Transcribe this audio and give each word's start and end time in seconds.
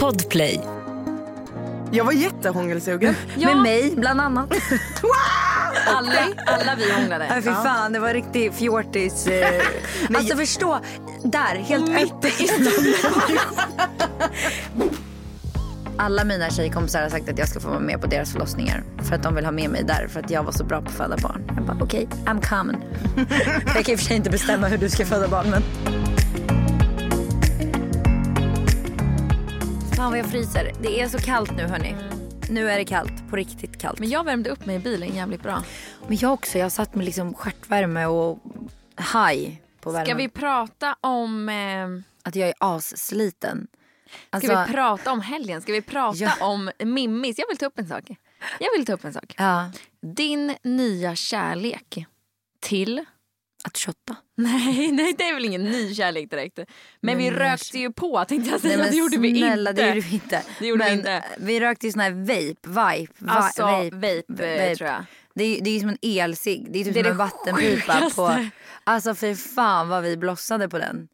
Podplay. 0.00 0.60
Jag 1.90 2.04
var 2.04 2.12
jättehångelsugen. 2.12 3.14
Med 3.36 3.56
mig 3.56 3.92
bland 3.96 4.20
annat. 4.20 4.50
Alla, 5.86 6.12
alla 6.46 6.74
vi 6.78 6.92
hånglade. 6.92 7.26
Nej, 7.28 7.42
fy 7.42 7.50
fan, 7.50 7.92
det 7.92 7.98
var 7.98 8.14
riktigt 8.14 8.54
fjortis. 8.54 9.26
Eh. 9.26 9.62
alltså 10.16 10.36
förstå, 10.36 10.80
där, 11.24 11.56
helt 11.56 11.90
öppet. 11.90 12.32
Alla 15.96 16.24
mina 16.24 16.50
tjejkompisar 16.50 17.02
har 17.02 17.08
sagt 17.08 17.28
att 17.28 17.38
jag 17.38 17.48
ska 17.48 17.60
få 17.60 17.68
vara 17.68 17.80
med 17.80 18.00
på 18.00 18.06
deras 18.06 18.32
förlossningar. 18.32 18.84
För 19.02 19.14
att 19.14 19.22
de 19.22 19.34
vill 19.34 19.44
ha 19.44 19.52
med 19.52 19.70
mig 19.70 19.84
där 19.84 20.08
för 20.08 20.20
att 20.20 20.30
jag 20.30 20.42
var 20.42 20.52
så 20.52 20.64
bra 20.64 20.80
på 20.80 20.88
att 20.88 20.94
föda 20.94 21.16
barn. 21.16 21.42
Jag 21.56 21.66
bara 21.66 21.78
okej, 21.80 22.06
okay, 22.06 22.34
I'm 22.34 22.48
coming. 22.48 22.84
jag 23.74 23.84
kan 23.84 23.92
i 23.92 23.96
och 23.96 23.98
för 23.98 24.06
sig 24.06 24.16
inte 24.16 24.30
bestämma 24.30 24.66
hur 24.68 24.78
du 24.78 24.90
ska 24.90 25.06
föda 25.06 25.28
barn 25.28 25.50
men. 25.50 25.62
Fan 30.04 30.10
vad 30.10 30.18
jag 30.20 30.30
fryser. 30.30 30.72
Det 30.82 31.00
är 31.00 31.08
så 31.08 31.18
kallt 31.18 31.56
nu 31.56 31.62
hörni. 31.62 31.96
Nu 32.50 32.70
är 32.70 32.78
det 32.78 32.84
kallt, 32.84 33.30
på 33.30 33.36
riktigt 33.36 33.80
kallt. 33.80 33.98
Men 33.98 34.08
jag 34.08 34.24
värmde 34.24 34.50
upp 34.50 34.66
mig 34.66 34.76
i 34.76 34.78
bilen 34.78 35.14
jävligt 35.14 35.42
bra. 35.42 35.62
Men 36.08 36.16
jag 36.16 36.32
också, 36.32 36.58
jag 36.58 36.72
satt 36.72 36.94
med 36.94 37.04
liksom 37.04 37.34
stjärtvärme 37.34 38.06
och 38.06 38.38
haj 38.94 39.62
på 39.80 39.90
värmen. 39.90 40.06
Ska 40.06 40.14
vi 40.14 40.28
prata 40.28 40.96
om... 41.00 41.48
Eh... 41.48 41.88
Att 42.22 42.36
jag 42.36 42.48
är 42.48 42.54
assliten. 42.58 43.66
Alltså... 44.30 44.50
Ska 44.50 44.64
vi 44.64 44.72
prata 44.72 45.12
om 45.12 45.20
helgen? 45.20 45.62
Ska 45.62 45.72
vi 45.72 45.82
prata 45.82 46.18
ja. 46.18 46.32
om 46.40 46.70
Mimmis? 46.78 47.38
Jag 47.38 47.48
vill 47.48 47.58
ta 47.58 47.66
upp 47.66 47.78
en 47.78 47.88
sak. 47.88 48.04
Jag 48.60 48.72
vill 48.76 48.86
ta 48.86 48.92
upp 48.92 49.04
en 49.04 49.12
sak. 49.12 49.34
Ja. 49.36 49.70
Din 50.00 50.54
nya 50.62 51.14
kärlek 51.14 52.06
till 52.60 53.04
att 53.64 53.78
shotta? 53.78 54.16
Nej, 54.36 54.92
nej, 54.92 55.14
det 55.18 55.24
är 55.24 55.34
väl 55.34 55.44
ingen 55.44 55.64
ny 55.64 55.94
kärlek 55.94 56.30
direkt. 56.30 56.56
Men, 56.56 56.66
men 57.00 57.18
vi 57.18 57.30
rökte 57.30 57.78
ju 57.78 57.92
på 57.92 58.24
tänkte 58.24 58.50
jag 58.50 58.60
säga. 58.60 58.76
Nej, 58.76 58.90
det 58.90 58.96
gjorde 58.96 59.18
vi 59.18 59.38
snälla, 59.38 59.70
inte. 59.70 59.82
det 59.82 59.88
gjorde 59.88 60.06
vi 60.08 60.14
inte. 60.14 60.42
Det 60.58 60.66
gjorde 60.66 60.84
men, 60.84 60.92
vi 60.92 60.98
inte. 60.98 61.24
Vi 61.38 61.60
rökte 61.60 61.86
ju 61.86 61.92
sån 61.92 62.00
här 62.00 62.10
vape, 62.10 62.68
vibe. 62.98 63.32
Alltså 63.32 63.62
vape, 63.62 63.90
vape, 63.90 64.24
vape. 64.28 64.76
tror 64.76 64.90
jag. 64.90 65.04
Det 65.34 65.44
är, 65.44 65.60
det 65.60 65.70
är 65.70 65.80
som 65.80 65.88
en 65.88 65.98
elcigg. 66.02 66.72
Det 66.72 66.80
är 66.80 66.84
typ 66.84 66.94
det 66.94 67.00
är 67.00 67.04
som 67.04 67.12
en 67.12 67.16
vattenpipa. 67.16 68.10
På, 68.16 68.46
alltså 68.84 69.14
för 69.14 69.34
fan 69.34 69.88
vad 69.88 70.02
vi 70.02 70.16
blossade 70.16 70.68
på 70.68 70.78
den. 70.78 71.08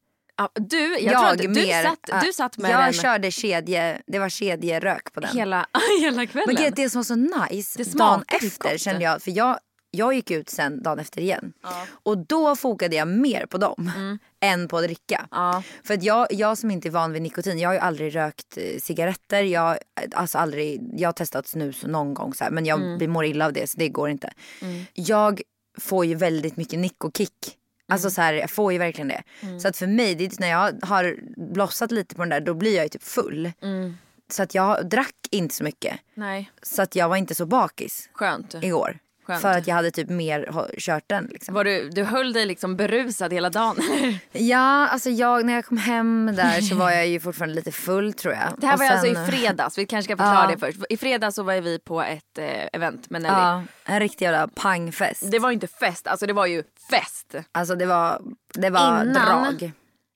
du, 0.54 0.98
jag, 0.98 1.12
jag 1.12 1.32
att 1.32 1.38
du, 1.38 1.48
mer, 1.48 1.82
satt, 1.82 2.24
du 2.24 2.32
satt 2.32 2.58
med 2.58 2.70
Jag 2.70 2.84
den. 2.84 2.92
körde 2.92 3.30
kedje, 3.30 4.02
det 4.06 4.18
var 4.18 4.28
kedjerök 4.28 5.12
på 5.12 5.20
den. 5.20 5.30
Hela, 5.30 5.66
hela 6.00 6.26
kvällen. 6.26 6.54
Men 6.54 6.72
det 6.76 6.90
som 6.90 6.98
var 6.98 7.04
så 7.04 7.16
nice, 7.16 7.98
dagen 7.98 8.24
efter 8.28 8.78
kände 8.78 9.04
jag, 9.04 9.22
för 9.22 9.30
jag 9.30 9.58
jag 9.90 10.14
gick 10.14 10.30
ut 10.30 10.48
sen 10.48 10.82
dagen 10.82 10.98
efter 10.98 11.20
igen. 11.20 11.52
Ja. 11.62 11.86
Och 11.90 12.18
då 12.18 12.56
fokade 12.56 12.96
jag 12.96 13.08
mer 13.08 13.46
på 13.46 13.58
dem 13.58 13.92
mm. 13.96 14.18
än 14.40 14.68
på 14.68 14.78
att 14.78 14.84
dricka. 14.84 15.28
Ja. 15.30 15.62
För 15.84 15.94
att 15.94 16.02
jag, 16.02 16.26
jag 16.30 16.58
som 16.58 16.70
inte 16.70 16.88
är 16.88 16.90
van 16.90 17.12
vid 17.12 17.22
nikotin, 17.22 17.58
jag 17.58 17.68
har 17.68 17.74
ju 17.74 17.80
aldrig 17.80 18.14
rökt 18.14 18.56
eh, 18.56 18.78
cigaretter. 18.78 19.42
Jag, 19.42 19.78
alltså 20.12 20.38
aldrig, 20.38 20.90
jag 20.92 21.08
har 21.08 21.12
testat 21.12 21.46
snus 21.46 21.84
någon 21.84 22.14
gång 22.14 22.34
så 22.34 22.44
här, 22.44 22.50
men 22.50 22.66
jag 22.66 22.80
mm. 22.80 23.10
mår 23.10 23.24
illa 23.24 23.46
av 23.46 23.52
det 23.52 23.70
så 23.70 23.78
det 23.78 23.88
går 23.88 24.10
inte. 24.10 24.32
Mm. 24.62 24.84
Jag 24.94 25.42
får 25.78 26.04
ju 26.04 26.14
väldigt 26.14 26.56
mycket 26.56 26.78
nikokick. 26.78 27.56
Alltså 27.88 28.06
mm. 28.06 28.10
så 28.10 28.20
här, 28.20 28.32
jag 28.32 28.50
får 28.50 28.72
ju 28.72 28.78
verkligen 28.78 29.08
det. 29.08 29.22
Mm. 29.40 29.60
Så 29.60 29.68
att 29.68 29.76
för 29.76 29.86
mig, 29.86 30.14
det 30.14 30.24
är 30.24 30.40
när 30.40 30.48
jag 30.50 30.78
har 30.82 31.16
blossat 31.52 31.90
lite 31.92 32.14
på 32.14 32.22
den 32.22 32.28
där 32.28 32.40
då 32.40 32.54
blir 32.54 32.76
jag 32.76 32.84
ju 32.84 32.88
typ 32.88 33.02
full. 33.02 33.52
Mm. 33.62 33.96
Så 34.30 34.42
att 34.42 34.54
jag 34.54 34.88
drack 34.88 35.16
inte 35.30 35.54
så 35.54 35.64
mycket. 35.64 36.00
Nej. 36.14 36.50
Så 36.62 36.82
att 36.82 36.96
jag 36.96 37.08
var 37.08 37.16
inte 37.16 37.34
så 37.34 37.46
bakis. 37.46 38.08
Skönt. 38.12 38.54
Igår. 38.62 38.98
Skönt. 39.26 39.42
För 39.42 39.58
att 39.58 39.66
jag 39.66 39.74
hade 39.74 39.90
typ 39.90 40.08
mer 40.08 40.68
kört 40.78 41.04
den. 41.06 41.24
Liksom. 41.24 41.54
Var 41.54 41.64
du, 41.64 41.90
du 41.90 42.04
höll 42.04 42.32
dig 42.32 42.46
liksom 42.46 42.76
berusad 42.76 43.32
hela 43.32 43.50
dagen? 43.50 43.76
ja, 44.32 44.88
alltså 44.88 45.10
jag, 45.10 45.44
när 45.44 45.52
jag 45.52 45.64
kom 45.64 45.76
hem 45.76 46.32
där 46.36 46.60
så 46.60 46.74
var 46.74 46.90
jag 46.90 47.06
ju 47.06 47.20
fortfarande 47.20 47.54
lite 47.54 47.72
full 47.72 48.12
tror 48.12 48.34
jag. 48.34 48.60
Det 48.60 48.66
här 48.66 48.74
och 48.74 48.80
var 48.80 48.86
sen... 48.86 49.16
alltså 49.16 49.32
i 49.32 49.36
fredags, 49.36 49.78
vi 49.78 49.86
kanske 49.86 50.12
ska 50.12 50.24
förklara 50.24 50.44
ja. 50.44 50.50
det 50.50 50.58
först. 50.58 50.78
I 50.90 50.96
fredags 50.96 51.36
så 51.36 51.42
var 51.42 51.60
vi 51.60 51.78
på 51.78 52.02
ett 52.02 52.38
eh, 52.38 52.68
event 52.72 53.10
med 53.10 53.22
Nelly. 53.22 53.34
Ja, 53.34 53.62
en 53.84 54.00
riktig 54.00 54.24
jävla 54.24 54.48
pangfest. 54.48 55.30
Det 55.30 55.38
var 55.38 55.50
inte 55.50 55.66
fest, 55.66 56.06
alltså 56.06 56.26
det 56.26 56.32
var 56.32 56.46
ju 56.46 56.62
fest. 56.90 57.34
Alltså 57.52 57.74
det 57.74 57.86
var, 57.86 58.22
det 58.54 58.70
var 58.70 59.02
innan, 59.02 59.12
drag. 59.12 59.72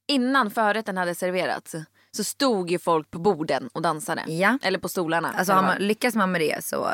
Innan 0.09 0.51
förrätten 0.51 0.97
hade 0.97 1.15
serverats 1.15 1.75
så 2.17 2.25
stod 2.25 2.71
ju 2.71 2.79
folk 2.79 3.11
på 3.11 3.19
borden 3.19 3.69
och 3.73 3.83
dansade. 3.83 4.25
Ja. 4.27 4.59
Eller 4.63 4.79
på 4.79 4.89
stolarna. 4.89 5.35
Alltså 5.39 5.55
man, 5.55 5.77
lyckas 5.79 6.15
man 6.15 6.33
med 6.33 6.41
det 6.41 6.65
så 6.65 6.89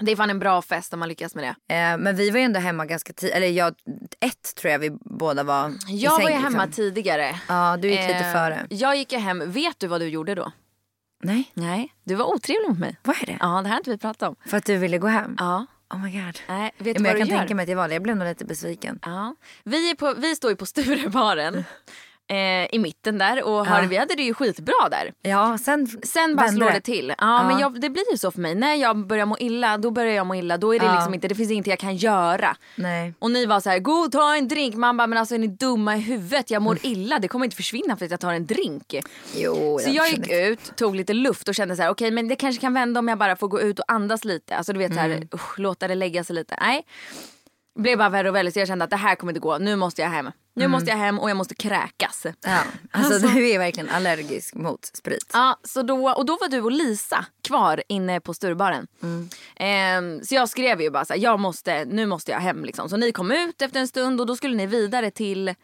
det 0.00 0.12
är 0.12 0.16
fan 0.16 0.30
en 0.30 0.38
bra 0.38 0.62
fest 0.62 0.92
om 0.92 1.00
man 1.00 1.08
lyckas 1.08 1.34
med 1.34 1.44
det. 1.44 1.74
Eh, 1.74 1.98
men 1.98 2.16
vi 2.16 2.30
var 2.30 2.38
ju 2.38 2.44
ändå 2.44 2.60
hemma 2.60 2.86
ganska 2.86 3.12
tidigt. 3.12 3.36
Eller 3.36 3.46
jag, 3.46 3.74
ett 4.20 4.54
tror 4.54 4.72
jag 4.72 4.78
vi 4.78 4.90
båda 5.00 5.42
var 5.42 5.72
Jag 5.88 6.12
säng, 6.12 6.22
var 6.24 6.30
ju 6.30 6.36
hemma 6.36 6.64
liksom. 6.64 6.84
tidigare. 6.84 7.40
Ja, 7.48 7.76
du 7.76 7.88
gick 7.90 8.00
eh, 8.00 8.06
lite 8.08 8.32
före. 8.32 8.66
Jag 8.70 8.96
gick 8.96 9.12
ju 9.12 9.18
hem. 9.18 9.52
Vet 9.52 9.78
du 9.78 9.86
vad 9.86 10.00
du 10.00 10.08
gjorde 10.08 10.34
då? 10.34 10.52
Nej. 11.22 11.50
Nej, 11.54 11.94
du 12.04 12.14
var 12.14 12.34
otrevlig 12.34 12.68
mot 12.68 12.78
mig. 12.78 12.96
Vad 13.02 13.16
är 13.22 13.26
det? 13.26 13.36
Ja, 13.40 13.46
det 13.46 13.68
här 13.68 13.70
har 13.70 13.76
inte 13.76 13.90
vi 13.90 13.98
pratat 13.98 14.28
om. 14.28 14.36
För 14.46 14.56
att 14.56 14.64
du 14.64 14.76
ville 14.76 14.98
gå 14.98 15.06
hem? 15.06 15.36
Ja. 15.38 15.66
Oh 15.94 16.02
my 16.02 16.10
god. 16.10 16.38
Nej, 16.48 16.74
vet 16.78 16.96
ja, 16.96 17.02
men 17.02 17.10
jag 17.10 17.18
kan 17.18 17.28
gör? 17.28 17.38
tänka 17.38 17.54
mig 17.54 17.62
att 17.62 17.68
jag 17.68 17.76
var 17.76 17.88
det. 17.88 17.94
Jag 17.94 18.02
blev 18.02 18.16
nog 18.16 18.28
lite 18.28 18.44
besviken. 18.44 18.98
Ja. 19.02 19.34
Vi, 19.64 19.90
är 19.90 19.94
på, 19.94 20.14
vi 20.14 20.36
står 20.36 20.50
ju 20.50 20.56
på 20.56 20.66
Sturebaren. 20.66 21.64
eh, 22.28 22.74
i 22.74 22.78
mitten 22.78 23.18
där 23.18 23.42
och 23.42 23.66
har, 23.66 23.82
vi 23.82 23.96
hade 23.96 24.14
det 24.14 24.22
ju 24.22 24.34
skitbra 24.34 24.88
där. 24.90 25.12
Ja, 25.22 25.58
sen, 25.58 25.86
sen 26.02 26.36
bara 26.36 26.48
slår 26.48 26.70
det 26.70 26.80
till. 26.80 27.08
Ja, 27.08 27.14
ja. 27.18 27.48
men 27.48 27.58
jag, 27.58 27.80
det 27.80 27.90
blir 27.90 28.12
ju 28.12 28.18
så 28.18 28.30
för 28.30 28.40
mig. 28.40 28.54
När 28.54 28.74
jag 28.74 29.06
börjar 29.06 29.26
må 29.26 29.38
illa, 29.38 29.78
då 29.78 29.90
börjar 29.90 30.14
jag 30.14 30.26
må 30.26 30.34
illa. 30.34 30.56
Då 30.56 30.74
är 30.74 30.78
det 30.78 30.86
ja. 30.86 30.94
liksom 30.94 31.14
inte, 31.14 31.28
det 31.28 31.34
finns 31.34 31.50
ingenting 31.50 31.70
jag 31.70 31.78
kan 31.78 31.96
göra. 31.96 32.56
Nej. 32.74 33.14
Och 33.18 33.30
ni 33.30 33.46
var 33.46 33.60
så 33.60 33.70
här, 33.70 33.78
gå 33.78 34.08
ta 34.08 34.36
en 34.36 34.48
drink. 34.48 34.74
Man 34.74 34.96
bara, 34.96 35.06
men 35.06 35.18
alltså 35.18 35.34
är 35.34 35.38
ni 35.38 35.46
dumma 35.46 35.96
i 35.96 36.00
huvudet? 36.00 36.50
Jag 36.50 36.62
mår 36.62 36.78
illa, 36.82 37.18
det 37.18 37.28
kommer 37.28 37.44
inte 37.44 37.56
försvinna 37.56 37.96
för 37.96 38.04
att 38.04 38.10
jag 38.10 38.20
tar 38.20 38.32
en 38.32 38.46
drink. 38.46 38.94
Jo, 39.36 39.78
så 39.82 39.90
jag 39.90 40.08
gick 40.08 40.30
ut, 40.30 40.76
tog 40.76 40.96
lite 40.96 41.12
luft 41.12 41.48
och 41.48 41.54
kände 41.54 41.76
så 41.76 41.82
här, 41.82 41.90
okej 41.90 42.06
okay, 42.06 42.14
men 42.14 42.28
det 42.28 42.36
kanske 42.36 42.60
kan 42.60 42.74
vända 42.74 43.00
om 43.00 43.08
jag 43.08 43.18
bara 43.18 43.36
får 43.36 43.48
gå 43.48 43.60
ut 43.60 43.78
och 43.78 43.84
andas 43.92 44.24
lite. 44.24 44.56
Alltså 44.56 44.72
du 44.72 44.78
vet 44.78 44.90
mm. 44.90 44.96
så 44.96 45.08
här, 45.08 45.16
mm. 45.16 45.28
usch, 45.34 45.58
låta 45.58 45.88
det 45.88 45.94
lägga 45.94 46.24
sig 46.24 46.36
lite. 46.36 46.56
Nej 46.60 46.84
blev 47.76 47.98
bara 47.98 48.08
värre 48.08 48.28
och 48.28 48.34
värre 48.34 48.52
så 48.52 48.58
jag 48.58 48.68
kände 48.68 48.84
att 48.84 48.90
det 48.90 48.96
här 48.96 49.14
kommer 49.14 49.32
inte 49.32 49.40
gå. 49.40 49.58
Nu 49.58 49.76
måste 49.76 50.02
jag 50.02 50.08
hem. 50.08 50.30
Nu 50.56 50.64
mm. 50.64 50.72
måste 50.72 50.90
jag 50.90 50.96
hem 50.96 51.18
och 51.18 51.30
jag 51.30 51.36
måste 51.36 51.54
kräkas. 51.54 52.26
Ja, 52.40 52.62
alltså, 52.90 53.14
alltså 53.14 53.28
du 53.28 53.50
är 53.50 53.58
verkligen 53.58 53.90
allergisk 53.90 54.54
mot 54.54 54.86
sprit. 54.86 55.30
Ja, 55.32 55.58
så 55.64 55.82
då, 55.82 56.10
och 56.10 56.26
då 56.26 56.38
var 56.40 56.48
du 56.48 56.60
och 56.60 56.72
Lisa 56.72 57.26
kvar 57.42 57.82
inne 57.88 58.20
på 58.20 58.34
Sturebaren. 58.34 58.86
Mm. 59.02 59.28
Ehm, 59.56 60.24
så 60.24 60.34
jag 60.34 60.48
skrev 60.48 60.80
ju 60.80 60.90
bara 60.90 61.04
så 61.04 61.12
här, 61.12 61.20
jag 61.20 61.40
måste, 61.40 61.84
nu 61.84 62.06
måste 62.06 62.32
jag 62.32 62.40
hem 62.40 62.64
liksom. 62.64 62.88
Så 62.88 62.96
ni 62.96 63.12
kom 63.12 63.32
ut 63.32 63.62
efter 63.62 63.80
en 63.80 63.88
stund 63.88 64.20
och 64.20 64.26
då 64.26 64.36
skulle 64.36 64.56
ni 64.56 64.66
vidare 64.66 65.10
till 65.10 65.54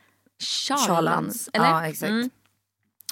Charlans. 0.87 1.51
Eller? 1.53 1.67
Ja, 1.67 1.87
exakt. 1.87 2.11
Mm. 2.11 2.31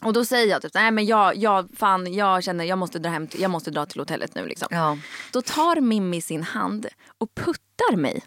Och 0.02 0.12
då 0.12 0.24
säger 0.24 0.46
jag 0.46 0.62
typ, 0.62 0.74
nej 0.74 0.90
men 0.90 1.06
jag, 1.06 1.36
jag, 1.36 1.68
fan, 1.76 2.14
jag 2.14 2.44
känner 2.44 2.64
jag 2.64 2.78
måste 2.78 2.98
dra 2.98 3.10
hem, 3.10 3.28
jag 3.38 3.50
måste 3.50 3.70
dra 3.70 3.86
till 3.86 4.00
hotellet 4.00 4.34
nu 4.34 4.46
liksom. 4.46 4.68
Ja. 4.70 4.98
Då 5.32 5.42
tar 5.42 5.80
Mimmi 5.80 6.20
sin 6.20 6.42
hand 6.42 6.86
och 7.18 7.34
puttar 7.34 7.96
mig 7.96 8.22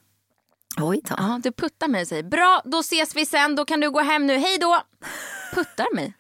Oj 0.78 1.02
då. 1.04 1.16
Ja, 1.18 1.40
du 1.44 1.52
puttar 1.52 1.88
mig 1.88 2.02
och 2.02 2.08
säger 2.08 2.24
bra 2.24 2.62
då 2.66 2.80
ses 2.80 3.16
vi 3.16 3.26
sen, 3.26 3.56
då 3.56 3.66
kan 3.66 3.80
du 3.80 3.92
gå 3.92 4.00
hem 4.00 4.28
nu, 4.28 4.38
hej 4.38 4.58
då. 4.58 4.82
Puttar 5.54 5.96
mig 5.96 6.14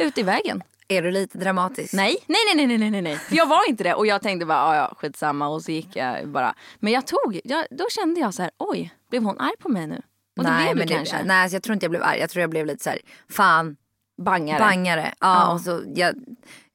ut 0.00 0.18
i 0.18 0.22
vägen. 0.22 0.62
Är 0.88 1.02
du 1.02 1.10
lite 1.10 1.38
dramatisk? 1.38 1.92
Nej, 1.94 2.16
nej, 2.26 2.38
nej, 2.54 2.66
nej, 2.66 2.78
nej, 2.78 2.90
nej, 2.90 3.02
nej. 3.02 3.18
jag 3.30 3.46
var 3.46 3.68
inte 3.68 3.84
det 3.84 3.94
och 3.94 4.06
jag 4.06 4.22
tänkte 4.22 4.46
bara, 4.46 4.76
ja, 4.76 4.94
skitsamma 4.96 5.48
och 5.48 5.62
så 5.62 5.70
gick 5.70 5.96
jag 5.96 6.28
bara. 6.28 6.54
Men 6.78 6.92
jag 6.92 7.06
tog, 7.06 7.40
jag, 7.44 7.66
då 7.70 7.86
kände 7.90 8.20
jag 8.20 8.34
så 8.34 8.42
här, 8.42 8.50
oj, 8.58 8.94
blev 9.10 9.22
hon 9.22 9.40
arg 9.40 9.56
på 9.58 9.68
mig 9.68 9.86
nu? 9.86 10.02
Och 10.38 10.44
nej, 10.44 10.52
det 10.52 10.74
blev 10.74 10.76
men 10.76 10.86
du 10.86 10.94
kanske? 10.94 11.24
nej, 11.24 11.42
alltså, 11.42 11.56
jag 11.56 11.62
tror 11.62 11.74
inte 11.74 11.84
jag 11.84 11.90
blev 11.90 12.02
arg. 12.02 12.18
Jag 12.18 12.30
tror 12.30 12.40
jag 12.40 12.50
blev 12.50 12.66
lite 12.66 12.84
så 12.84 12.90
här, 12.90 12.98
fan. 13.28 13.76
Bangare. 14.22 14.58
Bangare. 14.58 15.14
Ja, 15.20 15.34
ja. 15.34 15.52
och 15.52 15.60
så 15.60 15.82
jag 15.94 16.14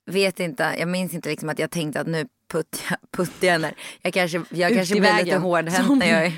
vet 0.06 0.40
inte, 0.40 0.75
jag 0.80 0.88
minns 0.88 1.13
inte 1.13 1.30
liksom 1.30 1.50
att 1.50 1.59
jag 1.59 1.72
tänkte 1.72 2.02
att 2.02 2.07
nu 2.07 2.28
puttar 2.47 2.79
jag, 2.89 3.11
puttar 3.11 3.73
jag 4.01 4.13
kanske, 4.13 4.41
jag 4.50 4.73
kanske 4.73 5.00
blir 5.00 5.23
lite 5.23 5.38
hårdhänt 5.38 5.97
när 5.97 6.11
jag 6.11 6.25
är 6.25 6.33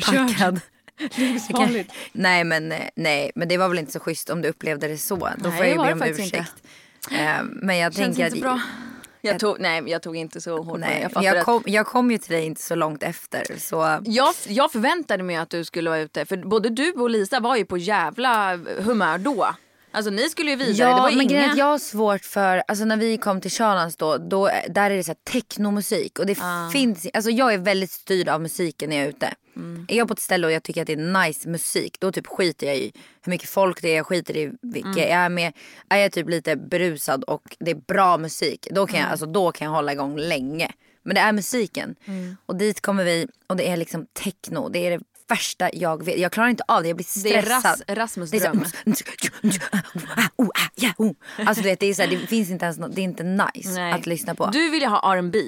packad. 0.00 0.60
Livsfarligt. 1.16 1.92
Nej 2.12 2.44
men, 2.44 2.74
nej 2.94 3.32
men 3.34 3.48
det 3.48 3.56
var 3.56 3.68
väl 3.68 3.78
inte 3.78 3.92
så 3.92 4.00
schysst 4.00 4.30
om 4.30 4.42
du 4.42 4.48
upplevde 4.48 4.88
det 4.88 4.98
så. 4.98 5.16
Då 5.16 5.48
nej, 5.48 5.56
får 5.56 5.66
jag 5.66 5.68
ju 5.68 5.76
be 5.76 5.92
om 5.92 6.02
ursäkt. 6.02 6.34
Inte. 6.34 7.22
Ehm, 7.22 7.58
men 7.62 7.78
jag 7.78 7.94
Känns 7.94 8.16
tänker 8.16 8.36
inte 8.36 8.36
att... 8.36 8.42
Bra. 8.42 8.60
Jag 9.24 9.38
tog, 9.38 9.60
nej 9.60 9.82
jag 9.86 10.02
tog 10.02 10.16
inte 10.16 10.40
så 10.40 10.62
hårt 10.62 10.80
nej, 10.80 11.08
jag, 11.14 11.24
jag, 11.24 11.44
kom, 11.44 11.62
jag 11.66 11.86
kom 11.86 12.10
ju 12.10 12.18
till 12.18 12.32
dig 12.32 12.44
inte 12.44 12.62
så 12.62 12.74
långt 12.74 13.02
efter. 13.02 13.58
Så... 13.58 13.98
Jag, 14.04 14.34
jag 14.48 14.72
förväntade 14.72 15.22
mig 15.22 15.36
att 15.36 15.50
du 15.50 15.64
skulle 15.64 15.90
vara 15.90 16.00
ute. 16.00 16.24
För 16.24 16.36
både 16.36 16.70
du 16.70 16.92
och 16.92 17.10
Lisa 17.10 17.40
var 17.40 17.56
ju 17.56 17.64
på 17.64 17.78
jävla 17.78 18.56
humör 18.56 19.18
då. 19.18 19.54
Alltså 19.92 20.10
ni 20.10 20.28
skulle 20.28 20.50
ju 20.50 20.56
vidare. 20.56 20.90
Ja 20.90 20.96
det 20.96 21.02
var 21.02 21.10
men 21.10 21.20
inga... 21.20 21.28
grejen 21.28 21.56
jag 21.56 21.66
har 21.66 21.78
svårt 21.78 22.24
för, 22.24 22.62
alltså 22.68 22.84
när 22.84 22.96
vi 22.96 23.16
kom 23.16 23.40
till 23.40 23.50
Charlans 23.50 23.96
då, 23.96 24.18
då 24.18 24.50
där 24.68 24.90
är 24.90 24.96
det 24.96 25.04
så 25.04 25.14
technomusik. 25.14 26.18
Och 26.18 26.26
det 26.26 26.38
ah. 26.40 26.70
finns, 26.70 27.06
alltså 27.14 27.30
jag 27.30 27.54
är 27.54 27.58
väldigt 27.58 27.90
styrd 27.90 28.28
av 28.28 28.40
musiken 28.40 28.90
när 28.90 28.96
jag 28.96 29.04
är 29.04 29.08
ute. 29.08 29.34
Mm. 29.56 29.86
Är 29.88 29.96
jag 29.96 30.08
på 30.08 30.12
ett 30.12 30.20
ställe 30.20 30.46
och 30.46 30.52
jag 30.52 30.62
tycker 30.62 30.80
att 30.80 30.86
det 30.86 30.92
är 30.92 31.26
nice 31.26 31.48
musik 31.48 31.96
då 32.00 32.12
typ 32.12 32.26
skiter 32.26 32.66
jag 32.66 32.76
i 32.76 32.92
hur 33.22 33.30
mycket 33.30 33.48
folk 33.48 33.82
det 33.82 33.88
är, 33.88 33.96
jag 33.96 34.06
skiter 34.06 34.36
i 34.36 34.52
vilka 34.62 34.88
mm. 34.88 35.00
jag 35.00 35.10
är 35.10 35.28
med. 35.28 35.52
Är 35.88 35.98
jag 35.98 36.12
typ 36.12 36.28
lite 36.28 36.56
berusad 36.56 37.24
och 37.24 37.56
det 37.60 37.70
är 37.70 37.74
bra 37.74 38.18
musik 38.18 38.68
då 38.70 38.86
kan, 38.86 38.96
jag, 38.96 39.02
mm. 39.02 39.10
alltså, 39.10 39.26
då 39.26 39.52
kan 39.52 39.64
jag 39.64 39.72
hålla 39.72 39.92
igång 39.92 40.18
länge. 40.18 40.72
Men 41.02 41.14
det 41.14 41.20
är 41.20 41.32
musiken. 41.32 41.94
Mm. 42.04 42.36
Och 42.46 42.56
dit 42.56 42.80
kommer 42.80 43.04
vi 43.04 43.26
och 43.46 43.56
det 43.56 43.68
är 43.68 43.76
liksom 43.76 44.06
techno. 44.12 44.68
Det 44.68 44.86
är 44.86 44.90
det 44.90 45.04
värsta 45.28 45.70
jag 45.72 46.04
vet. 46.04 46.18
Jag 46.18 46.32
klarar 46.32 46.48
inte 46.48 46.64
av 46.68 46.82
det, 46.82 46.88
jag 46.88 46.96
blir 46.96 47.22
Det 47.22 47.36
är 47.36 47.42
stressad. 47.42 47.82
Ras, 47.88 47.96
Rasmus 47.96 48.30
dröm. 48.30 48.64
Alltså 51.46 51.62
du 51.62 51.68
vet, 51.68 51.80
det, 51.80 51.86
är 51.86 51.94
så 51.94 52.02
här, 52.02 52.08
det 52.08 52.26
finns 52.26 52.50
inte 52.50 52.64
ens 52.64 52.78
något, 52.78 52.94
det 52.94 53.00
är 53.00 53.04
inte 53.04 53.22
nice 53.22 53.70
Nej. 53.70 53.92
att 53.92 54.06
lyssna 54.06 54.34
på. 54.34 54.46
Du 54.46 54.70
vill 54.70 54.82
ju 54.82 54.88
ha 54.88 55.14
R&B. 55.14 55.38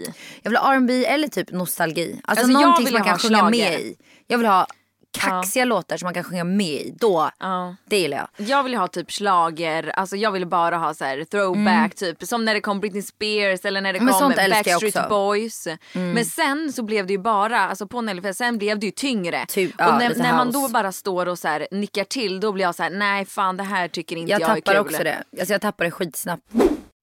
Jag 0.42 0.50
vill 0.50 0.56
ha 0.56 0.74
R&B 0.74 1.04
eller 1.04 1.28
typ 1.28 1.52
nostalgi. 1.52 2.20
Alltså, 2.24 2.44
Alltså, 2.44 2.60
jag 2.60 2.60
någonting 2.62 2.84
vill 2.84 2.94
som 2.94 3.00
man 3.00 3.08
kan 3.08 3.18
sjunga 3.18 3.50
med 3.50 3.80
i. 3.80 3.96
Jag 4.26 4.38
vill 4.38 4.46
ha 4.46 4.66
kaxiga 5.14 5.64
låtar 5.64 5.96
som 5.96 6.06
man 6.06 6.14
kan 6.14 6.24
sjunga 6.24 6.44
med 6.44 6.66
i. 6.66 6.94
Då, 7.00 7.30
Ja. 7.38 7.76
det 7.86 7.98
gillar 7.98 8.16
jag. 8.16 8.48
Jag 8.48 8.62
vill 8.62 8.74
ha 8.74 8.88
typ 8.88 9.12
slager, 9.12 9.88
alltså 9.98 10.16
jag 10.16 10.30
vill 10.30 10.46
bara 10.46 10.76
ha 10.76 10.94
så 10.94 11.04
här 11.04 11.24
throwback 11.24 11.94
typ. 11.94 12.22
Som 12.22 12.44
när 12.44 12.54
det 12.54 12.60
kom 12.60 12.80
Britney 12.80 13.02
Spears 13.02 13.64
eller 13.64 13.80
när 13.80 13.92
det 13.92 13.98
Mm. 13.98 14.04
Men 14.20 14.20
kom 14.20 14.34
jag 14.36 14.50
Backstreet. 14.50 15.08
Boys. 15.08 15.68
Men 15.92 16.24
sen 16.24 16.72
så 16.72 16.82
blev 16.82 17.06
det 17.06 17.12
ju 17.12 17.18
bara, 17.18 17.60
alltså 17.60 17.86
på 17.86 18.00
Nellyfest, 18.00 18.38
sen 18.38 18.58
blev 18.58 18.78
det 18.78 18.86
ju 18.86 18.92
tyngre. 18.92 19.46
Typ, 19.48 19.74
ja, 19.78 19.92
och 19.92 19.98
när, 19.98 20.14
när 20.14 20.32
man 20.32 20.52
då 20.52 20.68
bara 20.68 20.92
står 20.92 21.26
och 21.28 21.38
så 21.38 21.48
här 21.48 21.68
nickar 21.70 22.04
till 22.04 22.40
då 22.40 22.52
blir 22.52 22.64
jag 22.64 22.74
så 22.74 22.82
här: 22.82 22.90
nej 22.90 23.24
fan 23.24 23.56
det 23.56 23.62
här 23.62 23.88
tycker 23.88 24.16
inte 24.16 24.32
Jag 24.32 24.40
jag, 24.40 24.48
tappar 24.48 24.72
är 24.72 24.76
kul. 24.84 24.86
också 24.86 25.04
det. 25.04 25.22
Alltså 25.38 25.54
jag 25.54 25.60
tappar 25.60 25.84
det 25.84 25.90
skitsnabbt. 25.90 26.42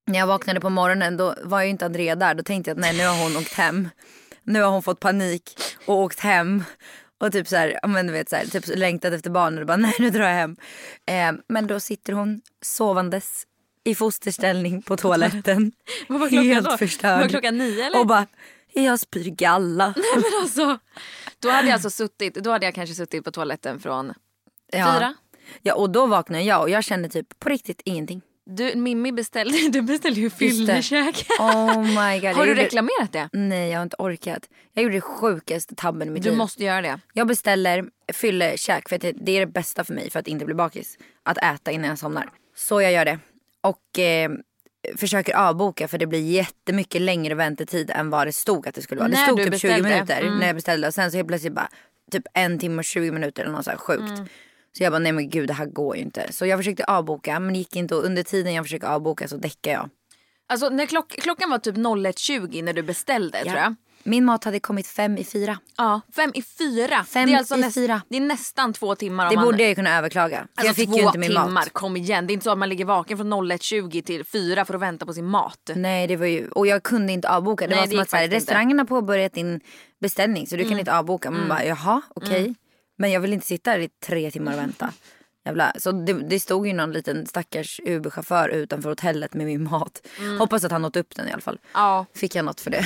När 0.08 0.20
jag 0.20 0.28
vaknade 0.28 0.60
på 0.60 0.70
morgonen 0.70 1.18
då 1.18 1.36
var 1.44 1.62
ju 1.62 1.70
inte 1.70 1.86
Andrea 1.86 2.16
där. 2.16 2.34
Då 2.36 2.44
tänkte 2.44 2.70
jag 2.72 2.76
att 2.76 2.82
nej 2.82 2.98
nu 2.98 3.06
har 3.08 3.24
hon 3.24 3.38
åkt 3.38 3.54
hem. 3.54 3.90
Nu 4.44 4.62
har 4.62 4.70
hon 4.72 4.84
fått 4.84 5.00
panik 5.00 5.44
och 5.86 5.96
åkt 5.96 6.20
hem. 6.20 6.64
Och 7.22 7.32
typ 7.32 7.48
så 7.48 7.56
här, 7.56 7.80
men 7.88 8.08
du 8.08 8.14
vet 8.14 8.30
så 8.30 8.36
här, 8.36 8.46
typ 8.46 8.64
längtat 8.68 9.14
efter 9.14 9.30
barnen 9.30 9.60
och 9.60 9.66
bara 9.68 9.78
nej 9.78 9.94
nu 10.00 10.10
drar 10.10 10.28
jag 10.28 10.36
hem. 10.36 10.56
Eh, 11.06 11.32
men 11.48 11.68
då 11.68 11.80
sitter 11.80 12.14
hon 12.14 12.42
sovandes 12.62 13.48
i 13.84 13.96
fosterställning 13.96 14.82
på 14.82 14.98
toaletten. 14.98 15.72
Vad 16.08 16.20
var 16.20 16.30
klockan 16.30 16.46
helt 16.48 16.70
då? 16.70 16.78
förstörd. 16.78 17.22
Var 17.22 17.28
klockan 17.28 17.58
nio 17.58 17.86
eller? 17.86 18.00
Och 18.00 18.08
bara, 18.08 18.28
jag 18.74 19.00
spyr 19.00 19.30
galla. 19.30 19.94
Men 20.16 20.24
alltså, 20.42 20.80
då 21.40 21.50
hade 21.50 21.68
jag 21.68 21.74
alltså 21.74 21.90
suttit, 21.90 22.36
då 22.36 22.52
hade 22.52 22.66
jag 22.66 22.76
kanske 22.76 22.96
suttit 22.96 23.24
på 23.24 23.32
toaletten 23.32 23.80
från 23.80 24.14
Ja. 24.74 24.94
fyra. 24.96 25.14
Ja 25.62 25.74
och 25.76 25.90
då 25.90 26.06
vaknade 26.06 26.44
jag 26.44 26.62
och 26.62 26.70
jag 26.70 26.84
kände 26.84 27.10
typ 27.10 27.40
på 27.40 27.50
riktigt 27.50 27.82
ingenting. 27.86 28.22
Du, 28.46 28.76
Mimmi 28.76 29.12
beställde, 29.12 29.58
du 29.72 29.82
beställde 29.82 30.20
ju 30.22 30.30
fyllekäk. 30.30 31.26
Oh 31.40 31.82
my 31.84 32.20
god. 32.20 32.30
Har 32.36 32.44
du 32.44 32.50
gjorde- 32.50 32.64
reklamerat 32.64 33.12
det? 33.12 33.30
Nej 33.34 33.70
jag 33.72 33.78
har 33.80 33.84
inte 33.84 33.96
orkat. 34.00 34.50
Jag 34.74 34.84
gjorde 34.84 34.96
det 34.96 35.02
sjukaste 35.02 35.76
tabben 35.76 36.08
i 36.08 36.12
mitt 36.12 36.24
Du 36.24 36.30
liv. 36.30 36.38
måste 36.38 36.64
göra 36.64 36.82
det. 36.82 37.00
Jag 37.14 37.28
beställer 37.28 37.86
fyllekäk 38.14 38.90
för 38.90 38.98
det- 38.98 39.12
det 39.12 39.32
är 39.32 39.40
det 39.40 39.52
bästa 39.52 39.84
för 39.84 39.94
mig 39.94 40.10
för 40.10 40.20
att 40.20 40.28
inte 40.28 40.46
bli 40.46 40.54
bakis. 40.56 40.98
Att 41.24 41.38
äta 41.38 41.72
innan 41.72 41.90
jag 41.90 42.00
somnar. 42.00 42.30
Så 42.56 42.82
jag 42.82 42.92
gör 42.92 43.06
det. 43.06 43.20
Och 43.62 44.00
eh, 44.00 44.32
försöker 44.98 45.36
avboka 45.36 45.88
för 45.88 45.98
det 45.98 46.08
blir 46.08 46.22
jättemycket 46.32 47.02
längre 47.02 47.36
väntetid 47.36 47.92
än 47.96 48.10
vad 48.10 48.28
det 48.28 48.34
stod 48.34 48.68
att 48.68 48.76
det 48.76 48.82
skulle 48.82 49.00
vara. 49.00 49.10
När 49.10 49.18
det 49.18 49.24
stod 49.26 49.38
du 49.38 49.44
typ 49.46 49.62
20 49.62 49.68
beställde. 49.68 49.90
minuter 49.90 50.22
Mm. 50.22 50.38
när 50.40 50.48
jag 50.48 50.56
beställde 50.56 50.88
och 50.88 50.94
sen 50.94 51.12
så 51.12 51.18
helt 51.18 51.28
plötsligt 51.28 51.54
bara 51.54 51.70
typ 52.12 52.24
en 52.34 52.60
timme 52.60 52.78
och 52.80 52.86
20 52.86 53.12
minuter 53.12 53.44
eller 53.44 53.54
något 53.54 53.66
så 53.66 53.72
här 53.72 53.78
sjukt. 53.78 54.10
Mm. 54.10 54.26
Så 54.78 54.84
jag 54.84 54.92
bara 54.94 55.00
nej 55.00 55.12
men 55.12 55.30
gud 55.30 55.48
det 55.48 55.54
här 55.54 55.66
går 55.66 55.96
ju 55.96 56.02
inte. 56.02 56.34
Så 56.34 56.46
jag 56.46 56.60
försökte 56.60 56.84
avboka 56.84 57.40
men 57.40 57.54
det 57.54 57.60
gick 57.60 57.76
inte 57.76 57.96
och 57.96 58.04
under 58.06 58.24
tiden 58.24 58.54
jag 58.54 58.66
försökte 58.66 58.90
avboka 58.90 59.28
så 59.28 59.38
däckade 59.38 59.74
jag. 59.76 59.90
Alltså 60.50 60.70
när 60.70 60.86
klock, 60.86 61.16
klockan 61.22 61.50
var 61.50 61.58
typ 61.60 61.76
01.20 61.76 62.64
när 62.64 62.74
du 62.74 62.84
beställde 62.84 63.44
tror 63.44 63.56
jag. 63.58 63.76
Min 64.04 64.26
mat 64.26 64.44
hade 64.44 64.60
kommit 64.60 64.88
fem 64.88 65.18
i 65.18 65.24
fyra. 65.24 65.58
Ja, 65.78 66.02
fem 66.16 66.32
i 66.34 66.42
fyra. 66.42 67.04
Fem 67.04 67.30
det 67.30 67.34
är 67.36 67.38
alltså 67.38 67.56
i 67.56 67.62
näst- 67.62 67.74
fyra. 67.74 68.02
Det 68.10 68.18
är 68.18 68.22
nästan 68.22 68.74
två 68.74 68.96
timmar. 68.96 69.24
Om 69.26 69.30
Det 69.30 69.36
man, 69.36 69.46
borde 69.46 69.58
jag 69.64 69.70
ju 69.70 69.76
kunna 69.76 69.98
överklaga. 69.98 70.40
Alltså 70.40 70.66
jag 70.66 70.76
fick 70.76 70.90
två 70.90 70.98
ju 70.98 71.04
inte 71.06 71.18
min 71.18 71.30
timmar, 71.30 71.50
mat. 71.50 71.74
kom 71.74 71.98
igen. 71.98 72.28
Det 72.28 72.32
är 72.32 72.34
inte 72.34 72.44
så 72.44 72.52
att 72.52 72.58
man 72.58 72.70
ligger 72.70 72.86
vaken 72.86 73.18
från 73.18 73.34
01.20 73.34 74.02
till 74.02 74.26
fyra 74.26 74.66
för 74.66 74.74
att 74.74 74.82
vänta 74.82 75.06
på 75.06 75.14
sin 75.14 75.26
mat. 75.26 75.70
Nej 75.76 76.08
det 76.08 76.16
var 76.16 76.26
ju, 76.26 76.48
och 76.48 76.68
jag 76.68 76.84
kunde 76.84 77.14
inte 77.14 77.30
avboka. 77.30 77.68
Det 77.68 77.70
Nej, 77.70 77.80
var 77.80 77.86
det 77.86 77.92
som 77.92 78.00
att 78.00 78.10
så 78.10 78.16
här, 78.18 78.28
restaurangen 78.28 78.78
har 78.80 78.86
påbörjat 78.86 79.34
din 79.34 79.60
beställning 80.02 80.48
så 80.48 80.56
du 80.56 80.70
kan 80.70 80.80
inte 80.80 80.98
avboka. 80.98 81.32
Man 81.32 81.50
bara 81.50 81.66
jaha 81.66 82.02
okej. 82.16 82.56
Men 83.02 83.12
jag 83.12 83.20
vill 83.22 83.34
inte 83.34 83.46
sitta 83.46 83.72
här 83.72 83.80
i 83.80 83.90
tre 84.06 84.32
timmar 84.32 84.54
och 84.54 84.60
vänta. 84.60 84.94
Jävla. 85.46 85.74
Så 85.78 85.92
det, 85.92 86.14
det 86.14 86.40
stod 86.40 86.68
ju 86.68 86.74
någon 86.74 86.92
liten 86.92 87.26
stackars 87.26 87.80
Uber-chaufför 87.86 88.50
utanför 88.50 88.90
hotellet 88.90 89.34
med 89.34 89.46
min 89.46 89.64
mat. 89.64 90.08
Hoppas 90.40 90.64
att 90.64 90.72
han 90.72 90.82
nått 90.82 90.96
upp 90.96 91.16
den 91.16 91.28
i 91.28 91.32
alla 91.32 91.42
fall. 91.42 91.60
Ja. 91.74 92.06
Fick 92.14 92.36
jag 92.36 92.46
något 92.46 92.62
för 92.62 92.72
det? 92.72 92.86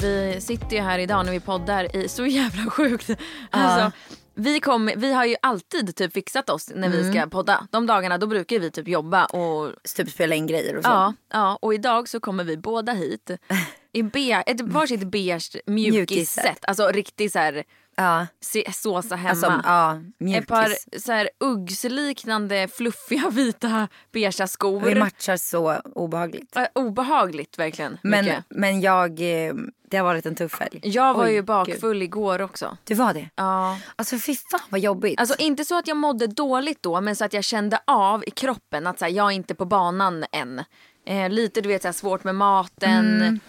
Vi 0.00 0.40
sitter 0.40 0.76
ju 0.76 0.82
här 0.82 0.98
idag 0.98 1.26
när 1.26 1.32
vi 1.32 1.40
poddar 1.40 1.96
i 1.96 2.08
så 2.08 2.26
jävla 2.26 2.70
sjukt. 2.70 3.10
Alltså, 3.50 3.98
vi, 4.34 4.60
kom, 4.60 4.90
vi 4.96 5.12
har 5.12 5.24
ju 5.24 5.36
alltid 5.42 5.96
typ 5.96 6.12
fixat 6.12 6.50
oss 6.50 6.70
när 6.74 6.88
vi 6.88 7.12
ska 7.12 7.26
podda. 7.26 7.66
De 7.70 7.86
dagarna 7.86 8.18
då 8.18 8.26
brukar 8.26 8.58
vi 8.58 8.70
typ 8.70 8.88
jobba 8.88 9.24
och 9.24 9.72
Typ 9.96 10.10
spela 10.10 10.34
in 10.34 10.46
grejer 10.46 10.76
och 10.76 10.84
så. 10.84 10.90
ja, 10.90 11.14
ja 11.32 11.58
och 11.62 11.74
idag 11.74 12.08
så 12.08 12.20
kommer 12.20 12.44
vi 12.44 12.56
båda 12.56 12.92
hit 12.92 13.30
i 13.92 14.02
be, 14.02 14.42
ett 14.46 14.60
varsitt 14.60 15.04
beige 15.10 15.56
Mjukisset. 15.66 16.64
Alltså 16.64 16.86
riktigt 16.88 17.32
så 17.32 17.38
här 17.38 17.64
Ja, 17.96 18.26
såsa 18.72 19.16
hemma. 19.16 19.30
alltså, 19.30 19.60
ja 19.64 20.00
Ett 20.38 20.46
par 20.46 20.98
så 20.98 21.12
här 21.12 21.30
Uggs-liknande 21.40 22.68
fluffiga 22.68 23.30
vita 23.30 23.88
beiga 24.12 24.30
Vi 24.38 24.46
skor. 24.48 24.94
matchar 24.98 25.36
så 25.36 25.80
obehagligt. 25.94 26.56
Obehagligt 26.74 27.58
verkligen. 27.58 27.98
Men, 28.02 28.24
mycket. 28.24 28.44
men 28.48 28.80
jag, 28.80 29.10
eh, 29.10 29.54
det 29.90 29.96
har 29.96 30.04
varit 30.04 30.26
en 30.26 30.34
tuff 30.34 30.60
helg. 30.60 30.80
Jag 30.82 31.14
var 31.14 31.24
Oj, 31.24 31.30
ju 31.30 31.36
gud. 31.36 31.44
bakfull 31.44 32.02
igår 32.02 32.42
också. 32.42 32.76
Du 32.84 32.94
var 32.94 33.14
det? 33.14 33.30
Ja. 33.34 33.78
Alltså 33.96 34.18
fy 34.18 34.36
fan 34.50 34.60
vad 34.68 34.80
jobbigt. 34.80 35.20
Alltså 35.20 35.34
inte 35.38 35.64
så 35.64 35.78
att 35.78 35.86
jag 35.88 35.96
mådde 35.96 36.26
dåligt 36.26 36.82
då 36.82 37.00
men 37.00 37.16
så 37.16 37.24
att 37.24 37.32
jag 37.32 37.44
kände 37.44 37.80
av 37.86 38.24
i 38.26 38.30
kroppen 38.30 38.86
att 38.86 38.98
så 38.98 39.04
här, 39.04 39.12
jag 39.12 39.26
är 39.26 39.30
inte 39.30 39.54
på 39.54 39.64
banan 39.64 40.24
än. 40.32 40.64
Eh, 41.06 41.30
lite 41.30 41.60
du 41.60 41.68
vet 41.68 41.82
så 41.82 41.88
här, 41.88 41.92
svårt 41.92 42.24
med 42.24 42.34
maten. 42.34 43.16
Mm. 43.22 43.40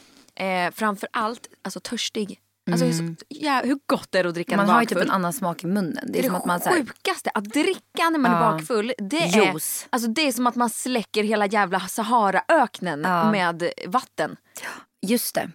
Eh, 0.41 0.71
framför 0.71 1.09
allt 1.13 1.47
alltså 1.61 1.79
törstig. 1.79 2.39
Alltså 2.71 2.85
hur, 2.85 2.93
så- 2.93 3.25
ja, 3.27 3.61
hur 3.65 3.79
gott 3.85 4.15
är 4.15 4.23
det 4.23 4.29
att 4.29 4.35
dricka 4.35 4.55
man 4.55 4.65
en 4.65 4.71
har 4.71 4.81
ju 4.81 4.85
typ 4.87 4.95
bakfull? 4.95 5.09
en 5.09 5.15
annan 5.15 5.33
smak 5.33 5.63
i 5.63 5.67
munnen. 5.67 5.93
Det 6.05 6.11
Det 6.13 6.19
är 6.19 6.23
är 6.25 6.29
det 6.29 6.37
att 6.37 6.45
man 6.45 6.59
sjukaste, 6.59 7.29
att 7.33 7.43
dricka 7.43 8.09
när 8.09 8.17
man 8.19 8.31
är 8.31 8.41
Ja. 8.45 8.51
bakfull 8.51 8.93
det 8.97 9.17
är, 9.23 9.49
alltså, 9.89 10.07
det 10.09 10.21
är 10.21 10.31
som 10.31 10.47
att 10.47 10.55
man 10.55 10.69
släcker 10.69 11.23
hela 11.23 11.45
jävla 11.45 11.79
Saharaöknen 11.79 13.01
Ja. 13.03 13.31
med 13.31 13.63
vatten. 13.87 14.35
Just 15.01 15.35
det. 15.35 15.51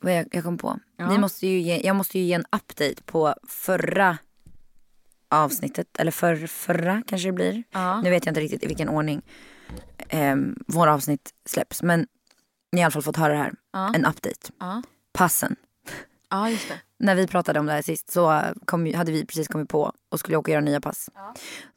Vad 0.00 0.12
jag, 0.18 0.26
jag 0.32 0.44
kom 0.44 0.58
på. 0.58 0.78
Ja. 0.96 1.08
Vi 1.08 1.18
måste 1.18 1.46
ju 1.46 1.60
ge, 1.60 1.80
jag 1.84 1.96
måste 1.96 2.18
ju 2.18 2.24
ge 2.24 2.32
en 2.34 2.44
update 2.52 3.02
på 3.06 3.34
förra 3.48 4.18
avsnittet. 5.28 5.86
Eller 5.98 6.10
för, 6.10 6.46
förra 6.46 7.02
kanske 7.06 7.28
det 7.28 7.32
blir. 7.32 7.62
Ja. 7.70 8.00
Nu 8.00 8.10
vet 8.10 8.26
jag 8.26 8.30
inte 8.30 8.40
riktigt 8.40 8.62
i 8.64 8.66
vilken 8.66 8.88
ordning 8.88 9.22
eh, 10.08 10.36
våra 10.66 10.94
avsnitt 10.94 11.30
släpps. 11.46 11.82
Men 11.82 12.00
ni 12.72 12.80
har 12.80 12.80
i 12.80 12.82
alla 12.84 12.90
fall 12.90 13.02
fått 13.02 13.16
höra 13.16 13.32
det 13.32 13.38
här. 13.38 13.52
Ja. 13.74 13.94
En 13.94 14.04
update. 14.06 14.50
Ja, 14.60 14.82
Passen. 15.12 15.56
ja 16.30 16.50
just 16.50 16.68
det. 16.68 16.80
När 17.04 17.14
vi 17.14 17.26
pratade 17.26 17.60
om 17.60 17.66
det 17.66 17.72
här 17.72 17.82
sist 17.82 18.10
så 18.12 18.42
kom, 18.64 18.94
hade 18.94 19.12
vi 19.12 19.26
precis 19.26 19.48
kommit 19.48 19.68
på 19.68 19.92
och 20.08 20.20
skulle 20.20 20.36
åka 20.36 20.50
och 20.50 20.52
göra 20.52 20.60
nya 20.60 20.80
pass. 20.80 21.10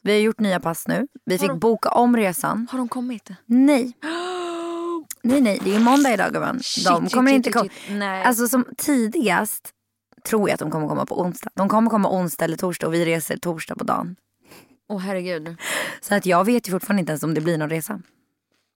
Vi 0.00 0.12
har 0.12 0.18
gjort 0.18 0.40
nya 0.40 0.60
pass 0.60 0.88
nu. 0.88 1.06
Vi 1.24 1.38
fick 1.38 1.48
de- 1.48 1.58
boka 1.58 1.88
om 1.88 2.16
resan. 2.16 2.66
Har 2.70 2.78
de 2.78 2.88
kommit? 2.88 3.28
Nej. 3.46 3.92
Nej, 5.22 5.40
nej, 5.40 5.60
det 5.64 5.74
är 5.74 5.80
måndag 5.80 6.12
idag 6.14 6.32
gumman. 6.32 6.60
De 6.84 7.08
kommer 7.08 7.30
shit, 7.30 7.36
inte 7.46 7.50
komma. 7.52 8.22
Alltså 8.22 8.48
som 8.48 8.64
tidigast 8.76 9.70
tror 10.28 10.48
jag 10.48 10.54
att 10.54 10.60
de 10.60 10.70
kommer 10.70 10.88
komma 10.88 11.06
på 11.06 11.20
onsdag. 11.20 11.50
De 11.54 11.68
kommer 11.68 11.90
komma 11.90 12.10
onsdag 12.10 12.44
eller 12.44 12.56
torsdag 12.56 12.86
och 12.86 12.94
vi 12.94 13.04
reser 13.04 13.36
torsdag 13.36 13.74
på 13.76 13.84
dagen. 13.84 14.16
Åh 14.88 14.98
herregud. 14.98 15.56
Så 16.00 16.14
att 16.14 16.26
jag 16.26 16.44
vet 16.44 16.68
ju 16.68 16.72
fortfarande 16.72 17.00
inte 17.00 17.12
ens 17.12 17.22
om 17.22 17.34
det 17.34 17.40
blir 17.40 17.58
någon 17.58 17.70
resa. 17.70 18.00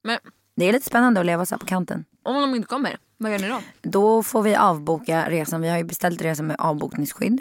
Men 0.04 0.18
Det 0.56 0.64
är 0.64 0.72
lite 0.72 0.86
spännande 0.86 1.20
att 1.20 1.26
leva 1.26 1.46
så 1.46 1.54
här 1.54 1.58
på 1.60 1.66
kanten. 1.66 2.04
om 2.22 2.40
de 2.40 2.54
inte 2.54 2.68
kommer, 2.68 2.96
vad 3.16 3.32
gör 3.32 3.38
ni 3.38 3.48
då? 3.48 3.60
Då 3.82 4.22
får 4.22 4.42
vi 4.42 4.54
avboka 4.56 5.30
resan. 5.30 5.60
Vi 5.60 5.68
har 5.68 5.78
ju 5.78 5.84
beställt 5.84 6.22
resan 6.22 6.46
med 6.46 6.56
avbokningsskydd. 6.58 7.40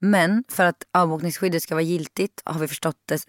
Men 0.00 0.44
för 0.48 0.64
att 0.64 0.82
avbokningsskyddet 0.92 1.62
ska 1.62 1.74
vara 1.74 1.82
giltigt 1.82 2.42
har 2.44 2.60
vi 2.60 2.68
förstått 2.68 2.96
det, 3.06 3.22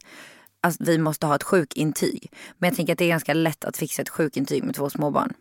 att 0.61 0.75
vi 0.79 0.97
måste 0.97 1.25
ha 1.27 1.35
ett 1.35 1.43
sjukintyg. 1.43 2.31
Men 2.57 2.67
jag 2.67 2.75
tänker 2.77 2.93
att 2.93 2.99
det 2.99 3.05
är 3.05 3.09
ganska 3.09 3.33
lätt 3.33 3.65
att 3.65 3.77
fixa 3.77 4.01
ett 4.01 4.09
sjukintyg 4.09 4.63
med 4.63 4.75
två 4.75 4.89
småbarn. 4.89 5.33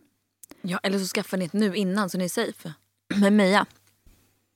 Ja, 0.63 0.81
eller 0.83 0.99
så 0.99 1.07
skaffar 1.07 1.37
ni 1.37 1.45
ett 1.45 1.53
nu 1.53 1.77
innan 1.77 2.11
så 2.11 2.19
ni 2.19 2.25
är 2.25 2.29
safe. 2.29 2.73
Med 3.15 3.33
Meja. 3.33 3.67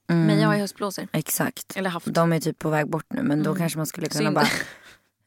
Meja 0.09 0.47
har 0.47 0.55
ju 0.55 0.61
höstblåsor. 0.61 1.09
Exakt. 1.13 1.77
Eller 1.77 1.91
haft. 1.91 2.07
De 2.07 2.33
är 2.33 2.41
typ 2.41 2.59
på 2.59 2.69
väg 2.69 2.91
bort 2.91 3.07
nu 3.09 3.23
men 3.23 3.43
då 3.43 3.55
kanske 3.55 3.79
man 3.79 3.87
skulle 3.87 4.09
kunna 4.09 4.25
Synd. 4.25 4.35
bara 4.35 4.47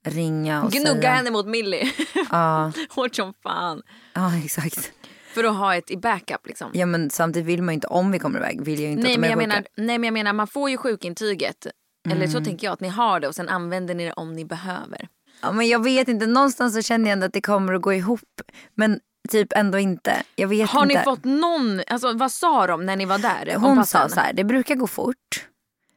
ringa 0.05 0.63
och 0.63 0.71
Gnugga 0.71 0.93
säga. 1.01 1.12
henne 1.13 1.31
mot 1.31 1.45
Millie. 1.47 1.91
Ja, 2.31 2.71
Hårt 2.89 3.15
som 3.15 3.33
fan. 3.43 3.81
ja 4.13 4.38
exakt. 4.45 4.91
För 5.33 5.43
att 5.43 5.55
ha 5.55 5.75
ett 5.75 5.91
i 5.91 5.97
backup 5.97 6.47
liksom. 6.47 6.69
Ja 6.74 6.85
men 6.85 7.09
samtidigt 7.09 7.47
vill 7.47 7.62
man 7.62 7.74
ju 7.74 7.75
inte 7.75 7.88
om 7.88 8.12
vi 8.12 8.19
kommer 8.19 8.39
iväg 8.39 8.62
vill 8.62 8.79
jag 8.81 8.91
inte 8.91 9.03
Nej 9.03 9.12
att 9.12 9.15
de 9.15 9.21
men, 9.21 9.29
jag 9.29 9.39
sjuka. 9.39 9.47
menar, 9.47 9.65
nej 9.75 9.97
men 9.97 10.03
jag 10.07 10.13
menar 10.13 10.33
man 10.33 10.47
får 10.47 10.69
ju 10.69 10.77
sjukintyget. 10.77 11.67
Eller 12.05 12.15
Mm. 12.15 12.31
så 12.31 12.43
tänker 12.43 12.67
jag 12.67 12.74
att 12.74 12.79
ni 12.79 12.88
har 12.89 13.19
det 13.19 13.27
och 13.27 13.35
sen 13.35 13.50
använder 13.50 13.95
ni 13.95 14.05
det 14.05 14.13
om 14.13 14.33
ni 14.33 14.45
behöver. 14.45 15.07
Ja 15.41 15.51
men 15.51 15.67
jag 15.67 15.83
vet 15.83 16.07
inte, 16.07 16.25
någonstans 16.27 16.74
så 16.75 16.81
känner 16.81 17.05
jag 17.05 17.13
ändå 17.13 17.25
att 17.25 17.33
det 17.33 17.41
kommer 17.41 17.74
att 17.74 17.81
gå 17.81 17.93
ihop. 17.93 18.41
Men 18.75 19.00
typ 19.29 19.53
ändå 19.55 19.79
inte. 19.79 20.24
Jag 20.35 20.47
vet 20.47 20.69
Har 20.69 20.83
inte. 20.83 20.97
ni 20.97 21.03
fått 21.03 21.24
någon, 21.25 21.81
alltså 21.88 22.13
vad 22.13 22.31
sa 22.31 22.67
de 22.67 22.85
när 22.85 22.95
ni 22.95 23.05
var 23.05 23.17
där? 23.17 23.55
Hon 23.55 23.85
sa 23.85 24.09
så 24.09 24.19
här, 24.19 24.33
det 24.33 24.43
brukar 24.43 24.75
gå 24.75 24.88
fort. 24.88 25.47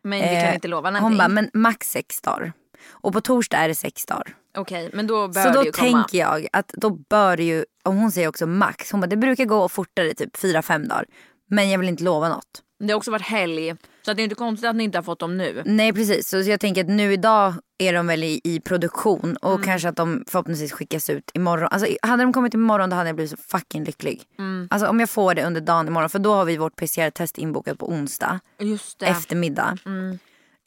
Men 0.03 0.21
vi 0.21 0.27
kan 0.27 0.35
Eh, 0.37 0.55
inte 0.55 0.69
lova 0.69 0.89
Hon 0.89 0.95
någonting. 0.95 1.19
bara, 1.19 1.29
men 1.29 1.51
max 1.55 1.91
sex 1.91 2.21
dagar. 2.21 2.53
Och 2.91 3.13
på 3.13 3.21
torsdag 3.21 3.57
är 3.59 3.69
det 3.69 3.75
sex 3.75 4.07
dagar. 4.07 4.37
Okej 4.57 4.91
men 4.93 5.07
då 5.07 5.29
bör 5.29 5.43
Så 5.43 5.49
det 5.49 5.55
då 5.55 5.65
ju 5.65 5.73
komma. 5.73 5.91
tänker 5.93 6.19
jag 6.19 6.47
att 6.53 6.69
då 6.69 6.91
bör 6.91 7.37
det 7.37 7.45
ju, 7.45 7.65
och 7.85 7.93
hon 7.95 8.13
säger 8.13 8.29
också 8.29 8.47
max, 8.47 8.93
hon 8.93 9.01
bara 9.01 9.07
det 9.07 9.17
brukar 9.17 9.45
gå 9.45 9.69
fortare 9.69 10.15
typ 10.15 10.37
fyra 10.37 10.63
fem 10.63 10.89
dagar. 10.89 11.05
Men 11.51 11.71
jag 11.71 11.79
vill 11.79 11.89
inte 11.89 12.05
lova 12.05 12.29
något. 12.29 12.63
Det 12.81 12.93
har 12.93 12.97
också 12.97 13.11
varit 13.11 13.23
helg. 13.23 13.75
Så 14.03 14.11
att 14.11 14.17
det 14.17 14.23
är 14.23 14.25
inte 14.25 14.35
konstigt 14.37 14.69
att 14.71 14.77
ni 14.77 14.85
inte 14.85 14.99
har 14.99 15.03
fått 15.03 15.19
dem 15.19 15.37
nu. 15.39 15.63
Nej 15.67 15.93
precis, 15.93 16.29
så 16.29 16.37
jag 16.39 16.61
tänker 16.61 16.85
att 16.85 16.91
nu 16.91 17.13
idag 17.13 17.55
är 17.79 17.93
de 17.93 18.07
väl 18.07 18.25
i, 18.25 18.41
i 18.45 18.61
produktion 18.61 19.37
och 19.37 19.65
kanske 19.65 19.89
att 19.89 19.97
de 19.97 20.25
förhoppningsvis 20.29 20.73
skickas 20.73 21.11
ut 21.11 21.31
imorgon. 21.35 21.69
Alltså 21.71 21.89
hade 22.03 22.23
de 22.23 22.33
kommit 22.33 22.55
imorgon 22.55 22.91
då 22.91 22.97
hade 22.97 23.09
jag 23.09 23.17
blivit 23.17 23.31
så 23.31 23.37
fucking 23.37 23.85
lycklig. 23.85 24.23
Alltså 24.71 24.89
om 24.89 25.01
jag 25.01 25.11
får 25.11 25.35
det 25.35 25.47
under 25.47 25.61
dagen 25.61 25.89
imorgon 25.89 26.11
för 26.11 26.19
då 26.19 26.35
har 26.35 26.45
vi 26.45 26.57
vårt 26.57 26.77
PCR-test 26.77 27.39
inbokat 27.39 27.79
på 27.79 27.89
onsdag 27.89 28.41
Just 28.59 28.99
det. 28.99 29.07
eftermiddag. 29.07 29.79
Eh, 29.87 30.19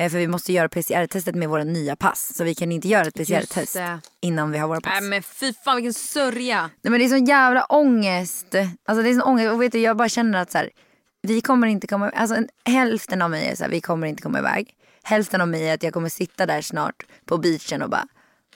För 0.09 0.17
vi 0.17 0.27
måste 0.27 0.53
göra 0.53 0.69
PCR-testet 0.69 1.35
med 1.35 1.49
våra 1.49 1.63
nya 1.63 1.95
pass. 1.95 2.31
Så 2.35 2.43
vi 2.43 2.55
kan 2.55 2.71
inte 2.71 2.87
göra 2.87 3.07
ett 3.07 3.13
PCR-test 3.15 3.77
innan 4.21 4.51
vi 4.51 4.57
har 4.57 4.67
våra 4.67 4.81
pass. 4.81 4.91
Nej 5.01 5.09
men 5.09 5.23
fy 5.23 5.53
fan 5.53 5.75
vilken 5.75 5.93
sörja. 5.93 6.61
Nej 6.61 6.91
men 6.91 6.99
det 6.99 7.05
är 7.05 7.09
sån 7.09 7.25
jävla 7.25 7.65
ångest. 7.65 8.55
Alltså 8.85 9.03
det 9.03 9.09
är 9.09 9.13
sån 9.13 9.21
ångest 9.21 9.51
och 9.51 9.61
vet 9.61 9.71
du 9.71 9.79
jag 9.79 9.97
bara 9.97 10.09
känner 10.09 10.41
att 10.41 10.51
så 10.51 10.57
här, 10.57 10.69
vi 11.21 11.41
kommer 11.41 11.67
inte 11.67 11.87
komma, 11.87 12.09
alltså 12.09 12.35
en, 12.35 12.47
hälften 12.65 13.21
av 13.21 13.29
mig 13.29 13.47
är 13.47 13.55
så 13.55 13.63
här, 13.63 13.71
vi 13.71 13.81
kommer 13.81 14.07
inte 14.07 14.21
komma 14.21 14.39
iväg. 14.39 14.75
Hälften 15.03 15.41
av 15.41 15.47
mig 15.47 15.69
är 15.69 15.73
att 15.73 15.83
jag 15.83 15.93
kommer 15.93 16.09
sitta 16.09 16.45
där 16.45 16.61
snart 16.61 17.03
på 17.25 17.37
beachen 17.37 17.81
och 17.81 17.89
bara 17.89 18.07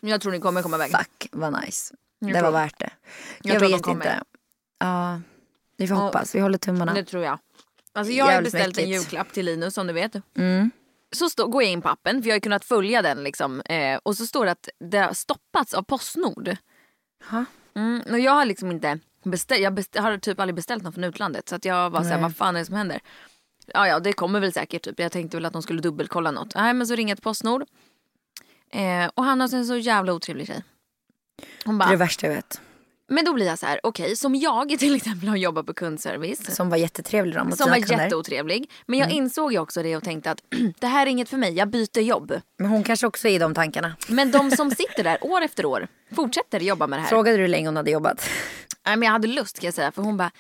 Jag 0.02 0.22
tror 0.22 0.32
ni 0.32 0.40
kommer 0.40 0.62
komma 0.62 0.76
iväg. 0.76 0.92
fuck 0.92 1.28
vad 1.32 1.62
nice. 1.66 1.96
Jag 2.20 2.30
det 2.30 2.34
tror- 2.40 2.52
var 2.52 2.60
värt 2.60 2.80
det. 2.80 2.90
jag 3.42 3.54
Jag, 3.54 3.60
tror 3.60 3.70
de 3.70 3.76
vet 3.76 3.84
kommer. 3.84 3.96
inte. 4.06 4.24
Ja, 4.80 5.22
vi 5.78 5.88
får 5.88 5.96
hoppas, 5.96 6.36
vi 6.36 6.40
håller 6.40 6.58
tummarna. 6.58 6.94
Det 6.94 7.04
tror 7.04 7.24
jag. 7.24 7.40
Alltså 7.94 8.14
jag 8.14 8.26
har 8.26 8.42
beställt 8.42 8.64
en 8.64 8.68
mäktigt. 8.68 8.88
julklapp 8.90 9.32
till 9.34 9.46
Linus 9.46 9.74
som 9.74 9.88
du 9.88 9.94
vet. 9.94 10.16
Mm. 10.38 10.72
Så 11.16 11.30
stå, 11.30 11.48
går 11.48 11.64
jag 11.64 11.72
in 11.72 11.82
på 11.82 11.90
appen 11.90 12.22
för 12.24 12.30
jag 12.30 12.36
har 12.36 12.40
kunnat 12.40 12.66
följa 12.66 13.02
den 13.02 13.24
liksom. 13.24 13.62
Eh, 13.62 14.00
och 14.04 14.18
så 14.18 14.26
står 14.26 14.46
det 14.46 14.52
att 14.52 14.70
det 14.80 14.98
har 14.98 15.14
stoppats 15.14 15.74
av 15.74 15.82
Postnord. 15.84 16.56
Ha? 17.30 17.46
Mm, 17.76 18.02
och 18.12 18.20
jag 18.20 18.32
har 18.32 18.46
liksom 18.46 18.72
inte 18.72 19.00
beställt, 19.24 19.62
jag 19.62 19.74
best, 19.74 19.98
har 19.98 20.18
typ 20.18 20.40
aldrig 20.40 20.56
beställt 20.56 20.84
något 20.84 20.94
från 20.94 21.04
utlandet. 21.04 21.50
Så 21.50 21.56
att 21.56 21.66
jag 21.66 21.90
var 21.90 22.02
såhär, 22.02 22.22
vad 22.22 22.36
fan 22.36 22.56
är 22.56 22.60
det 22.60 22.66
som 22.66 22.76
händer? 22.76 23.00
Ja 23.66 23.88
ja 23.88 24.00
det 24.00 24.14
kommer 24.14 24.40
väl 24.40 24.54
säkert 24.54 24.82
typ. 24.84 25.00
Jag 25.00 25.12
tänkte 25.12 25.38
väl 25.38 25.46
att 25.46 25.54
de 25.54 25.62
skulle 25.62 25.82
dubbelkolla 25.82 26.32
något. 26.32 26.56
Nej 26.56 26.74
men 26.74 26.88
så 26.88 26.96
ringer 26.96 27.12
jag 27.12 27.18
till 27.18 27.24
Postnord. 27.24 27.64
Eh, 28.72 29.10
och 29.14 29.24
han 29.24 29.42
har 29.42 29.56
en 29.56 29.66
så 29.66 29.78
jävla 29.78 30.14
otrevlig 30.14 30.48
tjej. 30.48 30.64
Hon 31.66 31.78
Det 31.78 31.84
är 31.84 31.88
bara, 31.88 31.92
det 31.92 31.98
värsta 31.98 32.28
jag 32.28 32.34
vet. 32.34 32.62
Men 33.08 33.26
då 33.26 33.34
blir 33.34 33.46
jag 33.46 33.60
så 33.60 33.66
här: 33.66 33.80
okej 33.84 34.16
som 34.16 34.36
jag 34.36 34.80
till 34.80 34.96
exempel 34.96 35.30
har 35.30 35.36
jobbat 35.36 35.66
på 35.66 35.74
kundservice. 35.74 36.56
Som 36.56 36.70
var 36.70 36.78
jättetrevlig 36.78 37.36
då 37.36 37.56
Som 37.56 37.70
var 37.70 37.78
kunder. 37.78 38.04
jätteotrevlig. 38.04 38.72
Men 38.86 39.00
jag 39.00 39.12
insåg 39.12 39.54
ju 39.54 39.60
också 39.60 39.84
det 39.84 39.98
och 39.98 40.04
tänkte 40.04 40.32
att 40.32 40.42
det 40.80 40.88
här 40.88 41.08
är 41.08 41.12
inget 41.12 41.30
för 41.30 41.38
mig, 41.38 41.54
jag 41.54 41.70
byter 41.70 42.00
jobb. 42.00 42.34
Men 42.58 42.70
hon 42.70 42.84
kanske 42.84 43.08
också 43.08 43.28
är 43.28 43.32
i 43.32 43.38
de 43.38 43.54
tankarna. 43.54 43.96
Men 44.08 44.32
de 44.32 44.52
som 44.52 44.72
sitter 44.76 45.04
där 45.04 45.18
år 45.22 45.42
efter 45.42 45.66
år 45.66 45.88
fortsätter 46.16 46.60
jobba 46.60 46.88
med 46.88 47.00
det 47.00 47.04
här. 47.04 47.10
Frågade 47.10 47.38
du 47.38 47.42
hur 47.42 47.48
länge 47.48 47.68
hon 47.68 47.76
hade 47.76 47.92
jobbat? 47.92 48.30
Nej, 48.86 48.98
men 48.98 49.06
jag 49.06 49.14
hade 49.14 49.28
lust 49.28 49.60
kan 49.60 49.68
jag 49.68 49.74
säga 49.74 49.92
för 49.92 50.02
hon 50.02 50.18
bara 50.18 50.32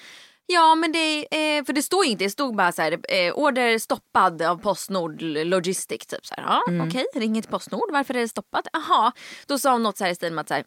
Ja 0.48 0.76
men 0.76 0.92
det, 0.92 1.20
eh, 1.20 1.66
för 1.66 1.74
det 1.74 1.82
står 1.82 2.06
ju 2.06 2.12
inte, 2.12 2.24
det 2.24 2.30
stod 2.30 2.56
bara 2.56 2.72
så 2.72 2.82
här, 2.82 2.92
eh, 2.92 3.34
order 3.34 3.78
stoppad 3.80 4.42
av 4.42 4.58
Postnord 4.58 5.22
Logistic 5.22 6.06
typ 6.08 6.26
så 6.26 6.36
här. 6.38 6.44
Ja 6.44 6.64
okej, 6.88 7.06
ringer 7.16 7.42
till 7.42 7.52
Postnord, 7.52 7.92
varför 7.92 8.14
är 8.14 8.20
det 8.20 8.28
stoppat? 8.28 8.68
Jaha, 8.74 9.12
då 9.48 9.60
sa 9.60 9.72
hon 9.72 9.84
något 9.84 9.98
så 9.98 10.04
här 10.04 10.12
i 10.12 10.16
stil 10.16 10.34
med 10.34 10.42
att 10.42 10.48
så 10.48 10.54
här, 10.54 10.64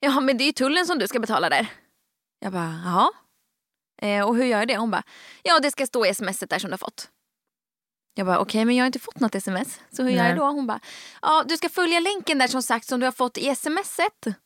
ja 0.00 0.20
men 0.20 0.38
det 0.38 0.44
är 0.44 0.46
ju 0.46 0.52
tullen 0.52 0.86
som 0.86 0.98
du 0.98 1.08
ska 1.08 1.20
betala 1.20 1.48
där. 1.48 1.66
Jag 2.40 2.52
bara 2.52 2.80
jaha. 2.84 3.10
Eh, 4.02 4.28
och 4.28 4.36
hur 4.36 4.44
gör 4.44 4.58
jag 4.58 4.68
det? 4.68 4.76
Hon 4.76 4.90
bara 4.90 5.02
ja 5.42 5.60
det 5.60 5.70
ska 5.70 5.86
stå 5.86 6.06
i 6.06 6.14
smset 6.14 6.50
där 6.50 6.58
som 6.58 6.70
du 6.70 6.72
har 6.72 6.78
fått. 6.78 7.10
Jag 8.14 8.26
bara 8.26 8.38
okej 8.38 8.64
men 8.64 8.76
jag 8.76 8.82
har 8.82 8.86
inte 8.86 8.98
fått 8.98 9.20
något 9.20 9.34
sms. 9.34 9.80
Så 9.90 10.02
hur 10.02 10.10
gör 10.10 10.22
Nej. 10.22 10.28
jag 10.28 10.38
då? 10.38 10.44
Hon 10.44 10.66
bara 10.66 10.80
ja 11.22 11.44
du 11.48 11.56
ska 11.56 11.68
följa 11.68 12.00
länken 12.00 12.38
där 12.38 12.48
som 12.48 12.62
sagt 12.62 12.88
som 12.88 13.00
du 13.00 13.06
har 13.06 13.12
fått 13.12 13.38
i 13.38 13.54
smset. 13.54 14.36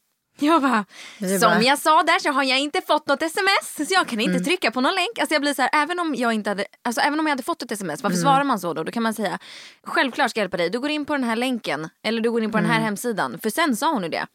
Jag 0.41 0.63
bara, 0.63 0.85
som 1.19 1.41
bara- 1.41 1.63
jag 1.63 1.79
sa 1.79 2.03
där 2.03 2.19
så 2.19 2.31
har 2.31 2.43
jag 2.45 2.59
inte 2.61 2.81
fått 2.81 3.07
något 3.07 3.23
sms 3.23 3.89
så 3.89 3.95
jag 3.95 4.07
kan 4.09 4.21
Mm. 4.21 4.33
inte 4.35 4.45
trycka 4.45 4.71
på 4.71 4.81
någon 4.81 4.95
länk. 4.95 5.19
Alltså 5.19 5.35
jag 5.35 5.43
blir 5.43 5.55
så 5.55 5.63
här, 5.63 5.71
även 5.75 5.99
om 6.01 6.15
jag 6.15 6.33
inte 6.33 6.51
hade, 6.51 6.65
alltså 6.85 7.01
även 7.01 7.21
om 7.21 7.27
jag 7.27 7.31
hade 7.33 7.43
fått 7.43 7.63
ett 7.63 7.73
sms, 7.73 8.03
varför 8.03 8.17
Mm. 8.17 8.23
svarar 8.25 8.45
man 8.45 8.61
så 8.61 8.75
då? 8.75 8.83
Då 8.85 8.93
kan 8.93 9.03
man 9.03 9.15
säga, 9.15 9.39
självklart 9.85 10.31
ska 10.31 10.41
jag 10.41 10.45
hjälpa 10.45 10.57
dig, 10.57 10.71
du 10.71 10.81
går 10.81 10.91
in 10.91 11.05
på 11.05 11.13
den 11.13 11.25
här 11.25 11.37
länken 11.37 11.89
eller 12.03 12.21
du 12.21 12.31
går 12.31 12.43
in 12.43 12.51
på 12.51 12.59
den 12.59 12.65
Mm. 12.65 12.77
här 12.77 12.85
hemsidan. 12.85 13.39
För 13.43 13.51
sen 13.51 13.77
sa 13.77 13.93
hon 13.93 14.03
ju 14.03 14.09
det. 14.09 14.27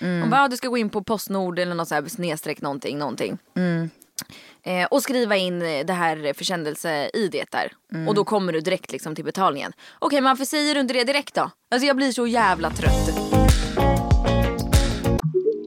Hon 0.00 0.30
bara, 0.30 0.48
du 0.48 0.56
ska 0.56 0.68
gå 0.68 0.78
in 0.78 0.90
på 0.90 1.02
Postnord 1.04 1.58
eller 1.58 1.74
något 1.74 1.88
så 1.88 1.94
här 1.94 2.04
snedstreck 2.08 2.60
någonting, 2.60 2.98
någonting. 2.98 3.38
Mm. 3.56 3.90
Eh, 4.64 4.86
och 4.90 5.02
skriva 5.02 5.36
in 5.36 5.62
eh, 5.62 5.86
det 5.86 5.92
här 5.92 6.32
försändelse-id 6.34 7.44
där. 7.50 7.72
Mm. 7.94 8.08
Och 8.08 8.14
då 8.14 8.24
kommer 8.24 8.52
du 8.52 8.60
direkt 8.60 8.92
liksom 8.92 9.14
till 9.14 9.24
betalningen. 9.24 9.72
Okej 9.98 10.20
men 10.20 10.30
varför 10.30 10.44
säger 10.44 10.74
du 10.74 10.80
inte 10.80 10.94
det 10.94 11.04
direkt 11.04 11.34
då? 11.34 11.50
Alltså 11.70 11.86
jag 11.86 11.96
blir 11.96 12.12
så 12.12 12.26
jävla 12.26 12.70
trött. 12.70 13.31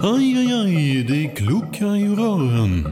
Aj, 0.00 0.38
aj, 0.38 0.52
aj, 0.52 1.04
det 1.08 1.28
kluckar 1.36 1.96
i 1.96 2.08
rören. 2.08 2.82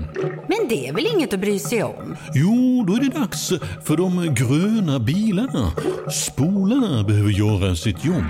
Men 0.49 0.69
det 0.69 0.89
är 0.89 0.93
väl 0.93 1.07
inget 1.07 1.35
att 1.35 1.41
bry 1.41 1.59
sig 1.59 1.83
om? 1.83 2.17
Jo, 2.35 2.85
då 2.89 2.95
är 2.95 3.01
det 3.01 3.19
dags 3.19 3.49
för 3.85 3.97
de 3.97 4.35
gröna 4.35 4.99
bilarna. 4.99 5.73
Spolarna 6.13 7.03
behöver 7.05 7.31
göra 7.31 7.77
sitt 7.77 8.05
jobb. 8.05 8.25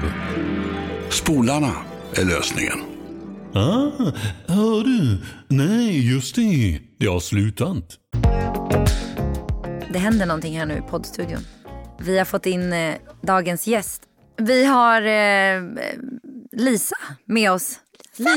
Spolarna 1.11 1.73
är 2.15 2.25
lösningen. 2.25 2.79
Ah, 3.55 4.13
hör 4.47 4.85
du? 4.85 5.19
Nej, 5.49 6.13
just 6.13 6.35
det. 6.35 6.81
Det 6.99 7.07
har 7.07 7.21
slutat. 7.21 7.99
Det 9.93 9.99
händer 9.99 10.27
någonting 10.27 10.59
här 10.59 10.67
nu 10.67 10.75
i 10.75 10.91
poddstudion. 10.91 11.41
Vi 12.01 12.19
har 12.19 12.25
fått 12.25 12.47
in 12.47 12.73
eh, 12.73 12.95
dagens 13.23 13.67
gäst. 13.67 14.03
Vi 14.37 14.65
har 14.65 15.03
eh, 15.03 15.63
Lisa 16.53 16.97
med 17.25 17.53
oss. 17.53 17.81
Lisa? 18.19 18.33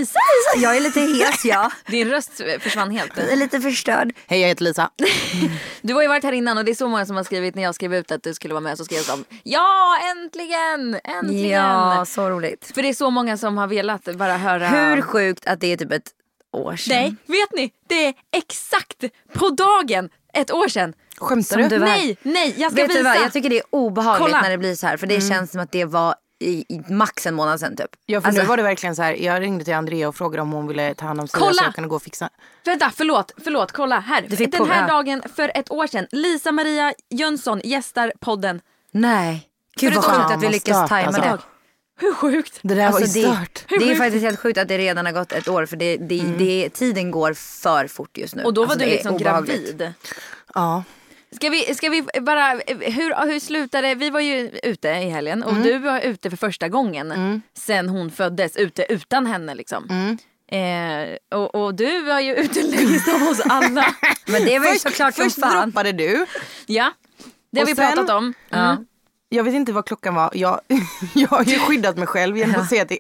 Lisa? 0.55 0.63
Jag 0.63 0.77
är 0.77 0.81
lite 0.81 0.99
hes 0.99 1.45
ja. 1.45 1.71
Din 1.87 2.09
röst 2.09 2.31
försvann 2.59 2.91
helt. 2.91 3.17
Jag 3.17 3.31
är 3.31 3.35
lite 3.35 3.61
förstörd. 3.61 4.13
Hej 4.27 4.39
jag 4.41 4.47
heter 4.47 4.63
Lisa. 4.63 4.89
Du 5.81 5.93
har 5.93 6.01
ju 6.01 6.07
varit 6.07 6.23
här 6.23 6.31
innan 6.31 6.57
och 6.57 6.65
det 6.65 6.71
är 6.71 6.75
så 6.75 6.87
många 6.87 7.05
som 7.05 7.15
har 7.15 7.23
skrivit 7.23 7.55
när 7.55 7.63
jag 7.63 7.75
skrev 7.75 7.93
ut 7.95 8.11
att 8.11 8.23
du 8.23 8.33
skulle 8.33 8.53
vara 8.53 8.61
med 8.61 8.77
så 8.77 8.85
skrev 8.85 9.03
de 9.07 9.25
ja 9.43 9.97
äntligen, 10.11 10.99
äntligen. 11.03 11.49
Ja, 11.51 12.05
så 12.07 12.29
roligt. 12.29 12.71
För 12.75 12.81
det 12.81 12.89
är 12.89 12.93
så 12.93 13.09
många 13.09 13.37
som 13.37 13.57
har 13.57 13.67
velat 13.67 14.15
bara 14.15 14.37
höra. 14.37 14.67
Hur 14.67 15.01
sjukt 15.01 15.47
att 15.47 15.59
det 15.59 15.67
är 15.73 15.77
typ 15.77 15.91
ett 15.91 16.09
år 16.53 16.75
sedan. 16.75 16.95
Nej, 16.95 17.15
vet 17.25 17.51
ni? 17.55 17.71
Det 17.89 18.05
är 18.05 18.13
exakt 18.31 19.03
på 19.33 19.49
dagen 19.49 20.09
ett 20.33 20.51
år 20.51 20.67
sedan. 20.67 20.93
Skämtar 21.17 21.57
du? 21.57 21.67
du. 21.67 21.79
Nej, 21.79 22.17
nej, 22.21 22.53
jag 22.57 22.71
ska 22.71 22.81
Vet 22.81 22.89
visa. 22.89 22.99
du 22.99 23.03
vad, 23.03 23.15
jag 23.15 23.33
tycker 23.33 23.49
det 23.49 23.57
är 23.57 23.63
obehagligt 23.69 24.25
Kolla. 24.25 24.41
när 24.41 24.49
det 24.49 24.57
blir 24.57 24.75
så 24.75 24.87
här. 24.87 24.97
För 24.97 25.07
det 25.07 25.21
känns 25.21 25.51
som 25.51 25.61
att 25.61 25.71
det 25.71 25.85
var 25.85 26.15
i, 26.41 26.65
i 26.69 26.93
max 26.93 27.25
en 27.27 27.35
månad 27.35 27.59
sedan 27.59 27.75
typ. 27.75 27.89
Ja 28.05 28.21
för 28.21 28.27
Alltså- 28.27 28.41
nu 28.41 28.47
var 28.47 28.57
det 28.57 28.63
verkligen 28.63 28.95
så 28.95 29.01
här. 29.01 29.13
Jag 29.13 29.41
ringde 29.41 29.65
till 29.65 29.73
Andrea 29.73 30.07
och 30.07 30.15
frågade 30.15 30.41
om 30.41 30.51
hon 30.51 30.67
ville 30.67 30.93
ta 30.93 31.05
hand 31.05 31.19
om 31.21 31.27
Sia 31.27 31.39
Kolla! 31.39 31.53
så 31.53 31.63
jag 31.63 31.75
kunde 31.75 31.87
gå 31.89 31.95
och 31.95 32.03
fixa. 32.03 32.29
Vänta, 32.65 32.91
förlåt, 32.95 33.31
förlåt, 33.43 33.71
kolla 33.71 33.99
här. 33.99 34.21
Den 34.29 34.51
på- 34.51 34.65
här 34.65 34.87
dagen 34.87 35.23
för 35.35 35.51
ett 35.55 35.71
år 35.71 35.87
sedan, 35.87 36.07
Lisa 36.11 36.51
Maria 36.51 36.93
Jönsson 37.09 37.61
gästar 37.63 38.13
podden. 38.19 38.61
Nej. 38.91 39.47
Gud 39.75 39.93
vad 39.93 40.03
sjukt 40.03 40.31
att 40.31 40.43
vi 40.43 40.49
lyckas 40.49 40.89
tajma 40.89 41.07
alltså. 41.07 41.21
det. 41.21 41.37
Hur 41.99 42.13
sjukt? 42.13 42.59
Det 42.61 42.75
där 42.75 42.91
var 42.91 42.99
ju 42.99 43.03
Alltså, 43.05 43.19
det, 43.19 43.25
stört. 43.35 43.65
det 43.69 43.91
är 43.91 43.95
faktiskt 43.95 44.23
helt 44.23 44.39
sjukt 44.39 44.57
att 44.57 44.67
det 44.67 44.77
redan 44.77 45.05
har 45.05 45.13
gått 45.13 45.31
ett 45.31 45.47
år 45.47 45.65
för 45.65 45.77
det, 45.77 45.97
det, 45.97 46.23
det, 46.37 46.69
tiden 46.69 47.11
går 47.11 47.33
för 47.33 47.87
fort 47.87 48.17
just 48.17 48.35
nu. 48.35 48.43
Och 48.43 48.53
då 48.53 48.61
var 48.61 48.65
Alltså, 48.65 48.79
du 48.79 48.85
det 48.85 48.91
liksom 48.95 49.17
gravid. 49.17 49.93
Ja. 50.53 50.83
Ska 51.35 51.49
vi, 51.49 51.75
ska 51.75 51.89
vi 51.89 52.01
bara, 52.21 52.49
hur, 52.67 53.25
hur 53.31 53.39
slutade, 53.39 53.95
vi 53.95 54.09
var 54.09 54.19
ju 54.19 54.49
ute 54.63 54.87
i 54.89 55.09
helgen 55.09 55.43
Mm. 55.43 55.57
och 55.57 55.63
du 55.63 55.77
var 55.77 55.99
ute 55.99 56.29
för 56.29 56.37
första 56.37 56.69
gången 56.69 57.41
sen 57.57 57.89
hon 57.89 58.11
föddes, 58.11 58.55
ute 58.57 58.85
utan 58.93 59.25
henne 59.25 59.55
liksom. 59.55 59.87
Mm. 59.89 60.17
Eh, 60.51 61.17
och, 61.39 61.55
och 61.55 61.75
du 61.75 62.01
var 62.01 62.19
ju 62.19 62.35
ute 62.35 62.61
längst 62.63 63.07
av 63.07 63.23
oss 63.23 63.41
alla. 63.45 63.85
Men 64.27 64.45
det 64.45 64.59
var 64.59 64.65
ju 64.67 64.71
Först, 64.71 64.81
såklart 64.81 65.15
som 65.15 65.23
först 65.23 65.39
fan. 65.39 65.61
droppade 65.69 65.91
du. 65.91 66.25
ja, 66.65 66.91
det 67.51 67.59
har 67.59 67.67
vi 67.67 67.75
sen- 67.75 67.93
pratat 67.95 68.09
om. 68.17 68.33
Mm. 68.51 68.85
Jag 69.33 69.43
vet 69.43 69.53
inte 69.53 69.71
vad 69.71 69.85
klockan 69.85 70.15
var. 70.15 70.29
Jag, 70.33 70.61
jag 71.15 71.27
har 71.27 71.43
ju 71.43 71.59
skyddat 71.59 71.97
mig 71.97 72.07
själv 72.07 72.37
genom 72.37 72.61
att 72.61 72.69
säga 72.69 72.85
till, 72.85 72.97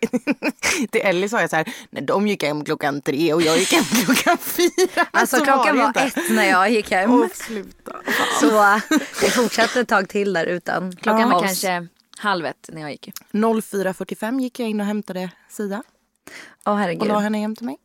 till 0.91 1.01
Ellie 1.03 1.29
sa 1.29 1.41
jag 1.41 1.49
så 1.49 1.55
här. 1.55 1.73
Nej, 1.89 2.03
de 2.03 2.27
gick 2.27 2.43
hem 2.43 2.63
klockan 2.65 3.01
tre 3.01 3.33
och 3.33 3.41
jag 3.41 3.57
gick 3.57 3.73
hem 3.73 3.83
klockan 4.05 4.37
fyra. 4.37 5.05
Alltså 5.11 5.37
Så 5.37 5.43
klockan 5.45 5.77
var 5.77 5.87
inte. 5.87 5.99
ett 6.01 6.15
när 6.31 6.43
jag 6.49 6.69
gick 6.71 6.91
hem. 6.91 7.11
Åh, 7.13 7.27
sluta. 7.33 7.91
Så 8.39 8.79
det 9.21 9.29
fortsatte 9.31 9.79
ett 9.79 9.87
tag 9.87 10.09
till 10.09 10.33
där 10.33 10.45
utan 10.45 10.95
Klockan 10.95 11.29
var 11.29 11.41
kanske 11.41 11.87
halv 12.17 12.45
ett 12.45 12.69
när 12.73 12.81
jag 12.81 12.91
gick. 12.91 13.09
04.45 13.31 14.39
gick 14.41 14.59
jag 14.59 14.69
in 14.69 14.79
och 14.79 14.85
hämtade 14.85 15.29
Sia 15.49 15.83
Åh 16.65 16.73
och 16.73 16.79
herregud. 16.79 17.07
la 17.07 17.19
henne 17.19 17.37
hem 17.37 17.55
till 17.55 17.65
mig. 17.65 17.77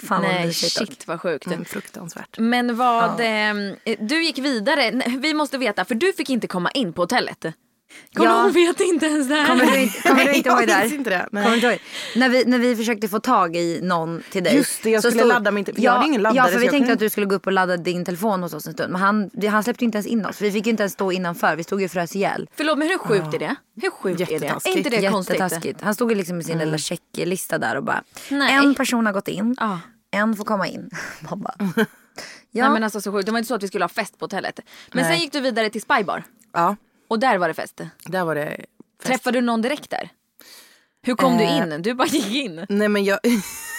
Fan 0.00 0.22
vad 0.22 0.30
Nej 0.30 0.46
dock. 0.46 0.54
shit 0.54 1.06
vad 1.06 1.20
sjukt. 1.20 1.46
Mm, 1.46 1.64
fruktansvärt. 1.64 2.38
Men 2.38 2.76
vad, 2.76 3.20
eh, 3.20 3.54
du 3.98 4.24
gick 4.24 4.38
vidare, 4.38 5.02
vi 5.18 5.34
måste 5.34 5.58
veta 5.58 5.84
för 5.84 5.94
du 5.94 6.12
fick 6.12 6.30
inte 6.30 6.46
komma 6.46 6.70
in 6.70 6.92
på 6.92 7.02
hotellet. 7.02 7.44
Kommer 8.14 8.30
Ja. 8.30 8.42
hon 8.42 8.52
vet 8.52 8.80
inte 8.80 9.06
ens 9.06 9.28
det 9.28 9.34
här. 9.34 9.46
Kommer 9.46 9.66
du 9.66 9.78
inte, 9.82 10.00
kommer 10.08 10.24
du 10.24 10.32
inte 10.32 10.48
jag 10.48 10.58
ihåg 10.58 10.68
det 10.68 10.72
här? 10.74 10.94
inte 10.94 11.10
det. 11.10 11.26
Kommer 11.30 11.54
inte 11.54 11.66
ihåg? 11.66 11.78
När 12.16 12.28
vi, 12.28 12.44
när 12.44 12.58
vi 12.58 12.76
försökte 12.76 13.08
få 13.08 13.20
tag 13.20 13.56
i 13.56 13.80
någon 13.82 14.22
till 14.30 14.44
dig. 14.44 14.56
Just 14.56 14.82
det, 14.82 14.90
jag 14.90 15.02
skulle 15.02 15.24
ladda 15.24 15.50
min 15.50 15.64
te- 15.64 15.74
för 15.74 15.82
jag 15.82 15.92
hade 15.92 16.06
ingen 16.06 16.22
laddare, 16.22 16.36
Ja, 16.46 16.52
för 16.52 16.58
vi 16.58 16.60
tänkte 16.60 16.78
kunde- 16.78 16.92
att 16.92 16.98
du 16.98 17.10
skulle 17.10 17.26
gå 17.26 17.34
upp 17.34 17.46
och 17.46 17.52
ladda 17.52 17.76
din 17.76 18.04
telefon 18.04 18.42
hos 18.42 18.54
oss 18.54 18.66
en 18.66 18.72
stund. 18.72 18.92
Men 18.92 19.00
han, 19.00 19.30
han 19.50 19.62
släppte 19.64 19.84
inte 19.84 19.98
ens 19.98 20.06
in 20.06 20.26
oss. 20.26 20.40
Vi 20.40 20.52
fick 20.52 20.66
inte 20.66 20.82
ens 20.82 20.92
stå 20.92 21.12
innanför. 21.12 21.56
Vi 21.56 21.64
stod 21.64 21.80
ju 21.80 21.84
och 21.84 21.90
frös 21.92 22.16
ihjäl. 22.16 22.48
Förlåt 22.56 22.78
men 22.78 22.88
hur 22.88 22.98
sjukt 22.98 23.34
är 23.34 23.38
det? 23.38 23.54
Hur 23.82 23.90
sjukt 23.90 24.20
är 24.20 24.26
det? 24.40 24.46
Är 24.46 24.76
inte 24.76 24.90
det 24.90 25.08
konstigt? 25.10 25.38
Jättetaskigt. 25.40 25.80
Han 25.80 25.94
stod 25.94 26.10
ju 26.10 26.16
liksom 26.16 26.36
med 26.36 26.46
sin 26.46 26.58
lilla 26.58 26.78
checklista 26.78 27.58
där 27.58 27.76
och 27.76 27.84
bara. 27.84 28.02
Nej. 28.30 28.54
En 28.54 28.74
person 28.74 29.06
har 29.06 29.12
gått 29.12 29.28
in. 29.28 29.56
Ja. 29.60 29.80
En 30.10 30.36
får 30.36 30.44
komma 30.44 30.66
in. 30.66 30.90
Man 31.30 31.40
bara, 31.40 31.54
ja. 32.50 32.64
Nej 32.64 32.70
men 32.70 32.84
alltså 32.84 33.00
så 33.00 33.12
sjukt. 33.12 33.26
Det 33.26 33.32
var 33.32 33.38
inte 33.38 33.48
så 33.48 33.54
att 33.54 33.62
vi 33.62 33.68
skulle 33.68 33.84
ha 33.84 33.88
fest 33.88 34.18
på 34.18 34.24
hotellet. 34.24 34.60
Men 34.92 35.04
sen 35.04 35.12
Nej. 35.12 35.20
gick 35.20 35.32
du 35.32 35.40
vidare 35.40 35.70
till 35.70 35.82
Spybar. 35.82 36.24
Ja, 36.52 36.76
Och 37.10 37.18
där 37.18 37.38
var 37.38 37.48
det 37.48 37.54
fest. 37.54 37.80
där 38.04 38.24
var 38.24 38.34
det 38.34 38.64
Träffade 39.02 39.38
du 39.38 39.42
någon 39.46 39.62
direkt 39.62 39.90
där? 39.90 40.08
Hur 41.02 41.14
kom 41.14 41.38
du 41.38 41.44
Eh, 41.44 41.56
in? 41.56 41.82
Du 41.82 41.94
bara 41.94 42.08
gick 42.08 42.34
in. 42.34 42.66
Nej 42.68 42.88
men 42.88 43.04
jag... 43.04 43.18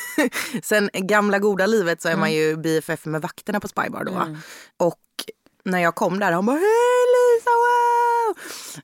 Sen 0.64 0.90
gamla 0.94 1.40
goda 1.40 1.66
livet 1.66 2.02
så 2.02 2.10
är 2.10 2.16
man 2.16 2.32
ju 2.34 2.58
BFF 2.58 3.06
med 3.06 3.22
vakterna 3.22 3.60
på 3.60 3.68
Spybar 3.68 4.04
då. 4.04 4.36
Och 4.78 5.00
när 5.66 5.80
jag 5.80 5.96
kom 5.96 6.20
där, 6.20 6.32
han 6.32 6.46
bara 6.46 6.56
hej 6.58 7.06
Lisa! 7.36 7.50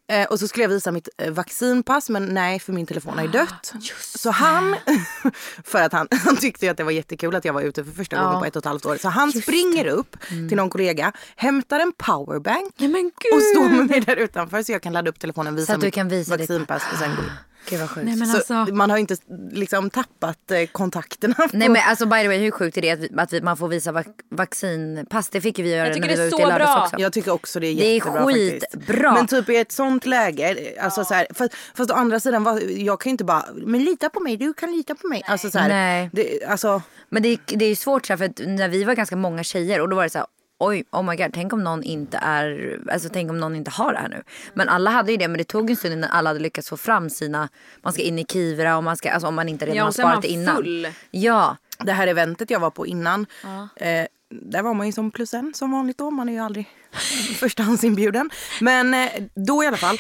Eh, 0.08 0.25
och 0.27 0.39
så 0.39 0.48
skulle 0.48 0.63
jag 0.63 0.70
visa 0.70 0.92
mitt 0.92 1.10
eh, 1.18 1.32
vaccinpass 1.32 2.10
men 2.10 2.25
nej 2.25 2.60
för 2.60 2.74
min 2.74 2.86
telefon 2.86 3.20
är 3.20 3.27
dött. 3.27 3.74
Så 4.16 4.32
han, 4.32 4.75
för 5.63 5.82
att 5.82 5.94
han, 5.94 6.08
han 6.25 6.36
tyckte 6.36 6.66
ju 6.66 6.72
att 6.72 6.77
det 6.77 6.84
var 6.84 6.92
jättekul 6.92 7.36
att 7.36 7.46
jag 7.46 7.54
var 7.54 7.62
ute 7.62 7.84
för 7.84 7.92
första 7.92 8.16
gången 8.24 8.39
på 8.39 8.46
ett 8.46 8.56
och 8.56 8.60
ett 8.60 8.66
halvt 8.66 8.86
år. 8.86 8.98
Så 8.98 9.10
han 9.10 9.32
springer 9.32 9.86
upp 9.88 10.18
till 10.30 10.58
någon 10.58 10.70
kollega, 10.70 11.12
hämtar 11.36 11.80
en 11.80 11.92
powerbank 11.98 12.74
Nej 12.77 13.04
och 13.34 13.42
står 13.42 13.70
med 13.70 13.89
mig 13.89 14.01
där 14.01 14.16
utanför 14.16 14.63
så 14.63 14.72
jag 14.72 14.82
kan 14.82 14.94
ladda 14.94 15.10
upp 15.10 15.20
telefonen, 15.20 15.56
visa 15.56 15.74
att 15.74 15.80
du 15.82 15.86
mitt 15.88 15.94
kan 15.94 16.10
visa 16.10 16.38
ditt- 16.38 16.50
vaccinpass 16.50 16.84
och 16.94 16.98
sen 17.00 17.10
gå. 17.16 17.22
Gud 17.70 17.80
vad 17.80 17.90
sjukt. 17.90 18.06
Nej 18.06 18.16
men 18.16 18.28
Så 18.28 18.38
alltså. 18.38 18.74
man 18.76 18.90
har 18.90 18.98
ju 18.98 19.02
inte 19.02 19.16
liksom 19.52 19.90
tappat 19.90 20.52
eh, 20.52 20.66
kontakterna. 20.72 21.34
På, 21.34 21.48
Nej 21.54 21.70
men 21.70 21.82
alltså 21.88 22.06
by 22.06 22.22
the 22.22 22.28
way 22.28 22.38
hur 22.38 22.52
sjukt 22.52 22.78
är 22.78 22.82
det 22.82 22.92
att, 22.92 23.00
vi, 23.00 23.10
att 23.18 23.34
vi, 23.34 23.42
man 23.42 23.58
får 23.58 23.68
visa 23.68 23.92
vac- 23.92 24.06
vaccinpass? 24.30 25.30
Det 25.30 25.42
fick 25.42 25.60
vi 25.60 25.76
göra 25.76 25.88
Jag 25.88 25.94
tycker 25.96 26.08
när 26.08 26.16
vi 26.16 26.16
det 26.16 26.18
var 26.20 26.24
är 26.24 26.28
ute 26.28 26.38
så 26.38 26.42
i 26.44 26.52
lördags 26.52 26.74
bra. 26.76 26.84
också. 26.84 26.96
Jag 27.00 27.14
tycker 27.14 27.32
också 27.32 27.60
det 27.60 27.68
är 27.68 27.76
Det 27.76 27.86
är 27.86 27.94
jättebra 27.96 28.26
skitbra. 28.26 29.14
Men 29.14 29.28
typ 29.28 29.50
i 29.50 29.56
ett 29.58 29.72
sånt 29.72 30.06
läge, 30.06 30.74
alltså 30.82 31.06
så 31.06 31.14
här, 31.14 31.28
fast, 31.34 31.54
fast 31.76 31.92
å 31.92 31.94
andra 31.94 32.20
sidan, 32.20 32.62
jag 32.78 33.00
kan 33.02 33.10
ju 33.10 33.12
inte 33.12 33.24
bara, 33.24 33.46
men 33.56 33.84
lita 33.84 34.10
på 34.10 34.20
mig, 34.20 34.38
du 34.38 34.54
kan 34.54 34.72
lita 34.72 34.96
på 34.96 35.08
mig. 35.08 35.24
Alltså 35.28 35.50
så 35.52 35.60
här, 35.60 35.70
Nej. 35.70 36.10
Det, 36.14 36.46
alltså, 36.46 36.82
Men 37.10 37.24
det, 37.24 37.30
är- 37.30 37.58
det 37.58 37.66
är 37.66 37.70
ju 37.70 37.76
svårt 37.76 38.06
så 38.06 38.14
här, 38.14 38.18
för 38.18 38.26
att 38.26 38.42
när 38.46 38.70
vi 38.70 38.84
var 38.84 38.94
ganska 38.94 39.16
många 39.16 39.44
tjejer 39.44 39.82
och 39.82 39.90
då 39.90 39.96
var 39.96 40.04
det 40.04 40.10
så 40.10 40.18
här 40.18 40.28
Oj, 40.60 40.84
oh 40.92 41.04
my 41.04 41.16
god, 41.16 41.34
tänk 41.34 41.54
om 41.54 41.64
någon 41.64 41.84
inte 41.84 42.18
är, 42.22 42.80
alltså 42.92 43.10
tänk 43.14 43.30
om 43.30 43.40
någon 43.40 43.56
inte 43.56 43.72
har 43.72 43.94
det 43.94 44.00
här 44.00 44.10
nu. 44.10 44.24
Men 44.54 44.70
alla 44.70 44.90
hade 44.92 45.12
ju 45.12 45.18
det, 45.18 45.28
men 45.28 45.38
det 45.38 45.44
tog 45.44 45.70
en 45.70 45.76
stund 45.76 45.94
innan 45.94 46.10
alla 46.10 46.30
hade 46.30 46.40
lyckats 46.40 46.70
få 46.70 46.78
fram 46.78 47.10
sina, 47.10 47.50
man 47.82 47.94
ska 47.94 48.02
in 48.02 48.20
i 48.20 48.26
Kivra 48.26 48.78
och 48.78 48.84
man 48.84 48.98
ska, 48.98 49.12
alltså 49.12 49.28
om 49.28 49.36
man 49.36 49.50
inte 49.50 49.66
redan 49.66 49.78
Ja, 49.78 49.84
har 49.84 49.92
sparat 49.92 50.22
det 50.22 50.28
innan. 50.28 50.56
full. 50.56 50.88
Ja, 51.12 51.58
det 51.80 51.92
här 51.92 52.08
eventet 52.08 52.50
jag 52.50 52.60
var 52.60 52.70
på 52.70 52.88
innan, 52.88 53.26
eh, 53.76 54.06
där 54.30 54.62
var 54.62 54.74
man 54.74 54.86
ju 54.86 54.92
som 54.94 55.12
plus 55.12 55.34
en 55.34 55.54
som 55.54 55.72
vanligt 55.72 55.98
då, 55.98 56.12
man 56.12 56.30
är 56.30 56.34
ju 56.34 56.40
aldrig 56.40 56.70
förstahandsinbjuden. 57.40 58.30
Men 58.62 58.94
eh, 58.94 59.10
då 59.36 59.64
i 59.64 59.68
alla 59.68 59.78
fall, 59.78 59.98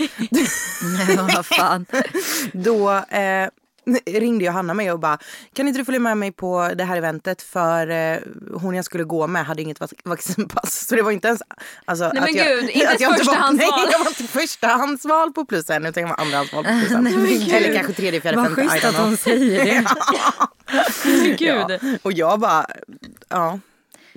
vad 1.35 1.45
fan. 1.45 1.85
då 2.53 2.91
eh, 2.93 3.49
ringde 4.05 4.45
Johanna 4.45 4.73
mig 4.73 4.91
och 4.91 4.99
bara 4.99 5.17
kan 5.53 5.67
inte 5.67 5.79
du 5.79 5.85
följa 5.85 5.99
med 5.99 6.17
mig 6.17 6.31
på 6.31 6.71
det 6.75 6.83
här 6.83 6.97
eventet 6.97 7.41
för 7.41 7.89
eh, 7.89 8.17
hon 8.53 8.75
jag 8.75 8.85
skulle 8.85 9.03
gå 9.03 9.27
med 9.27 9.45
hade 9.45 9.61
inget 9.61 9.79
vac- 9.79 9.93
vaccinpass. 10.03 10.87
Så 10.87 10.95
det 10.95 11.01
var 11.01 11.11
inte 11.11 11.27
ens 11.27 11.41
alltså, 11.85 12.11
men 12.13 12.23
att 12.23 12.35
jag, 12.35 12.47
gud, 12.47 12.69
inte 12.69 12.89
att 12.89 12.99
jag 12.99 13.11
inte 13.13 13.23
var. 13.23 13.51
Nej, 13.53 13.69
jag 13.91 13.99
var 13.99 14.07
inte 14.07 14.23
förstahandsval 14.23 15.33
på 15.33 15.45
plusen 15.45 15.85
utan 15.85 16.01
jag 16.01 16.09
var 16.09 16.19
andrahandsval 16.19 16.63
på 16.65 16.71
plusen. 16.79 17.07
Eller 17.53 17.73
kanske 17.75 17.93
tredje, 17.93 18.21
fjärde, 18.21 18.37
Vad 18.37 18.45
femte. 18.45 18.61
I 18.61 18.67
schysst 18.69 18.85
att 18.85 18.95
hon 18.95 19.17
säger 19.17 19.65
det. 19.65 19.85
Gud. 21.37 21.65
Ja. 21.81 21.97
Och 22.01 22.11
jag 22.13 22.39
bara, 22.39 22.65
ja. 23.29 23.59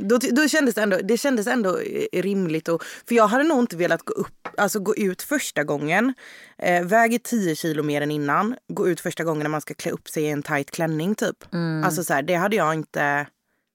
Då, 0.01 0.19
då 0.33 0.49
kändes 0.49 0.75
det 0.75 0.83
ändå, 0.83 0.99
det 1.05 1.19
kändes 1.19 1.47
ändå 1.47 1.79
eh, 1.79 2.23
rimligt. 2.23 2.69
Och, 2.69 2.85
för 3.09 3.15
jag 3.15 3.27
hade 3.27 3.45
nog 3.45 3.59
inte 3.61 3.77
velat 3.77 4.03
gå, 4.03 4.13
upp, 4.13 4.49
alltså 4.57 4.81
gå 4.81 4.97
ut 4.97 5.23
första 5.23 5.65
gången, 5.65 6.15
eh, 6.59 6.85
väger 6.85 7.19
10 7.19 7.55
kilo 7.57 7.83
mer 7.83 8.01
än 8.01 8.11
innan, 8.11 8.57
gå 8.69 8.89
ut 8.89 9.01
första 9.01 9.25
gången 9.25 9.43
när 9.43 9.51
man 9.51 9.61
ska 9.61 9.75
klä 9.75 9.91
upp 9.91 10.09
sig 10.09 10.23
i 10.23 10.29
en 10.31 10.43
tight 10.43 10.71
klänning 10.71 11.15
typ. 11.15 11.37
Alltså 11.85 12.05
så 12.05 12.15
här, 12.15 12.23
det 12.23 12.35
hade 12.35 12.57
jag 12.57 12.75
inte, 12.75 13.27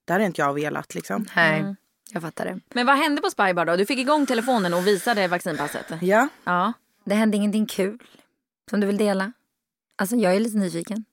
det 0.06 0.14
hade 0.14 0.26
inte 0.26 0.42
jag 0.42 0.54
velat 0.54 0.96
liksom. 0.96 1.26
Nej, 1.36 1.76
jag 2.12 2.22
fattar 2.22 2.46
det. 2.46 2.60
Men 2.74 2.86
vad 2.86 2.98
hände 2.98 3.22
på 3.22 3.30
Spybar 3.30 3.66
då? 3.66 3.76
Du 3.76 3.86
fick 3.86 4.00
igång 4.00 4.26
telefonen 4.26 4.74
och 4.74 4.88
visade 4.88 5.28
vaccinpasset. 5.28 5.86
Ja, 6.02 6.28
Ja. 6.44 6.74
Det 7.04 7.16
hände 7.16 7.38
ingenting 7.38 7.66
kul 7.66 8.00
som 8.70 8.80
du 8.80 8.88
vill 8.88 8.98
dela? 8.98 9.32
Alltså 9.96 10.16
jag 10.16 10.36
är 10.36 10.40
lite 10.40 10.58
nyfiken. 10.58 11.06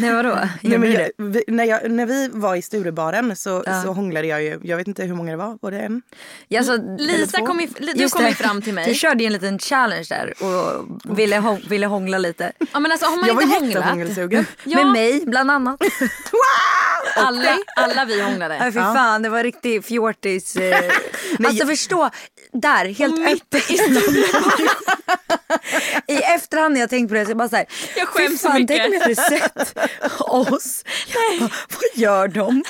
Nej 0.00 0.12
vadå? 0.14 0.38
Nej, 0.62 0.78
men 0.78 0.92
jag, 0.92 1.08
vi, 1.16 1.44
när, 1.46 1.64
jag, 1.64 1.90
när 1.90 2.06
vi 2.06 2.28
var 2.32 2.56
i 2.56 2.62
Sturebaren 2.62 3.36
så, 3.36 3.62
Ja. 3.66 3.82
så 3.82 3.92
hånglade 3.92 4.26
jag 4.26 4.42
ju, 4.42 4.58
jag 4.62 4.76
vet 4.76 4.88
inte 4.88 5.02
hur 5.04 5.14
många 5.14 5.30
det 5.30 5.36
var, 5.36 5.58
var 5.62 5.70
det 5.70 5.78
en? 5.80 6.02
Ja, 6.48 6.58
alltså, 6.58 6.76
Lisa 6.98 7.38
kom 7.46 7.60
ju, 7.60 7.66
du 7.94 8.08
kom 8.08 8.26
ju 8.26 8.34
fram 8.34 8.62
till 8.62 8.74
mig. 8.74 8.94
körde 8.94 9.22
ju 9.22 9.26
en 9.26 9.32
liten 9.32 9.58
challenge 9.58 10.06
där 10.08 10.34
och 10.40 10.86
ville, 11.18 11.36
hå- 11.38 11.68
ville 11.68 11.86
hångla 11.86 12.18
lite. 12.18 12.52
Ja, 12.72 12.80
men 12.80 12.92
alltså, 12.92 13.06
har 13.06 13.16
man 13.16 13.26
Jag 13.26 13.34
var 13.34 13.42
inte 13.42 13.54
hånglat? 13.54 13.74
jättehångelsugen. 13.74 14.46
Ja, 14.64 14.76
Med 14.84 14.92
mig 14.92 15.22
bland 15.26 15.50
annat. 15.50 15.80
alla, 17.16 17.56
alla 17.76 18.04
vi 18.04 18.20
hånglade. 18.22 18.58
Nej 18.58 18.72
fy 18.72 18.78
fan, 18.78 19.22
det 19.22 19.28
var 19.28 19.42
riktig 19.42 19.84
fjortis. 19.84 20.56
Eh. 20.56 20.80
Alltså 21.44 21.66
förstå, 21.66 22.10
där 22.52 22.84
helt 22.94 23.14
öppet. 23.28 23.62
I 26.06 26.16
efterhand 26.16 26.74
när 26.74 26.80
jag 26.80 26.90
tänkt 26.90 27.08
på 27.08 27.14
det 27.14 27.24
så 27.24 27.30
jag 27.30 27.38
bara 27.38 27.48
såhär. 27.48 27.66
Jag 27.96 28.08
skäms 28.08 28.40
så 28.40 28.52
mycket. 28.52 28.68
Tänk 28.68 28.86
om 28.86 28.92
jag 28.92 29.00
hade 29.00 29.14
sett 29.14 29.56
oss. 30.20 30.84
Vad, 31.40 31.50
vad 31.50 31.90
gör 31.94 32.28
de? 32.28 32.64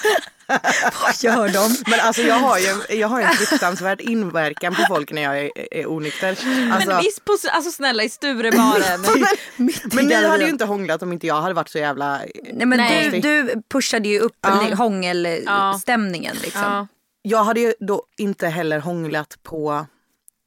vad 1.02 1.14
gör 1.22 1.48
de? 1.48 1.90
Men 1.90 2.00
alltså 2.00 2.22
jag 2.22 2.34
har 2.34 2.58
ju 2.58 2.96
jag 2.96 3.08
har 3.08 3.20
en 3.20 3.32
fruktansvärd 3.32 4.00
inverkan 4.00 4.74
på 4.74 4.82
folk 4.88 5.12
när 5.12 5.22
jag 5.22 5.38
är, 5.44 5.50
är 5.70 5.90
onykter. 5.90 6.28
Alltså, 6.28 6.88
Men 6.88 7.02
visst, 7.02 7.24
på, 7.24 7.36
alltså 7.52 7.70
snälla 7.70 8.02
i 8.02 8.08
Sturebaren. 8.08 9.00
Men 9.92 10.06
ni 10.06 10.14
hade 10.14 10.44
ju 10.44 10.50
inte 10.50 10.64
hånglat 10.64 11.02
om 11.02 11.12
inte 11.12 11.26
jag 11.26 11.42
hade 11.42 11.54
varit 11.54 11.68
så 11.68 11.78
jävla... 11.78 12.20
Nej 12.52 12.66
men 12.66 12.78
Nej. 12.78 13.10
Du, 13.10 13.42
du 13.42 13.62
pushade 13.72 14.08
ju 14.08 14.18
upp 14.18 14.36
Ja. 14.42 14.74
hångelstämningen 14.74 16.36
liksom. 16.42 16.62
Ja. 16.62 16.86
Jag 17.22 17.44
hade 17.44 17.60
ju 17.60 17.74
då 17.80 18.02
inte 18.18 18.46
heller 18.48 18.78
hånglat 18.78 19.38
på 19.42 19.86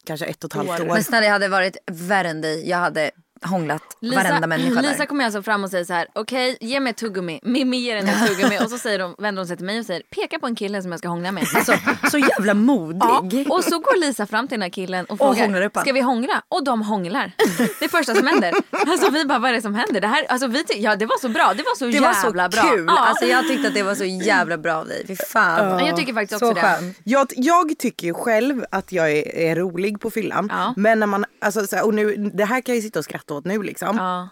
kanske 0.06 0.26
ett 0.26 0.44
och 0.44 0.50
ett 0.52 0.54
halvt 0.54 0.82
år. 0.82 0.86
Men 0.86 1.04
snälla 1.04 1.26
jag 1.26 1.34
hade 1.34 1.48
varit 1.48 1.78
värre 1.92 2.30
än 2.30 2.42
dig. 2.42 2.70
Jag 2.70 2.78
hade 2.78 3.12
hånglat 3.44 3.82
varenda 4.16 4.48
människa 4.48 4.82
Lisa 4.82 4.98
där. 4.98 5.06
kommer 5.06 5.26
alltså 5.26 5.44
fram 5.44 5.64
och 5.64 5.70
säger 5.70 5.86
så 5.86 5.94
här: 5.94 6.08
okej 6.14 6.58
ge 6.62 6.80
mig 6.80 6.92
ett 6.92 6.98
tuggummi. 6.98 7.40
Mimmi 7.44 7.78
ger 7.78 7.96
henne 7.96 8.12
ett 8.12 8.28
tuggummi 8.28 8.60
och 8.66 8.70
så 8.70 8.78
säger 8.78 9.00
de, 9.00 9.16
vänder 9.18 9.40
hon 9.40 9.48
sig 9.48 9.58
till 9.58 9.66
mig 9.66 9.80
och 9.80 9.86
säger 9.86 10.02
peka 10.16 10.40
på 10.40 10.48
en 10.48 10.56
kille 10.56 10.82
som 10.82 10.92
jag 10.92 11.00
ska 11.00 11.08
hångla 11.08 11.32
med. 11.32 11.44
Alltså, 11.56 11.74
så 12.12 12.18
jävla 12.18 12.54
modig. 12.54 13.46
Ja, 13.48 13.56
och 13.56 13.64
så 13.64 13.80
går 13.80 14.00
Lisa 14.00 14.26
fram 14.26 14.48
till 14.48 14.56
den 14.56 14.62
här 14.62 14.70
killen 14.70 15.06
och 15.06 15.12
Och 15.12 15.18
frågar 15.18 15.70
han. 15.74 15.82
ska 15.84 15.94
vi 15.94 16.02
hångla? 16.02 16.42
Och 16.48 16.64
de 16.64 16.82
hånglar. 16.82 17.32
Det 17.80 17.86
är 17.86 17.90
första 17.90 18.16
som 18.16 18.28
händer. 18.28 18.54
Alltså 18.88 19.12
vi 19.12 19.26
bara 19.26 19.40
vad 19.40 19.50
är 19.50 19.54
det 19.56 19.62
som 19.62 19.76
händer? 19.76 20.02
Det, 20.02 20.08
här, 20.08 20.26
alltså, 20.30 20.48
vi 20.48 20.64
ja, 20.76 20.96
det 20.96 21.06
var 21.06 21.20
så 21.22 21.30
bra, 21.30 21.54
det 21.58 21.64
var 21.64 21.76
så 21.76 21.86
Det 21.86 22.00
var 22.00 22.14
jävla 22.14 22.52
så 22.52 22.62
bra. 22.62 22.72
kul. 22.76 22.86
Ja. 22.88 22.98
Alltså, 23.08 23.26
jag 23.26 23.48
tyckte 23.48 23.68
att 23.68 23.74
det 23.74 23.84
var 23.84 23.96
så 23.96 24.06
jävla 24.06 24.58
bra 24.58 24.74
av 24.74 24.88
dig. 24.88 25.04
Fy 25.08 25.16
fan. 25.16 25.80
Ja, 25.80 25.88
jag 25.88 25.98
tycker 25.98 26.14
faktiskt 26.14 26.42
också 26.44 26.48
så 26.48 26.62
det. 26.62 26.94
Jag, 27.04 27.28
jag 27.36 27.78
tycker 27.78 28.08
ju 28.08 28.14
själv 28.14 28.66
att 28.72 28.92
jag 28.92 29.12
är, 29.12 29.36
är 29.38 29.56
rolig 29.56 30.00
på 30.00 30.12
fyllan. 30.12 30.50
Ja. 30.52 30.74
Men 30.78 31.00
när 31.00 31.08
man, 31.08 31.26
alltså, 31.42 31.68
så 31.68 31.76
här, 31.76 31.86
och 31.86 31.94
nu, 31.94 32.16
det 32.34 32.46
här 32.46 32.62
kan 32.62 32.76
jag 32.76 32.76
ju 32.76 32.82
sitta 32.82 33.00
och 33.00 33.06
skratta 33.06 33.33
åt 33.34 33.46
nu 33.46 33.64
liksom. 33.64 33.98
Ja. 33.98 34.30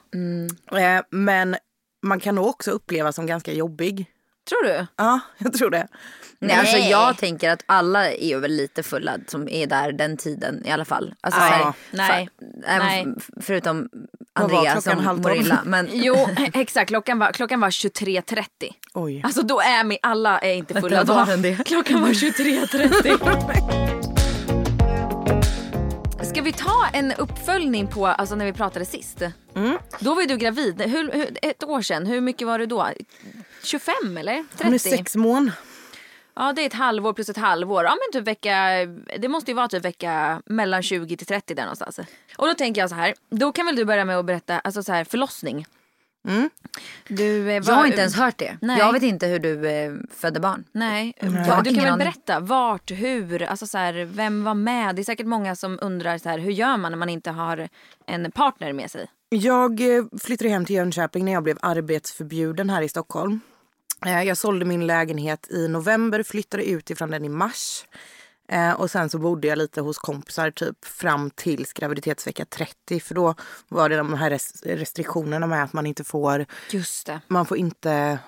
Eh, 0.80 1.02
men 1.10 1.56
man 2.04 2.20
kan 2.20 2.36
nog 2.36 2.46
också 2.48 2.72
uppleva 2.72 3.12
som 3.12 3.26
ganska 3.26 3.54
jobbig. 3.54 4.06
Tror 4.50 4.64
du? 4.64 4.86
Ja, 4.96 5.20
jag 5.38 5.54
tror 5.54 5.70
det. 5.70 5.88
Nej, 6.40 6.56
alltså 6.58 6.78
jag 6.78 7.18
tänker 7.18 7.50
att 7.50 7.64
alla 7.66 8.12
är 8.12 8.38
väl 8.38 8.52
lite 8.52 8.84
fulla 8.84 9.18
som 9.28 9.50
är 9.50 9.68
där 9.68 9.92
den 9.92 10.18
tiden 10.18 10.66
i 10.66 10.72
alla 10.72 10.86
fall. 10.86 11.14
Alltså, 11.22 11.40
Ja. 11.42 11.74
så 11.94 12.02
här, 12.02 12.14
Nej. 12.14 12.30
även 12.68 12.88
Nej. 12.88 13.16
Förutom 13.42 13.90
Vad 14.34 14.52
var 14.52 14.58
Andrea 14.58 14.72
klockan? 14.82 15.04
som 15.06 15.22
mår 15.22 15.36
illa. 15.36 15.62
Men 15.66 15.90
Jo, 15.94 16.16
exakt. 16.54 16.88
Klockan 16.88 17.20
var, 17.20 17.32
klockan 17.32 17.60
var 17.60 17.70
23.30. 17.70 18.46
Oj. 18.94 19.22
Alltså 19.26 19.42
då 19.42 19.60
är 19.60 19.84
mi, 19.84 19.98
alla 20.02 20.40
är 20.40 20.54
inte 20.54 20.82
fulla 20.82 20.98
Vänta, 20.98 21.14
då. 21.14 21.20
var? 21.42 21.64
Klockan 21.66 22.02
var 22.02 22.10
23.30. 22.10 23.61
Ska 26.32 26.42
vi 26.42 26.54
ta 26.54 26.88
en 26.94 27.12
uppföljning 27.12 27.88
på 27.88 28.08
alltså 28.08 28.36
när 28.36 28.46
vi 28.46 28.54
pratade 28.54 28.86
sist? 28.86 29.22
Mm. 29.56 29.78
Då 30.00 30.14
var 30.14 30.22
ju 30.22 30.28
du 30.28 30.38
gravid. 30.38 30.82
Hur, 30.82 31.12
hur, 31.12 31.38
ett 31.42 31.64
år 31.64 31.82
sedan. 31.82 32.06
Hur 32.06 32.22
mycket 32.22 32.48
var 32.48 32.60
du 32.60 32.66
då? 32.66 32.88
25 33.64 34.18
eller? 34.18 34.34
30? 34.34 34.64
Hon 34.64 34.74
är 34.74 34.78
sex 34.78 35.16
mån. 35.16 35.52
Ja 36.36 36.54
det 36.54 36.62
är 36.62 36.66
ett 36.66 36.74
halvår 36.74 37.14
plus 37.14 37.30
ett 37.30 37.38
halvår. 37.38 37.84
Ja 37.84 37.90
men 37.90 38.22
typ 38.22 38.28
vecka, 38.28 38.56
det 39.20 39.28
måste 39.28 39.52
ju 39.52 39.56
vara 39.56 39.68
typ 39.68 39.86
vecka 39.86 40.42
mellan 40.46 40.84
20 40.84 41.18
till 41.18 41.28
30 41.28 41.54
där 41.54 41.64
någonstans. 41.64 42.00
Och 42.38 42.48
då 42.48 42.54
tänker 42.54 42.82
jag 42.82 42.90
så 42.90 42.96
här, 42.96 43.14
då 43.30 43.52
kan 43.52 43.66
väl 43.66 43.76
du 43.76 43.86
börja 43.86 44.06
med 44.06 44.18
att 44.18 44.26
berätta, 44.26 44.60
alltså 44.60 44.84
så 44.84 44.92
här 44.92 45.04
förlossning. 45.04 45.66
Du, 47.08 47.48
eh, 47.48 47.54
Jag 47.54 47.62
var- 47.64 47.74
har 47.74 47.86
inte 47.86 48.00
ens 48.00 48.16
hört 48.16 48.38
det. 48.38 48.58
Nej. 48.62 48.80
Jag 48.80 48.94
vet 48.94 49.04
inte 49.04 49.28
hur 49.28 49.40
du 49.40 49.68
eh, 49.70 49.94
födde 50.16 50.40
barn. 50.40 50.64
Nej, 50.72 51.14
Jag 51.20 51.30
har 51.32 51.64
du 51.64 51.76
kan 51.76 51.84
väl 51.84 51.98
berätta 52.00 52.40
vart, 52.40 52.92
hur, 52.92 53.44
alltså 53.44 53.68
så 53.68 53.78
här, 53.78 53.94
vem 54.06 54.44
var 54.44 54.54
med? 54.54 54.96
Det 54.96 55.02
är 55.02 55.04
säkert 55.04 55.26
många 55.26 55.56
som 55.56 55.80
undrar 55.82 56.18
så 56.18 56.30
här, 56.30 56.38
hur 56.40 56.52
gör 56.52 56.78
man 56.78 56.92
när 56.92 56.98
man 57.00 57.10
inte 57.10 57.32
har 57.32 57.70
en 58.08 58.32
partner 58.32 58.74
med 58.74 58.92
sig? 58.92 59.08
Jag 59.30 59.98
eh, 59.98 60.04
flyttade 60.22 60.50
hem 60.50 60.66
till 60.66 60.76
Jönköping 60.76 61.26
när 61.26 61.32
jag 61.32 61.44
blev 61.44 61.58
arbetsförbjuden 61.62 62.70
här 62.70 62.82
i 62.82 62.90
Stockholm. 62.90 63.40
Eh, 64.06 64.24
Jag 64.24 64.38
sålde 64.38 64.66
min 64.66 64.88
lägenhet 64.88 65.48
i 65.52 65.68
november, 65.68 66.24
flyttade 66.24 66.64
ut 66.70 66.90
ifrån 66.90 67.12
den 67.12 67.26
i 67.26 67.30
mars. 67.30 67.86
Eh, 68.52 68.72
Och 68.74 68.92
sen 68.92 69.10
så 69.10 69.18
bodde 69.18 69.48
jag 69.48 69.58
lite 69.58 69.82
hos 69.82 69.98
kompisar 69.98 70.52
typ 70.52 70.86
fram 70.86 71.30
tills 71.30 71.74
graviditetsvecka 71.74 72.46
30. 72.46 73.00
För 73.00 73.16
då 73.16 73.36
var 73.68 73.90
det 73.90 73.98
de 73.98 74.14
här 74.14 74.30
res- 74.30 74.64
restriktionerna 74.66 75.48
med 75.48 75.64
att 75.64 75.74
man 75.74 75.86
inte 75.86 76.04
får, 76.04 76.46
Just 76.72 77.06
det. 77.06 77.22
man 77.28 77.46
får 77.46 77.58
inte 77.58 78.20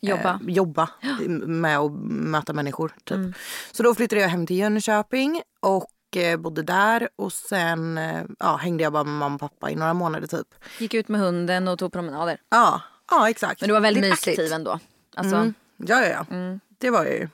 Jobba. 0.00 0.30
eh, 0.30 0.38
jobba 0.54 0.88
med 1.46 1.78
att 1.78 1.92
möta 2.10 2.52
människor. 2.52 2.92
Typ. 3.04 3.36
Så 3.72 3.82
då 3.82 3.94
flyttade 3.94 4.20
jag 4.22 4.28
hem 4.28 4.46
till 4.46 4.56
Jönköping 4.56 5.42
och 5.60 6.16
eh, 6.16 6.36
bodde 6.36 6.62
där. 6.62 7.08
Och 7.16 7.32
sen 7.32 7.98
eh, 7.98 8.22
ja, 8.38 8.56
hängde 8.56 8.82
jag 8.82 8.92
bara 8.92 9.04
med 9.04 9.14
mamma 9.14 9.34
och 9.34 9.40
pappa 9.40 9.70
i 9.70 9.74
några 9.74 9.94
månader 9.94 10.26
typ. 10.26 10.46
Gick 10.78 10.94
ut 10.94 11.08
med 11.08 11.20
hunden 11.20 11.68
och 11.68 11.78
tog 11.78 11.92
promenader. 11.92 12.38
Ja, 12.50 12.80
ja 13.10 13.30
exakt. 13.30 13.60
Men 13.60 13.68
du 13.68 13.72
var 13.74 13.80
väldigt 13.80 14.02
Mysigt. 14.10 14.28
aktiv 14.28 14.52
ändå. 14.52 14.78
Alltså, 15.16 15.36
Mm. 15.36 15.54
Ja, 15.76 16.00
ja, 16.06 16.08
ja. 16.28 16.36
Det 16.78 16.90
var 16.90 17.04
jag 17.04 17.14
ju. 17.14 17.28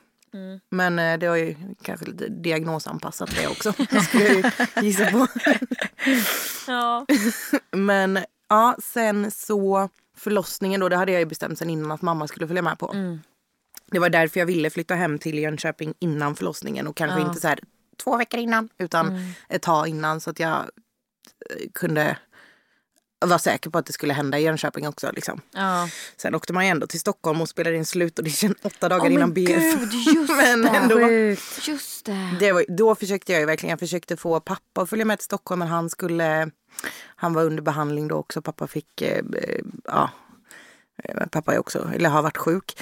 Men 0.69 0.99
eh, 0.99 1.19
det 1.19 1.29
var 1.29 1.35
ju 1.35 1.55
kanske 1.81 2.05
lite 2.05 2.27
diagnosanpassat 2.27 3.35
det 3.35 3.47
också. 3.47 3.73
skulle 4.07 4.23
jag 4.23 4.35
ju 4.35 4.43
gissa 4.81 5.11
på. 5.11 5.27
ja. 6.67 7.05
Men 7.71 8.19
ja, 8.49 8.75
sen 8.83 9.31
så 9.31 9.89
förlossningen 10.17 10.79
då, 10.79 10.89
det 10.89 10.95
hade 10.97 11.11
jag 11.11 11.19
ju 11.19 11.25
bestämt 11.25 11.59
sen 11.59 11.69
innan 11.69 11.91
att 11.91 12.01
mamma 12.01 12.27
skulle 12.27 12.47
följa 12.47 12.61
med 12.61 12.79
på. 12.79 12.93
Det 13.91 13.99
var 13.99 14.09
därför 14.09 14.39
jag 14.39 14.47
ville 14.47 14.69
flytta 14.69 14.95
hem 14.95 15.19
till 15.19 15.39
Jönköping 15.39 15.93
innan 15.99 16.35
förlossningen 16.35 16.87
och 16.87 16.95
kanske 16.95 17.21
inte 17.21 17.39
så 17.39 17.47
här 17.47 17.59
två 18.03 18.17
veckor 18.17 18.39
innan 18.39 18.69
utan 18.77 19.33
ett 19.49 19.61
tag 19.61 19.87
innan 19.87 20.21
så 20.21 20.29
att 20.29 20.39
jag 20.39 20.59
eh, 20.59 21.69
kunde 21.73 22.17
vara 23.19 23.39
säker 23.39 23.69
på 23.69 23.77
att 23.77 23.85
det 23.85 23.93
skulle 23.93 24.13
hända 24.13 24.39
i 24.39 24.43
Jönköping 24.43 24.87
också. 24.87 25.11
Liksom. 25.13 25.41
ja. 25.51 25.89
Sen 26.17 26.35
åkte 26.35 26.53
man 26.53 26.65
ju 26.65 26.69
ändå 26.71 26.87
till 26.87 26.99
Stockholm 26.99 27.41
och 27.41 27.49
spelade 27.49 27.75
in 27.75 27.85
slutaudition 27.85 28.55
åtta 28.61 28.89
dagar 28.89 29.05
Åh, 29.05 29.13
innan 29.13 29.33
BF. 29.33 29.47
gud, 29.79 29.93
just 29.93 30.29
men 30.37 30.61
det. 30.61 30.69
ändå. 30.69 30.99
Just 31.67 32.05
det. 32.05 32.35
Det 32.39 32.51
var, 32.51 32.65
då 32.67 32.95
försökte 32.95 33.31
jag 33.31 33.39
ju 33.39 33.45
verkligen, 33.45 33.71
jag 33.71 33.79
försökte 33.79 34.17
få 34.17 34.39
pappa 34.39 34.81
att 34.81 34.89
följa 34.89 35.05
med 35.05 35.17
till 35.17 35.25
Stockholm 35.25 35.59
men 35.59 35.67
han 35.67 35.89
skulle, 35.89 36.49
han 37.15 37.33
var 37.33 37.43
under 37.45 37.63
behandling 37.63 38.07
då 38.07 38.15
också. 38.15 38.41
Pappa 38.41 38.67
fick, 38.67 39.01
eh, 39.01 39.17
eh, 39.17 39.59
ja, 39.85 40.09
eh, 41.03 41.27
pappa 41.31 41.53
är 41.53 41.59
också, 41.59 41.89
eller 41.95 42.09
har 42.09 42.21
varit 42.21 42.37
sjuk. 42.37 42.77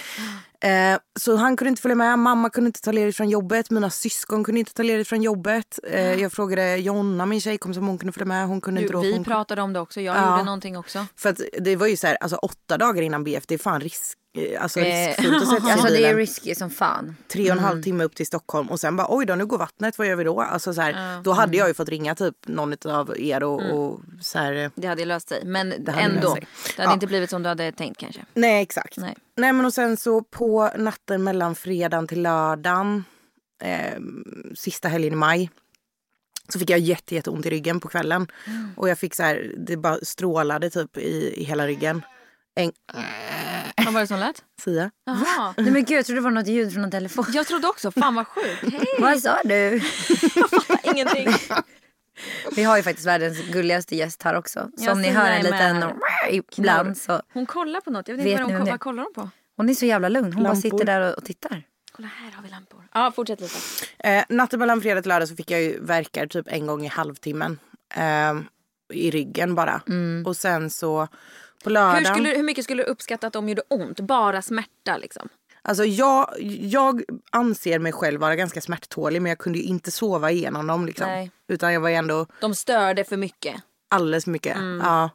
Eh, 0.63 0.97
så 1.19 1.35
han 1.35 1.57
kunde 1.57 1.69
inte 1.69 1.81
följa 1.81 1.95
med, 1.95 2.19
mamma 2.19 2.49
kunde 2.49 2.67
inte 2.67 2.81
ta 2.81 2.91
ledigt 2.91 3.17
från 3.17 3.29
jobbet, 3.29 3.69
mina 3.69 3.89
syskon 3.89 4.43
kunde 4.43 4.59
inte 4.59 4.73
ta 4.73 4.83
ledigt 4.83 5.07
från 5.07 5.21
jobbet. 5.21 5.79
Eh, 5.83 6.13
jag 6.21 6.31
frågade 6.31 6.75
Jonna, 6.77 7.25
min 7.25 7.41
tjejkompis, 7.41 7.77
om 7.77 7.87
hon 7.87 7.97
kunde 7.97 8.13
följa 8.13 8.25
med. 8.25 8.47
Hon 8.47 8.61
kunde 8.61 8.81
inte 8.81 8.93
Du, 8.93 8.97
då. 8.97 9.01
vi 9.01 9.13
hon, 9.13 9.23
pratade 9.23 9.61
om 9.61 9.73
det 9.73 9.79
också. 9.79 10.01
Jag 10.01 10.17
Ja. 10.17 10.31
gjorde 10.31 10.43
någonting 10.43 10.77
också. 10.77 11.05
för 11.15 11.35
det 11.59 11.75
var 11.75 11.87
ju 11.87 11.97
så 11.97 12.07
här, 12.07 12.15
alltså 12.21 12.35
åtta 12.37 12.77
dagar 12.77 13.01
innan 13.01 13.23
BF, 13.23 13.47
det 13.47 13.53
är 13.53 13.59
fan 13.59 13.81
risk, 13.81 14.17
alltså 14.59 14.79
Eh, 14.79 15.07
riskfullt 15.07 15.41
att 15.43 15.49
sätta 15.49 15.71
Alltså 15.73 15.87
det 15.87 16.05
är 16.05 16.15
risky 16.15 16.55
som 16.55 16.69
fan. 16.69 17.15
tre 17.27 17.51
och 17.51 17.57
en 17.57 17.63
halv 17.63 17.83
timme 17.83 18.03
upp 18.03 18.15
till 18.15 18.27
Stockholm 18.27 18.67
och 18.67 18.79
sen 18.79 18.95
bara 18.95 19.07
oj 19.09 19.25
då 19.25 19.35
nu 19.35 19.45
går 19.45 19.57
vattnet, 19.57 19.97
vad 19.97 20.07
gör 20.07 20.15
vi 20.15 20.23
då? 20.23 20.41
Alltså 20.41 20.73
så 20.73 20.81
här, 20.81 21.21
Då 21.23 21.31
hade 21.31 21.57
jag 21.57 21.67
ju 21.67 21.73
fått 21.73 21.89
ringa 21.89 22.15
typ 22.15 22.35
någon 22.47 22.73
av 22.85 23.19
er 23.19 23.43
och, 23.43 23.61
och 23.71 23.99
så 24.21 24.39
här, 24.39 24.53
eh, 24.53 24.69
Det 24.75 24.87
hade 24.87 25.01
ju 25.01 25.07
löst 25.07 25.29
sig. 25.29 25.41
Men 25.45 25.73
Det 25.79 25.91
hade 25.91 26.03
ändå. 26.03 26.33
sig. 26.33 26.47
Det 26.75 26.81
hade 26.81 26.89
Ja. 26.91 26.93
inte 26.93 27.07
blivit 27.07 27.29
som 27.29 27.43
du 27.43 27.49
hade 27.49 27.71
tänkt 27.71 27.97
kanske. 27.99 28.25
nej 28.33 28.61
exakt. 28.61 28.97
Nej. 28.97 29.15
Nej 29.37 29.53
men 29.53 29.65
och 29.65 29.73
sen 29.73 29.97
så 29.97 30.21
på 30.21 30.71
natten 30.77 31.23
mellan 31.23 31.55
fredagen 31.55 32.07
till 32.07 32.21
lördagen, 32.21 33.03
eh, 33.63 33.99
sista 34.55 34.87
helgen 34.87 35.13
i 35.13 35.15
maj. 35.15 35.49
Så 36.49 36.59
fick 36.59 36.69
jag 36.69 36.79
jätte, 36.79 37.15
jätteont 37.15 37.45
i 37.45 37.49
ryggen 37.49 37.79
på 37.79 37.87
kvällen. 37.87 38.27
Och 38.75 38.89
jag 38.89 38.97
fick 38.99 39.15
så 39.15 39.23
här, 39.23 39.51
det 39.57 39.77
bara 39.77 39.97
strålade 40.03 40.69
typ 40.69 40.97
i, 40.97 41.33
i 41.37 41.43
hela 41.43 41.67
ryggen. 41.67 42.01
En, 42.57 42.71
Vad 43.85 43.93
var 43.93 44.01
det 44.01 44.07
som 44.07 44.19
lät? 44.19 44.43
Sia. 44.63 44.91
Jaha. 45.05 45.53
Nej 45.57 45.71
men 45.71 45.85
gud 45.85 45.97
jag 45.97 46.05
trodde 46.05 46.21
det 46.21 46.23
var 46.23 46.31
något 46.31 46.47
ljud 46.47 46.73
från 46.73 46.83
en 46.83 46.91
telefon. 46.91 47.25
Jag 47.33 47.47
trodde 47.47 47.67
också, 47.67 47.91
fan 47.91 48.15
vad 48.15 48.27
sjukt. 48.27 48.61
Hej. 48.73 48.85
Vad 48.99 49.19
sa 49.19 49.37
du? 49.43 49.81
Ingenting. 50.83 51.27
Vi 52.55 52.63
har 52.63 52.77
ju 52.77 52.83
faktiskt 52.83 53.07
världens 53.07 53.41
gulligaste 53.51 53.95
gäst 53.95 54.23
här 54.23 54.35
också. 54.35 54.69
Så 54.77 54.85
Jag 54.85 54.91
om 54.91 55.01
ni 55.01 55.09
hör 55.09 55.25
en 55.25 55.43
med 55.43 55.43
liten 55.43 55.81
här. 55.83 55.93
ibland 56.57 56.97
så. 56.97 57.21
Hon 57.33 57.45
kollar 57.45 57.81
på 57.81 57.89
något. 57.91 58.07
Jag 58.07 58.15
vet, 58.15 58.25
Vet 58.25 58.31
inte 58.31 58.43
vad, 58.43 58.51
ni 58.51 58.57
hon, 58.57 58.65
det? 58.65 58.71
vad 58.71 58.79
kollar 58.79 59.03
hon 59.03 59.13
på. 59.13 59.29
Hon 59.57 59.69
är 59.69 59.73
så 59.73 59.85
jävla 59.85 60.09
lugn. 60.09 60.33
Hon 60.33 60.43
bara 60.43 60.53
Lampor. 60.53 60.69
sitter 60.69 60.85
där 60.85 61.01
och, 61.01 61.17
och 61.17 61.25
tittar. 61.25 61.63
Kolla 61.91 62.07
här 62.07 62.31
har 62.31 62.43
vi 62.43 62.49
lampor. 62.49 62.83
Ja, 62.93 63.11
fortsätt 63.15 63.41
lite. 63.41 63.57
Eh, 63.99 64.23
natten 64.29 64.59
mellan 64.59 64.81
fredag 64.81 65.01
till 65.01 65.09
lördag 65.09 65.27
så 65.27 65.35
fick 65.35 65.51
jag 65.51 65.61
ju 65.61 65.79
verkar 65.85 66.27
typ 66.27 66.47
en 66.49 66.67
gång 66.67 66.85
i 66.85 66.87
halvtimmen. 66.87 67.59
Eh, 67.95 68.33
I 68.93 69.11
ryggen 69.11 69.55
bara. 69.55 69.81
Och 70.25 70.35
sen 70.35 70.69
så 70.69 71.07
på 71.63 71.69
lördagen. 71.69 72.05
Hur, 72.05 72.13
skulle, 72.13 72.29
hur 72.29 72.43
mycket 72.43 72.63
skulle 72.63 72.83
du 72.83 72.89
uppskatta 72.89 73.27
att 73.27 73.33
de 73.33 73.49
gjorde 73.49 73.61
ont? 73.67 73.99
Bara 73.99 74.41
smärta 74.41 74.97
liksom? 74.97 75.29
Alltså 75.61 75.85
jag, 75.85 76.33
jag 76.61 77.03
anser 77.31 77.79
mig 77.79 77.91
själv 77.91 78.21
vara 78.21 78.35
ganska 78.35 78.61
smärttålig 78.61 79.21
men 79.21 79.29
jag 79.29 79.39
kunde 79.39 79.59
ju 79.59 79.65
inte 79.65 79.91
sova 79.91 80.31
igenom 80.31 80.67
dem. 80.67 80.85
Liksom. 80.85 81.07
Nej. 81.07 81.31
Utan 81.47 81.73
jag 81.73 81.81
var 81.81 81.89
ju 81.89 81.95
ändå 81.95 82.25
De 82.41 82.55
störde 82.55 83.03
för 83.03 83.17
mycket. 83.17 83.55
alldeles 83.89 84.23
för 84.23 84.31
mycket. 84.31 84.57
Ja. 84.81 85.09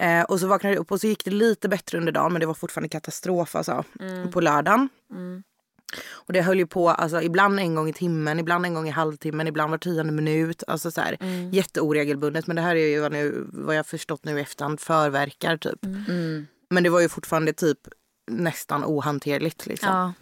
Eh, 0.00 0.22
och 0.22 0.40
så 0.40 0.46
vaknade 0.46 0.74
jag 0.74 0.80
upp 0.80 0.92
och 0.92 1.00
så 1.00 1.06
gick 1.06 1.24
det 1.24 1.30
lite 1.30 1.68
bättre 1.68 1.98
under 1.98 2.12
dagen 2.12 2.32
men 2.32 2.40
det 2.40 2.46
var 2.46 2.54
fortfarande 2.54 2.88
katastrof 2.88 3.56
alltså, 3.56 3.84
på 4.32 4.40
lördagen. 4.40 4.88
Och 6.10 6.32
det 6.32 6.42
höll 6.42 6.58
ju 6.58 6.66
på 6.66 6.90
alltså, 6.90 7.22
ibland 7.22 7.60
en 7.60 7.74
gång 7.74 7.88
i 7.88 7.92
timmen, 7.92 8.38
ibland 8.38 8.66
en 8.66 8.74
gång 8.74 8.88
i 8.88 8.90
halvtimmen, 8.90 9.46
ibland 9.46 9.70
var 9.70 9.78
tionde 9.78 10.12
minut. 10.12 10.62
Alltså 10.66 10.90
så 10.90 11.00
här, 11.00 11.16
Jätteoregelbundet 11.52 12.46
men 12.46 12.56
det 12.56 12.62
här 12.62 12.76
är 12.76 12.86
ju 12.86 13.00
vad, 13.00 13.12
nu, 13.12 13.46
vad 13.52 13.76
jag 13.76 13.86
förstått 13.86 14.24
nu 14.24 14.38
i 14.38 14.42
efterhand 14.42 14.80
förverkar 14.80 15.56
typ. 15.56 15.78
Men 16.70 16.82
det 16.82 16.90
var 16.90 17.00
ju 17.00 17.08
fortfarande 17.08 17.52
typ 17.52 17.78
nästan 18.30 18.84
ohanterligt 18.84 19.66
liksom. 19.66 19.88
Ja. 19.88 20.12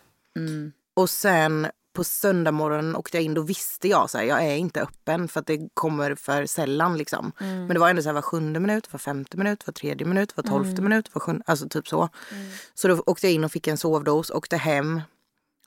Och 0.94 1.10
sen 1.10 1.66
på 1.92 2.04
söndag 2.04 2.52
morgonen 2.52 2.96
åkte 2.96 3.16
jag 3.16 3.24
in. 3.24 3.34
Då 3.34 3.42
visste 3.42 3.88
jag 3.88 4.10
så 4.10 4.18
här, 4.18 4.24
jag 4.24 4.44
är 4.44 4.56
inte 4.56 4.82
öppen 4.82 5.28
för 5.28 5.40
att 5.40 5.46
det 5.46 5.68
kommer 5.74 6.14
för 6.14 6.46
sällan. 6.46 6.96
Liksom. 6.96 7.32
Men 7.38 7.68
det 7.68 7.78
var 7.78 7.90
ändå 7.90 8.02
så 8.02 8.08
här 8.08 8.14
var 8.14 8.22
sjunde 8.22 8.60
minut, 8.60 8.92
var 8.92 8.98
femte 8.98 9.36
minut, 9.36 9.66
var 9.66 9.72
tredje 9.72 10.06
minut, 10.06 10.36
var 10.36 10.44
tolfte 10.44 10.82
minut, 10.82 11.14
var 11.14 11.20
sjunde, 11.20 11.44
alltså 11.46 11.68
typ 11.68 11.88
så. 11.88 12.08
Så 12.74 12.88
då 12.88 13.02
åkte 13.06 13.26
jag 13.26 13.34
in 13.34 13.44
och 13.44 13.52
fick 13.52 13.66
en 13.66 13.76
sovdos, 13.76 14.30
åkte 14.30 14.56
hem. 14.56 15.02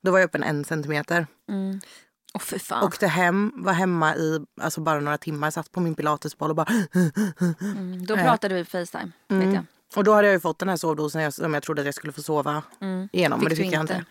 Då 0.01 0.11
var 0.11 0.19
jag 0.19 0.25
öppen 0.27 0.43
en 0.43 0.65
centimeter. 0.65 1.27
Åh 2.33 2.41
fy 2.41 2.59
fan. 2.59 2.83
Åkte 2.83 3.07
hem, 3.07 3.51
var 3.55 3.73
hemma 3.73 4.15
i 4.15 4.39
alltså 4.61 4.81
bara 4.81 4.99
några 4.99 5.17
timmar, 5.17 5.51
satt 5.51 5.71
på 5.71 5.79
min 5.79 5.95
pilatesboll 5.95 6.49
och 6.49 6.55
bara 6.55 6.67
Då 8.07 8.15
pratade 8.15 8.55
vi 8.55 8.65
Facetime. 8.65 9.11
Vet 9.27 9.53
jag. 9.53 9.65
Och 9.95 10.03
då 10.03 10.13
hade 10.13 10.27
jag 10.27 10.33
ju 10.33 10.39
fått 10.39 10.59
den 10.59 10.69
här 10.69 10.75
sovdosen 10.77 11.31
som 11.31 11.53
jag 11.53 11.63
trodde 11.63 11.81
att 11.81 11.85
jag 11.85 11.93
skulle 11.95 12.13
få 12.13 12.21
sova 12.21 12.63
igenom. 13.11 13.39
men 13.39 13.49
det 13.49 13.55
Fick 13.55 13.71
jag 13.73 13.81
inte? 13.81 14.05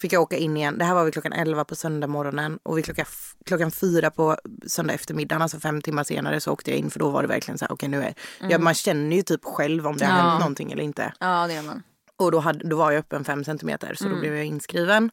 Fick 0.00 0.12
jag 0.12 0.22
åka 0.22 0.36
in 0.36 0.56
igen. 0.56 0.78
Det 0.78 0.84
här 0.84 0.94
var 0.94 1.04
vid 1.04 1.12
klockan 1.12 1.32
11 1.32 1.64
på 1.64 1.74
söndag 1.74 2.06
morgonen. 2.06 2.58
Och 2.62 2.78
vid 2.78 2.84
klockan, 2.84 3.06
klockan 3.46 3.70
fyra 3.70 4.10
på 4.10 4.36
söndag 4.66 4.94
eftermiddagen, 4.94 5.42
alltså 5.42 5.60
fem 5.60 5.82
timmar 5.82 6.04
senare, 6.04 6.40
så 6.40 6.52
åkte 6.52 6.70
jag 6.70 6.78
in. 6.78 6.90
För 6.90 6.98
då 6.98 7.10
var 7.10 7.22
det 7.22 7.28
verkligen 7.28 7.58
så 7.58 7.64
här, 7.64 7.72
okej 7.72 7.88
nu 7.88 8.02
är 8.02 8.14
ja, 8.40 8.58
Man 8.58 8.74
känner 8.74 9.16
ju 9.16 9.22
typ 9.22 9.44
själv 9.44 9.86
om 9.86 9.96
det 9.96 10.04
har 10.06 10.18
Ja. 10.18 10.24
hänt 10.28 10.40
någonting 10.40 10.72
eller 10.72 10.82
inte. 10.82 11.12
Ja 11.20 11.46
det 11.46 11.54
gör 11.54 11.62
man. 11.62 11.82
Och 12.18 12.32
då, 12.32 12.38
hade, 12.38 12.68
då 12.68 12.76
var 12.76 12.90
jag 12.92 12.98
öppen 12.98 13.24
fem 13.24 13.44
centimeter, 13.44 13.94
så 13.94 14.08
då 14.08 14.16
blev 14.16 14.36
jag 14.36 14.44
inskriven. 14.44 15.10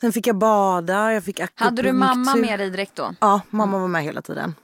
Sen 0.00 0.12
fick 0.12 0.26
jag 0.26 0.36
bada, 0.38 1.12
jag 1.12 1.24
fick 1.24 1.40
Hade 1.54 1.82
du 1.82 1.92
mamma 1.92 2.12
akupunktur. 2.12 2.40
med 2.50 2.58
dig 2.58 2.70
direkt 2.70 2.96
då? 2.96 3.14
Ja, 3.20 3.40
mamma 3.50 3.78
var 3.78 3.88
med 3.88 4.02
hela 4.02 4.22
tiden. 4.22 4.54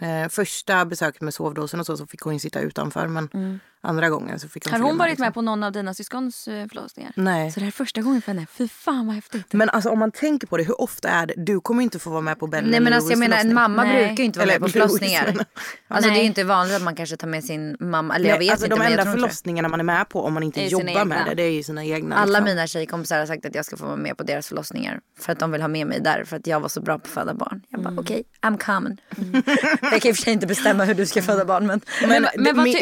Eh, 0.00 0.28
första 0.28 0.84
besöket 0.84 1.20
med 1.22 1.34
sovdosen 1.34 1.80
och 1.80 1.86
så, 1.86 1.96
så 1.96 2.06
fick 2.06 2.20
hon 2.20 2.40
sitta 2.40 2.60
utanför. 2.60 3.06
Men 3.06 3.60
andra 3.80 4.08
gången 4.10 4.40
så 4.40 4.48
fick 4.48 4.64
hon 4.64 4.72
Har 4.80 4.88
hon 4.88 4.98
varit 4.98 5.10
liksom. 5.10 5.24
med 5.24 5.34
på 5.34 5.42
någon 5.42 5.62
av 5.62 5.72
dina 5.72 5.94
syskons 5.94 6.48
eh, 6.48 6.66
förlossningar? 6.68 7.12
Nej. 7.16 7.50
Så 7.52 7.60
det 7.60 7.64
här 7.64 7.70
är 7.70 7.72
första 7.72 8.00
gången 8.02 8.22
för 8.22 8.32
henne. 8.32 8.46
Fy 8.52 8.68
fan 8.68 9.06
vad 9.06 9.14
häftigt. 9.16 9.52
Men 9.52 9.68
alltså 9.70 9.90
om 9.90 9.98
man 9.98 10.12
tänker 10.12 10.46
på 10.46 10.56
det, 10.56 10.62
hur 10.64 10.80
ofta 10.80 11.08
är 11.08 11.26
det? 11.26 11.34
Du 11.36 11.60
kommer 11.60 11.82
inte 11.82 11.98
få 11.98 12.10
vara 12.10 12.20
med 12.20 12.38
på 12.38 12.46
Bella 12.46 12.68
Nej 12.70 12.80
men 12.80 12.92
alltså 12.92 13.10
jag 13.10 13.18
Louis 13.18 13.28
menar 13.30 13.42
en 13.44 13.54
mamma 13.54 13.84
Nej. 13.84 14.06
brukar 14.06 14.16
ju 14.22 14.24
inte 14.24 14.38
vara 14.38 14.50
Eller 14.50 14.60
med 14.60 14.72
på 14.72 14.78
Louis, 14.78 14.92
förlossningar. 14.92 15.32
men- 15.36 15.44
Alltså 15.88 16.08
det 16.08 16.12
är 16.12 16.14
Nej. 16.14 16.20
ju 16.20 16.26
inte 16.26 16.44
vanligt 16.44 16.76
att 16.76 16.82
man 16.82 16.94
kanske 16.96 17.16
tar 17.16 17.28
med 17.28 17.44
sin 17.44 17.76
mamma. 17.80 18.16
Eller 18.16 18.28
jag 18.28 18.38
Nej, 18.38 18.46
vet 18.46 18.50
alltså 18.52 18.66
inte 18.66 18.76
de 18.76 18.82
jag 18.82 18.92
enda 19.00 19.12
förlossningarna 19.12 19.68
man 19.68 19.80
är 19.80 19.84
med 19.84 20.08
på 20.08 20.22
om 20.24 20.34
man 20.34 20.42
inte 20.42 20.64
jobbar 20.64 21.04
med 21.04 21.26
det, 21.26 21.34
det 21.34 21.42
är 21.42 21.50
ju 21.50 21.62
sina 21.62 21.84
egna. 21.84 22.16
Alla 22.16 22.26
liksom. 22.38 22.44
mina 22.44 22.66
tjejkompisar 22.66 23.18
har 23.18 23.26
sagt 23.26 23.46
att 23.46 23.54
jag 23.54 23.64
ska 23.64 23.76
få 23.76 23.86
vara 23.86 23.96
med 23.96 24.16
på 24.16 24.22
deras 24.22 24.48
förlossningar. 24.48 25.00
För 25.20 25.32
att 25.32 25.38
de 25.38 25.52
vill 25.52 25.60
ha 25.60 25.68
med 25.68 25.86
mig 25.86 26.00
där. 26.00 26.24
För 26.24 26.36
att 26.36 26.46
jag 26.46 26.60
var 26.60 26.68
så 26.68 26.80
bra 26.80 26.98
på 26.98 27.02
att 27.04 27.10
föda 27.10 27.34
barn. 27.34 27.62
Jag 27.68 27.82
bara 27.82 27.94
okej, 28.00 28.22
I'm 28.42 28.58
coming. 28.58 29.00
jag 29.82 30.02
kan 30.02 30.08
i 30.10 30.12
och 30.12 30.16
för 30.16 30.22
sig 30.22 30.32
inte 30.32 30.46
bestämma 30.46 30.84
hur 30.84 30.94
du 30.94 31.06
ska 31.06 31.22
föda 31.22 31.44
barn. 31.44 31.66
Men, 31.66 31.80
Men, 32.00 32.08
Men- 32.22 32.30
men 32.36 32.56
vad 32.56 32.64
ty- 32.64 32.72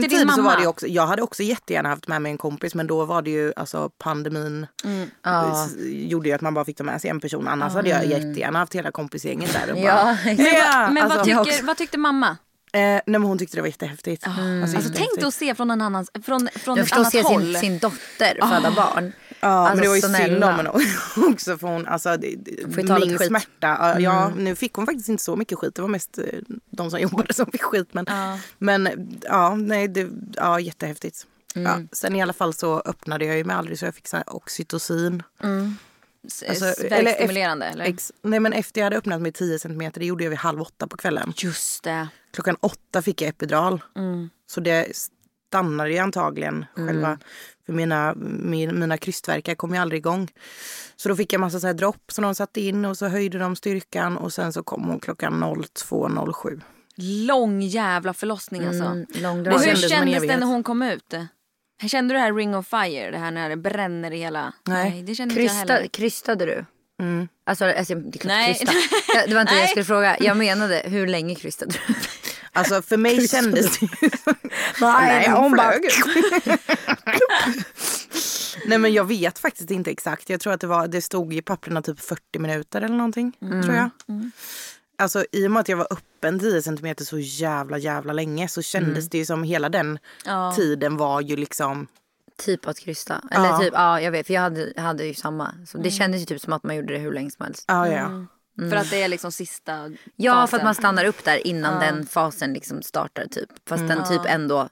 tyckte 0.00 0.16
din 0.16 0.28
så 0.30 0.42
var 0.44 0.56
det 0.56 0.66
också, 0.66 0.86
jag 0.86 1.06
hade 1.06 1.22
också 1.22 1.42
jättegärna 1.42 1.88
haft 1.88 2.08
med 2.08 2.22
mig 2.22 2.32
en 2.32 2.38
kompis 2.38 2.74
men 2.74 2.86
då 2.86 3.04
var 3.04 3.22
det 3.22 3.30
ju 3.30 3.52
alltså 3.56 3.90
pandemin 3.98 4.66
Ja. 5.22 5.64
s- 5.66 5.74
gjorde 5.86 6.28
ju 6.28 6.34
att 6.34 6.40
man 6.40 6.54
bara 6.54 6.64
fick 6.64 6.76
ta 6.76 6.84
med 6.84 7.00
sig 7.00 7.10
en 7.10 7.20
person. 7.20 7.48
Annars 7.48 7.72
hade 7.74 7.88
jag 7.88 8.06
jättegärna 8.06 8.58
haft 8.58 8.74
hela 8.74 8.90
kompisgänget 8.90 9.52
där. 9.52 9.72
Och 9.72 9.76
bara, 9.82 10.16
ja, 10.38 10.90
Men 10.90 11.02
alltså, 11.02 11.18
vad, 11.18 11.24
tycker, 11.24 11.40
också. 11.40 11.64
vad 11.66 11.76
tyckte 11.76 11.98
mamma? 11.98 12.36
Eh, 12.72 12.80
nej 12.80 13.02
men 13.06 13.22
hon 13.22 13.38
tyckte 13.38 13.56
det 13.56 13.60
var 13.60 13.68
jättehäftigt. 13.68 14.26
Alltså, 14.26 14.76
Alltså 14.76 14.92
tänk 14.96 15.14
dig 15.14 15.24
att 15.24 15.34
se 15.34 15.54
från 15.54 15.70
en 15.70 15.80
annans, 15.80 16.10
från, 16.24 16.48
från 16.54 16.76
Jag 16.76 16.86
ett 16.86 16.92
annat 16.92 17.12
se 17.12 17.22
håll. 17.22 17.42
sin, 17.42 17.60
sin 17.60 17.78
dotter 17.78 18.48
föda 18.48 18.70
barn. 18.70 19.12
Ja 19.40 19.48
Alltså, 19.48 19.74
men 19.74 19.82
det 19.82 19.88
var 19.88 19.94
ju 19.96 20.00
synd 20.30 20.44
om 20.44 20.54
henne 20.54 20.70
också 21.32 21.58
för 21.58 21.66
hon, 21.68 21.86
alltså 21.86 22.16
min. 22.20 22.90
Mm. 22.90 23.18
smärta. 23.18 24.00
Ja 24.00 24.32
nu 24.36 24.54
fick 24.54 24.72
hon 24.74 24.86
faktiskt 24.86 25.08
inte 25.08 25.22
så 25.24 25.36
mycket 25.36 25.58
skit, 25.58 25.74
det 25.74 25.82
var 25.82 25.88
mest 25.88 26.18
eh, 26.18 26.24
de 26.70 26.90
som 26.90 27.00
jobbade 27.00 27.34
som 27.34 27.46
fick 27.46 27.62
skit. 27.62 27.88
Men 27.94 28.04
Ja. 28.08 28.38
men 28.58 29.08
ja, 29.22 29.54
nej 29.54 29.88
det, 29.88 30.08
ja 30.36 30.60
jättehäftigt. 30.60 31.26
Mm. 31.54 31.66
Ja, 31.82 31.88
sen 31.96 32.16
i 32.16 32.22
alla 32.22 32.32
fall 32.32 32.54
så 32.54 32.80
öppnade 32.80 33.24
jag 33.24 33.36
ju 33.36 33.44
mig 33.44 33.56
aldrig 33.56 33.78
så 33.78 33.84
jag 33.84 33.94
fick 33.94 34.08
så 34.08 34.16
här 34.16 34.34
oxytocin. 34.36 35.22
S- 36.26 36.44
Alltså, 36.48 36.64
eller 36.84 37.04
Värkstimulerande 37.04 37.66
eller? 37.66 37.84
Ex, 37.84 38.12
nej 38.22 38.40
men 38.40 38.52
efter 38.52 38.80
jag 38.80 38.86
hade 38.86 38.96
öppnat 38.96 39.20
mig 39.22 39.32
10 39.32 39.58
cm, 39.58 39.90
det 39.94 40.06
gjorde 40.06 40.24
jag 40.24 40.30
vid 40.30 40.38
halv 40.38 40.60
åtta 40.62 40.86
på 40.86 40.96
kvällen. 40.96 41.32
Just 41.36 41.82
det. 41.84 42.08
Klockan 42.32 42.56
åtta 42.60 43.02
fick 43.02 43.22
jag 43.22 43.28
epidural. 43.28 43.82
Mm. 43.96 44.30
Så 44.46 44.60
det 44.60 44.96
stannade 45.54 45.90
ju 45.90 45.98
antagligen 45.98 46.66
själva. 46.74 47.18
För 47.66 47.72
mina, 47.72 48.14
min, 48.40 48.78
mina 48.80 48.96
krystvärkar 48.98 49.54
kom 49.54 49.74
ju 49.74 49.80
aldrig 49.80 49.98
igång. 49.98 50.28
Så 50.96 51.08
då 51.08 51.16
fick 51.16 51.32
jag 51.32 51.40
massa 51.40 51.60
så 51.60 51.66
här 51.66 51.74
dropp 51.74 52.12
som 52.12 52.24
de 52.24 52.34
satte 52.34 52.60
in 52.60 52.84
och 52.84 52.98
så 52.98 53.06
höjde 53.06 53.38
de 53.38 53.56
styrkan 53.56 54.16
och 54.16 54.32
sen 54.32 54.52
så 54.52 54.62
kom 54.62 54.82
hon 54.82 55.00
klockan 55.00 55.44
02.07. 55.44 56.60
Lång 57.26 57.62
jävla 57.62 58.14
förlossning 58.14 58.64
alltså. 58.64 58.84
Mm, 58.84 59.06
långdragen. 59.14 59.60
Det 59.60 59.66
hur 59.66 59.76
kändes 59.76 59.90
kändes 59.90 60.22
det 60.22 60.36
när 60.36 60.46
hon 60.46 60.62
kom 60.62 60.82
ut? 60.82 61.14
Kände 61.86 62.14
du 62.14 62.18
det 62.18 62.24
här 62.24 62.34
ring 62.34 62.56
of 62.56 62.66
fire? 62.66 63.10
Det 63.10 63.18
här 63.18 63.30
när 63.30 63.48
det 63.48 63.56
bränner 63.56 64.10
i 64.10 64.18
hela... 64.18 64.52
Nej. 64.64 65.02
det 65.02 65.14
kände 65.14 65.32
inte 65.34 65.42
jag 65.42 65.50
Krysta, 65.50 65.72
heller. 65.72 65.88
krystade 65.88 66.46
du? 66.46 66.64
Mm. 67.02 67.28
Alltså, 67.46 67.64
alltså 67.64 67.94
det 67.94 68.16
är 68.16 68.18
klart 68.18 68.24
Nej. 68.24 68.54
krysta. 68.54 68.72
Det 69.26 69.34
var 69.34 69.40
inte 69.40 69.52
det 69.52 69.58
jag 69.58 69.62
Nej. 69.62 69.68
skulle 69.68 69.84
fråga. 69.84 70.16
Jag 70.20 70.36
menade 70.36 70.82
hur 70.84 71.06
länge 71.06 71.34
krystade 71.34 71.72
du? 71.72 71.94
Alltså 72.54 72.82
för 72.82 72.96
mig 72.96 73.28
kändes 73.28 73.78
det 73.78 73.86
ju... 74.02 74.10
Nej, 74.80 75.30
hon 75.30 75.42
hon 75.42 75.56
bara- 75.56 75.72
flög. 75.72 75.90
Nej 78.66 78.78
men 78.78 78.92
jag 78.92 79.04
vet 79.04 79.38
faktiskt 79.38 79.70
inte 79.70 79.90
exakt. 79.90 80.28
Jag 80.30 80.40
tror 80.40 80.52
att 80.52 80.60
det, 80.60 80.66
var, 80.66 80.88
det 80.88 81.02
stod 81.02 81.34
i 81.34 81.42
papperna 81.42 81.82
typ 81.82 82.00
40 82.00 82.38
minuter 82.38 82.82
eller 82.82 82.96
någonting. 82.96 83.32
Tror 83.40 83.74
jag. 83.74 83.90
Alltså 84.98 85.24
i 85.32 85.46
och 85.46 85.50
med 85.50 85.60
att 85.60 85.68
jag 85.68 85.76
var 85.76 85.86
öppen 85.90 86.38
10 86.40 86.62
centimeter 86.62 87.04
så 87.04 87.18
jävla 87.18 87.78
jävla 87.78 88.12
länge 88.12 88.48
så 88.48 88.62
kändes 88.62 89.08
det 89.08 89.18
ju 89.18 89.24
som 89.26 89.42
hela 89.42 89.68
den 89.68 89.98
Ja. 90.24 90.52
tiden 90.56 90.96
var 90.96 91.20
ju 91.20 91.36
liksom... 91.36 91.86
Typ 92.44 92.66
att 92.68 92.78
krysta. 92.78 93.22
Eller 93.30 93.46
Ja. 93.46 93.58
typ, 93.58 93.72
ja 93.72 94.00
jag 94.00 94.10
vet 94.10 94.26
för 94.26 94.34
jag 94.34 94.40
hade, 94.40 94.72
hade 94.76 95.04
ju 95.04 95.14
samma. 95.14 95.54
Så 95.66 95.78
det 95.78 95.90
kändes 95.90 96.20
ju 96.20 96.24
typ 96.24 96.40
som 96.40 96.52
att 96.52 96.62
man 96.62 96.76
gjorde 96.76 96.92
det 96.92 96.98
hur 96.98 97.12
länge 97.12 97.30
som 97.30 97.44
helst. 97.44 97.64
Ja, 97.68 97.88
ja. 97.88 98.26
För 98.56 98.76
att 98.76 98.90
det 98.90 99.02
är 99.02 99.08
liksom 99.08 99.32
sista 99.32 99.90
Ja 100.16 100.32
fasen. 100.32 100.48
för 100.48 100.56
att 100.56 100.64
man 100.64 100.74
stannar 100.74 101.04
upp 101.04 101.24
där 101.24 101.46
innan 101.46 101.80
den 101.80 102.06
fasen 102.06 102.52
liksom 102.52 102.82
startar 102.82 103.26
typ. 103.26 103.50
Fast 103.68 103.88
den 103.88 104.08
typ 104.08 104.22
ändå, 104.26 104.68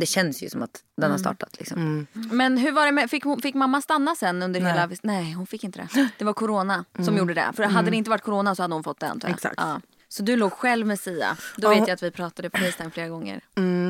det 0.00 0.06
känns 0.06 0.42
ju 0.42 0.50
som 0.50 0.62
att 0.62 0.80
den 0.96 1.10
har 1.10 1.18
startat 1.18 1.58
liksom. 1.58 2.06
Men 2.14 2.58
hur 2.58 2.72
var 2.72 2.86
det 2.86 2.92
med, 2.92 3.10
fick, 3.10 3.24
hon, 3.24 3.42
fick 3.42 3.54
mamma 3.54 3.82
stanna 3.82 4.14
sen 4.14 4.42
under 4.42 4.60
hela... 4.60 4.90
Nej 5.02 5.32
hon 5.32 5.46
fick 5.46 5.64
inte 5.64 5.78
det. 5.78 6.08
Det 6.18 6.24
var 6.24 6.32
corona 6.32 6.84
som 7.04 7.16
gjorde 7.16 7.34
det. 7.34 7.52
För 7.56 7.62
hade 7.62 7.90
det 7.90 7.96
inte 7.96 8.10
varit 8.10 8.22
corona 8.22 8.54
så 8.54 8.62
hade 8.62 8.74
hon 8.74 8.84
fått 8.84 9.00
det 9.00 9.08
antar 9.08 9.28
jag. 9.28 9.34
Exakt. 9.34 9.54
Ja. 9.58 9.80
Så 10.08 10.22
du 10.22 10.36
låg 10.36 10.52
själv 10.52 10.86
med 10.86 11.00
Sia. 11.00 11.36
Då 11.56 11.68
vet 11.68 11.78
jag 11.78 11.90
att 11.90 12.02
vi 12.02 12.10
pratade 12.10 12.50
på 12.50 12.58
Facetime 12.58 12.90
flera 12.90 13.08
gånger. 13.08 13.40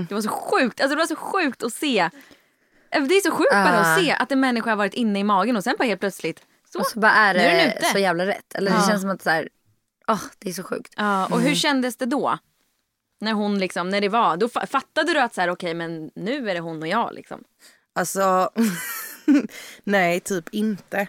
Det 0.08 0.14
var 0.14 0.22
så 0.22 0.28
sjukt. 0.28 0.80
Alltså 0.80 0.94
det 0.96 1.00
var 1.00 1.06
så 1.06 1.16
sjukt 1.16 1.62
att 1.62 1.72
se. 1.72 2.10
Det 2.90 3.14
är 3.14 3.22
så 3.22 3.30
sjukt 3.30 3.50
bara 3.50 3.78
att 3.78 4.00
se 4.00 4.12
att 4.12 4.32
en 4.32 4.40
människa 4.40 4.70
har 4.70 4.76
varit 4.76 4.94
inne 4.94 5.18
i 5.18 5.24
magen 5.24 5.56
och 5.56 5.64
sen 5.64 5.74
bara 5.78 5.84
helt 5.84 6.00
plötsligt 6.00 6.42
så. 6.78 6.80
Och 6.80 6.87
så 6.87 6.98
bara 6.98 7.12
är 7.12 7.34
Nu 7.34 7.40
är 7.40 7.78
det 7.80 7.87
så 7.92 7.98
jävla 7.98 8.26
rätt. 8.26 8.54
Eller 8.54 8.70
det 8.70 8.87
känns 8.88 9.00
som 9.00 9.10
att 9.10 9.22
så 9.22 9.30
här, 9.30 9.48
åh 10.08 10.20
det 10.38 10.48
är 10.48 10.52
så 10.52 10.62
sjukt. 10.62 10.92
Ja, 10.96 11.26
och 11.26 11.40
hur 11.40 11.54
kändes 11.54 11.96
det 11.96 12.06
då? 12.06 12.38
När 13.20 13.32
hon 13.32 13.58
liksom, 13.58 13.88
när 13.90 14.00
det 14.00 14.08
var, 14.08 14.37
då 14.37 14.46
fa- 14.46 14.66
fattade 14.66 15.12
du 15.12 15.20
att 15.20 15.34
så 15.34 15.40
här, 15.40 15.48
okej 15.50 15.74
men 15.74 16.10
nu 16.14 16.50
är 16.50 16.54
det 16.54 16.60
hon 16.60 16.82
och 16.82 16.88
jag 16.88 17.14
liksom. 17.14 17.44
Alltså, 17.94 18.50
nej 19.84 20.20
typ 20.20 20.48
inte. 20.54 21.06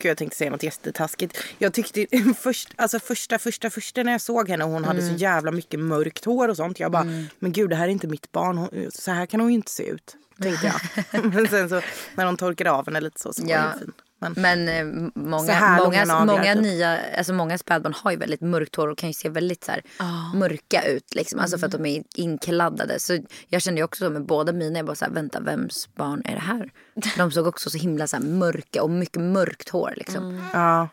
Gud, 0.00 0.10
jag 0.10 0.16
tänkte 0.18 0.36
säga 0.36 0.50
något 0.50 0.62
jättetaskigt. 0.62 1.38
Jag 1.58 1.72
tyckte 1.74 2.06
först, 2.38 2.72
alltså 2.76 2.98
första, 2.98 3.38
första, 3.38 3.70
första 3.70 4.02
när 4.02 4.12
jag 4.12 4.20
såg 4.20 4.48
henne 4.48 4.64
och 4.64 4.70
hon 4.70 4.84
hade 4.84 5.00
Mm. 5.02 5.12
så 5.18 5.22
jävla 5.22 5.50
mycket 5.50 5.80
mörkt 5.80 6.24
hår 6.24 6.48
och 6.48 6.56
sånt. 6.56 6.80
Jag 6.80 6.92
bara, 6.92 7.06
men 7.38 7.52
gud 7.52 7.70
det 7.70 7.76
här 7.76 7.84
är 7.84 7.88
inte 7.88 8.06
mitt 8.06 8.32
barn. 8.32 8.58
Hon, 8.58 8.90
så 8.94 9.10
här 9.10 9.26
kan 9.26 9.40
hon 9.40 9.48
ju 9.48 9.54
inte 9.54 9.70
se 9.70 9.82
ut. 9.86 10.16
Tänkte 10.42 10.66
jag. 10.66 11.24
men 11.34 11.48
sen 11.48 11.68
så 11.68 11.80
när 12.14 12.24
de 12.24 12.36
torkade 12.36 12.70
av 12.70 12.86
henne 12.86 13.00
lite 13.00 13.20
så, 13.20 13.32
så 13.32 13.42
var 13.42 13.50
Ja. 13.50 13.62
hon 13.70 13.78
fin. 13.78 13.92
Men, 14.36 14.64
Men 14.64 14.68
eh, 14.68 15.10
Så 15.12 15.20
många, 15.20 15.78
många, 15.84 16.24
många, 16.24 16.52
typ. 16.54 16.62
nya, 16.62 16.98
alltså 17.18 17.32
många 17.32 17.58
spädbarn 17.58 17.94
har 17.96 18.10
ju 18.10 18.16
väldigt 18.16 18.40
mörkt 18.40 18.76
hår 18.76 18.88
och 18.88 18.98
kan 18.98 19.08
ju 19.08 19.14
se 19.14 19.28
väldigt 19.28 19.64
så 19.64 19.72
här, 19.72 19.82
mörka 20.34 20.82
ut. 20.82 21.14
Liksom. 21.14 21.40
Alltså 21.40 21.58
för 21.58 21.66
att 21.66 21.72
de 21.72 21.86
är 21.86 22.02
inkladdade. 22.14 22.98
Så 23.00 23.18
jag 23.48 23.62
kände 23.62 23.80
ju 23.80 23.84
också 23.84 24.04
så 24.04 24.10
med 24.10 24.26
båda 24.26 24.52
mina, 24.52 24.78
jag 24.78 24.86
bara 24.86 24.96
så 24.96 25.04
här, 25.04 25.12
vänta 25.12 25.40
vems 25.40 25.88
barn 25.94 26.22
är 26.24 26.34
det 26.34 26.40
här? 26.40 26.70
De 27.16 27.30
såg 27.32 27.46
också 27.46 27.70
så 27.70 27.78
himla 27.78 28.06
så 28.06 28.16
här, 28.16 28.24
mörka 28.24 28.82
och 28.82 28.90
mycket 28.90 29.22
mörkt 29.22 29.68
hår 29.68 29.92
liksom. 29.96 30.48
ja. 30.52 30.88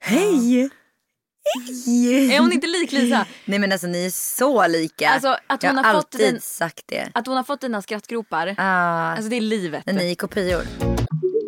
Hej! 0.00 0.70
Är 2.34 2.40
hon 2.40 2.52
inte 2.52 2.66
lik 2.66 2.92
Lisa? 2.92 3.26
Nej 3.44 3.58
men 3.58 3.72
alltså 3.72 3.86
ni 3.86 4.06
är 4.06 4.10
så 4.10 4.66
lika. 4.66 5.08
Alltså, 5.08 5.36
att 5.46 5.62
jag 5.62 5.70
hon 5.70 5.76
har 5.78 5.84
har 5.84 5.94
fått 5.94 6.14
alltid 6.14 6.34
den- 6.34 6.40
sagt 6.40 6.82
det. 6.86 7.08
Att 7.14 7.26
hon 7.26 7.36
har 7.36 7.44
fått 7.44 7.60
dina 7.60 7.82
skrattgropar. 7.82 8.54
Ah, 8.58 9.12
Alltså 9.12 9.28
det 9.28 9.36
är 9.36 9.40
livet. 9.40 9.86
när 9.86 9.92
ni 9.92 10.10
är 10.10 10.14
kopior. 10.14 10.93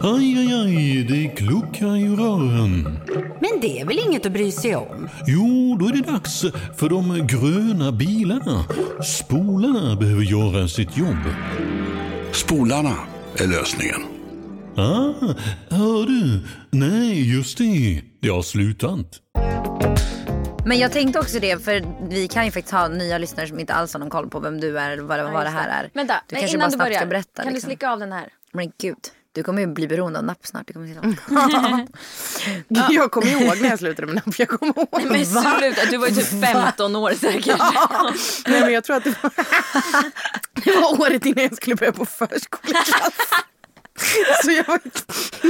Aj, 0.00 0.38
aj, 0.38 0.52
aj, 0.54 1.04
det 1.08 1.28
kluckar 1.36 1.96
i 1.96 2.08
rören. 2.08 2.98
Men 3.40 3.60
det 3.60 3.80
är 3.80 3.84
väl 3.84 3.98
inget 4.06 4.26
att 4.26 4.32
bry 4.32 4.52
sig 4.52 4.76
om? 4.76 5.08
Jo, 5.26 5.76
då 5.80 5.86
är 5.86 5.92
det 5.92 6.12
dags 6.12 6.40
för 6.76 6.88
de 6.88 7.26
gröna 7.26 7.92
bilarna. 7.92 8.64
Spolarna 9.04 9.96
behöver 9.96 10.22
göra 10.22 10.68
sitt 10.68 10.96
jobb. 10.96 11.24
Spolarna 12.32 12.96
är 13.36 13.46
lösningen. 13.46 14.00
Ah, 14.76 15.34
hör 15.68 16.06
du? 16.06 16.40
Nej, 16.70 17.34
just 17.36 17.58
det. 17.58 18.02
Det 18.20 18.28
har 18.28 18.42
slutat. 18.42 19.20
Men 20.66 20.78
jag 20.78 20.92
tänkte 20.92 21.18
också 21.18 21.38
det, 21.40 21.64
för 21.64 21.84
vi 22.10 22.28
kan 22.28 22.44
ju 22.44 22.50
faktiskt 22.50 22.74
ha 22.74 22.88
nya 22.88 23.18
lyssnare 23.18 23.46
som 23.46 23.60
inte 23.60 23.74
alls 23.74 23.92
har 23.92 24.00
någon 24.00 24.10
koll 24.10 24.30
på 24.30 24.40
vem 24.40 24.60
du 24.60 24.78
är 24.78 24.90
eller 24.90 25.02
vad, 25.02 25.32
vad 25.32 25.46
det 25.46 25.50
här 25.50 25.68
är. 25.84 25.90
Vänta, 25.94 26.14
du 26.28 26.36
kanske 26.36 26.56
innan 26.56 26.70
bara 26.70 26.76
du 26.76 26.84
börjar. 26.84 26.98
ska 27.00 27.06
berätta. 27.06 27.42
kan 27.42 27.46
du 27.46 27.54
liksom. 27.54 27.68
slicka 27.68 27.90
av 27.90 27.98
den 27.98 28.12
här? 28.12 28.28
Men 28.52 28.72
gud, 28.80 28.96
du 29.34 29.42
kommer 29.42 29.60
ju 29.60 29.66
bli 29.66 29.88
beroende 29.88 30.18
av 30.18 30.24
napp 30.24 30.46
snart. 30.46 30.66
Det 30.66 30.72
kommer 30.72 30.88
sitta. 30.88 31.86
Jag 32.92 33.10
kommer 33.10 33.26
ihåg 33.26 33.60
när 33.60 33.68
jag 33.68 33.78
slutade 33.78 34.06
med 34.06 34.14
napp. 34.14 34.38
Jag 34.38 34.48
kommer 34.48 34.78
ihåg. 34.78 35.02
Men 35.10 35.26
sluta, 35.26 35.84
du 35.90 35.96
var 35.96 36.08
ju 36.08 36.14
typ 36.14 36.26
15 36.54 36.96
år 36.96 37.12
säkert. 37.20 37.60
Nej, 38.46 38.60
men 38.60 38.72
jag 38.72 38.84
tror 38.84 38.96
att 38.96 39.04
det 39.04 39.14
var, 39.22 39.32
det 40.64 40.80
var 40.80 41.00
året 41.00 41.26
innan 41.26 41.44
jag 41.44 41.56
skulle 41.56 41.76
börja 41.76 41.92
på 41.92 42.06
förskoleklass. 42.06 43.12
Så 44.44 44.50
jag, 44.50 44.80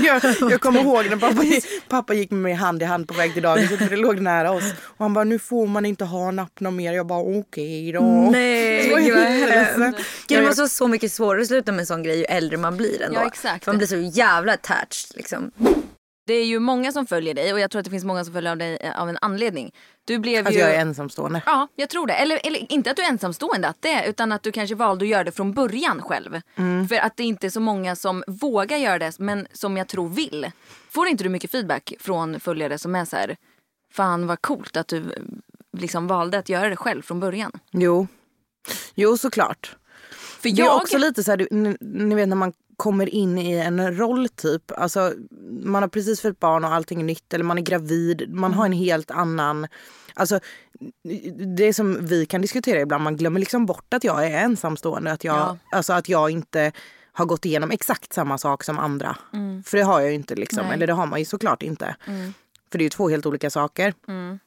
jag, 0.05 0.51
jag 0.51 0.61
kommer 0.61 0.81
ihåg 0.81 1.07
när 1.11 1.17
pappa, 1.17 1.43
pappa 1.89 2.15
gick 2.15 2.31
med 2.31 2.41
mig 2.41 2.53
hand 2.53 2.83
i 2.83 2.85
hand 2.85 3.09
på 3.09 3.15
väg 3.15 3.33
till 3.35 3.43
dagis 3.43 3.69
för 3.69 3.91
det 3.91 3.97
låg 3.97 4.21
nära 4.21 4.51
oss. 4.53 4.65
Och 4.83 5.05
han 5.05 5.15
bara, 5.15 5.25
nu 5.25 5.39
får 5.39 5.67
man 5.67 5.87
inte 5.87 6.05
ha 6.05 6.31
napp 6.31 6.61
någon 6.61 6.77
mer. 6.77 6.93
Jag 6.93 7.07
bara, 7.07 7.39
okej 7.39 7.93
då. 7.93 8.01
Nej, 8.33 8.91
Så 8.91 8.97
gud 8.97 9.15
vad 9.15 9.93
det 10.29 10.43
måste 10.43 10.61
vara 10.61 10.69
så 10.69 10.89
mycket 10.89 11.13
svårare 11.13 11.41
att 11.43 11.47
sluta 11.49 11.73
med 11.73 11.81
en 11.81 11.87
sån 11.87 12.03
grej 12.03 12.19
ju 12.19 12.25
äldre 12.25 12.57
man 12.57 12.77
blir 12.77 13.03
ändå. 13.03 13.21
Ja, 13.21 13.27
exakt. 13.27 13.65
För 13.65 13.73
man 13.73 13.79
blir 13.79 13.89
så 13.89 13.97
jävla 13.97 14.53
attached 14.53 15.17
liksom. 15.17 15.51
Det 16.27 16.35
är 16.35 16.45
ju 16.47 16.59
många 16.59 16.93
som 16.93 17.07
följer 17.07 17.35
dig 17.35 17.53
och 17.53 17.61
jag 17.61 17.71
tror 17.71 17.79
att 17.81 17.85
det 17.85 17.91
finns 17.91 18.05
många 18.05 18.25
som 18.25 18.33
följer 18.35 18.51
av 18.51 18.59
dig 18.59 18.77
eh, 18.81 19.01
av 19.03 19.09
en 19.09 19.19
anledning. 19.21 19.73
Du 20.05 20.19
blev 20.19 20.47
Att 20.47 20.55
ju... 20.55 20.59
jag 20.59 20.75
är 20.75 20.81
ensamstående. 20.81 21.43
Ja, 21.47 21.69
jag 21.77 21.89
tror 21.91 22.07
det. 22.07 22.13
Eller, 22.15 22.41
eller 22.47 22.73
inte 22.73 22.91
att 22.91 22.97
du 22.97 23.03
är 23.03 23.09
ensamstående, 23.09 23.69
att 23.69 23.83
det, 23.83 24.05
utan 24.09 24.33
att 24.33 24.43
du 24.43 24.53
kanske 24.53 24.75
valde 24.75 25.05
att 25.05 25.09
göra 25.09 25.25
det 25.25 25.33
från 25.33 25.53
början 25.53 26.03
själv. 26.03 26.41
För 26.89 26.95
att 26.97 27.17
det 27.17 27.25
inte 27.25 27.47
är 27.47 27.51
så 27.51 27.61
många 27.61 27.97
som 27.97 28.25
vågar 28.27 28.77
göra 28.77 28.99
det, 28.99 29.19
men 29.19 29.47
som 29.53 29.77
jag 29.77 29.89
tror 29.89 30.09
vill. 30.09 30.51
Får 30.91 31.07
inte 31.09 31.25
du 31.25 31.31
mycket 31.31 31.51
feedback 31.51 31.93
från 32.01 32.41
följare 32.41 32.79
som 32.79 32.95
är 32.95 33.05
så 33.05 33.17
här, 33.17 33.37
fan 33.93 34.27
vad 34.27 34.41
coolt 34.43 34.77
att 34.77 34.89
du 34.89 34.97
eh, 34.99 35.05
liksom 35.79 36.07
valde 36.07 36.39
att 36.39 36.49
göra 36.49 36.69
det 36.69 36.77
själv 36.77 37.03
från 37.03 37.21
början? 37.21 37.53
Jo. 37.71 38.07
Jo, 38.95 39.17
såklart. 39.17 39.77
För 40.11 40.51
Det 40.51 40.63
är 40.63 40.65
jag... 40.67 40.77
också 40.77 40.99
lite 40.99 41.25
så 41.25 41.31
här, 41.31 41.37
du- 41.39 41.77
ni 41.81 42.15
vet 42.15 42.29
när 42.29 42.37
man 42.37 42.53
kommer 42.85 43.09
in 43.15 43.39
i 43.39 43.53
en 43.53 43.97
roll 43.99 44.29
typ. 44.29 44.73
Alltså, 44.77 45.13
man 45.63 45.83
har 45.83 45.89
precis 45.89 46.21
fått 46.21 46.41
barn 46.41 46.65
och 46.65 46.73
allting 46.73 47.01
är 47.01 47.05
nytt 47.05 47.35
eller 47.35 47.45
man 47.45 47.59
är 47.59 47.63
gravid. 47.63 48.35
Man 48.35 48.55
har 48.55 48.67
en 48.67 48.73
helt 48.73 49.11
annan... 49.11 49.67
Alltså, 50.15 50.41
det 51.57 51.75
som 51.75 52.07
vi 52.07 52.27
kan 52.27 52.41
diskutera 52.43 52.81
ibland, 52.81 53.05
man 53.05 53.17
glömmer 53.17 53.41
liksom 53.41 53.67
bort 53.67 53.95
att 53.95 54.05
jag 54.05 54.27
är 54.27 54.31
ensamstående. 54.39 55.13
Att 55.13 55.25
jag, 55.25 55.37
Ja. 55.37 55.59
alltså 55.71 55.93
att 55.93 56.09
jag 56.09 56.31
inte 56.31 56.73
har 57.13 57.25
gått 57.27 57.45
igenom 57.45 57.71
exakt 57.71 58.13
samma 58.13 58.39
sak 58.39 58.65
som 58.65 58.79
andra. 58.79 59.17
För 59.65 59.77
det 59.79 59.85
har 59.85 60.01
jag 60.01 60.09
ju 60.09 60.15
inte 60.15 60.35
liksom. 60.35 60.65
Nej. 60.65 60.75
Eller 60.75 60.87
det 60.87 60.93
har 60.93 61.07
man 61.07 61.19
ju 61.19 61.25
såklart 61.25 61.63
inte. 61.63 61.97
För 62.71 62.79
det 62.79 62.83
är 62.83 62.87
ju 62.87 62.91
två 62.91 63.09
helt 63.09 63.27
olika 63.27 63.51
saker. 63.51 63.95
Mm. 64.09 64.39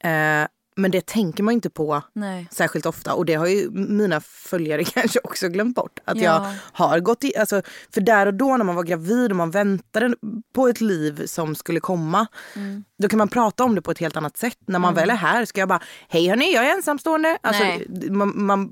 Eh, 0.00 0.48
men 0.76 0.90
det 0.90 1.06
tänker 1.06 1.42
man 1.42 1.54
inte 1.54 1.70
på 1.70 2.02
Nej. 2.12 2.48
särskilt 2.50 2.86
ofta. 2.86 3.14
Och 3.14 3.24
det 3.26 3.34
har 3.34 3.46
ju 3.46 3.70
mina 3.70 4.20
följare 4.20 4.84
kanske 4.94 5.20
också 5.24 5.48
glömt 5.48 5.76
bort. 5.76 5.98
Att 6.04 6.16
Ja. 6.16 6.22
jag 6.22 6.54
har 6.72 7.00
gått 7.00 7.24
i, 7.24 7.36
alltså, 7.36 7.62
för 7.94 8.00
där 8.00 8.26
och 8.26 8.34
då 8.34 8.56
när 8.56 8.64
man 8.64 8.74
var 8.74 8.82
gravid 8.82 9.30
och 9.30 9.36
man 9.36 9.50
väntade 9.50 10.14
på 10.54 10.68
ett 10.68 10.80
liv 10.80 11.26
som 11.26 11.54
skulle 11.54 11.80
komma. 11.80 12.26
Mm. 12.56 12.84
Då 12.98 13.08
kan 13.08 13.18
man 13.18 13.28
prata 13.28 13.64
om 13.64 13.74
det 13.74 13.82
på 13.82 13.90
ett 13.90 13.98
helt 13.98 14.16
annat 14.16 14.36
sätt. 14.36 14.58
När 14.66 14.78
man 14.78 14.94
väl 14.94 15.10
är 15.10 15.14
här 15.14 15.44
ska 15.44 15.60
jag 15.60 15.68
bara, 15.68 15.82
hej 16.08 16.28
hörni 16.28 16.52
jag 16.54 16.66
är 16.66 16.70
ensamstående. 16.76 17.38
Alltså, 17.42 17.64
Nej. 17.64 17.86
man, 18.10 18.44
man, 18.44 18.68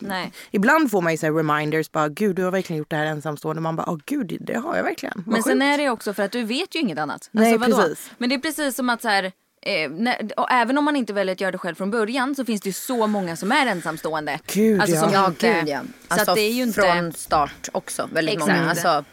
Nej. 0.00 0.32
ibland 0.50 0.90
får 0.90 1.02
man 1.02 1.12
ju 1.12 1.18
så 1.18 1.30
reminders, 1.30 1.90
bara 1.92 2.08
gud 2.08 2.36
du 2.36 2.44
har 2.44 2.50
verkligen 2.50 2.78
gjort 2.78 2.90
det 2.90 2.96
här 2.96 3.06
ensamstående. 3.06 3.62
Man 3.62 3.76
bara, 3.76 3.90
åh 3.90 3.98
gud 4.06 4.36
det 4.40 4.54
har 4.54 4.76
jag 4.76 4.82
verkligen. 4.84 5.22
Vad 5.26 5.32
Men 5.32 5.42
sen 5.42 5.52
sjukt." 5.52 5.62
är 5.64 5.78
det 5.78 5.90
också 5.90 6.14
för 6.14 6.22
att 6.22 6.32
du 6.32 6.42
vet 6.44 6.74
ju 6.74 6.80
inget 6.80 6.98
annat. 6.98 7.28
Nej, 7.32 7.58
vadå? 7.58 7.76
precis. 7.76 8.10
Men 8.18 8.28
det 8.28 8.34
är 8.34 8.38
precis 8.38 8.76
som 8.76 8.88
att 8.90 9.02
så 9.02 9.08
här, 9.08 9.32
eh, 9.66 9.90
när, 9.90 10.30
och 10.40 10.46
även 10.50 10.78
om 10.78 10.84
man 10.84 10.96
inte 10.96 11.12
väljer 11.12 11.32
att 11.32 11.40
göra 11.40 11.52
det 11.52 11.58
själv 11.58 11.74
från 11.74 11.90
början 11.90 12.34
så 12.34 12.44
finns 12.44 12.60
det 12.60 12.68
ju 12.68 12.72
så 12.72 13.06
många 13.06 13.36
som 13.36 13.52
är 13.52 13.66
ensamstående. 13.66 14.40
Gud, 14.46 14.80
alltså, 14.80 14.96
som 15.00 15.12
Ja 15.12 15.26
inte, 15.26 15.52
gud 15.60 15.68
ja. 15.68 15.80
Så 16.08 16.14
Alltså 16.14 16.30
att 16.30 16.36
det 16.36 16.42
är 16.42 16.52
ju 16.52 16.62
inte, 16.62 16.82
från 16.82 17.12
start 17.12 17.68
också 17.72 18.08
väldigt 18.12 18.34
Exakt. 18.34 18.52
många. 18.58 18.70
Alltså, 18.70 19.04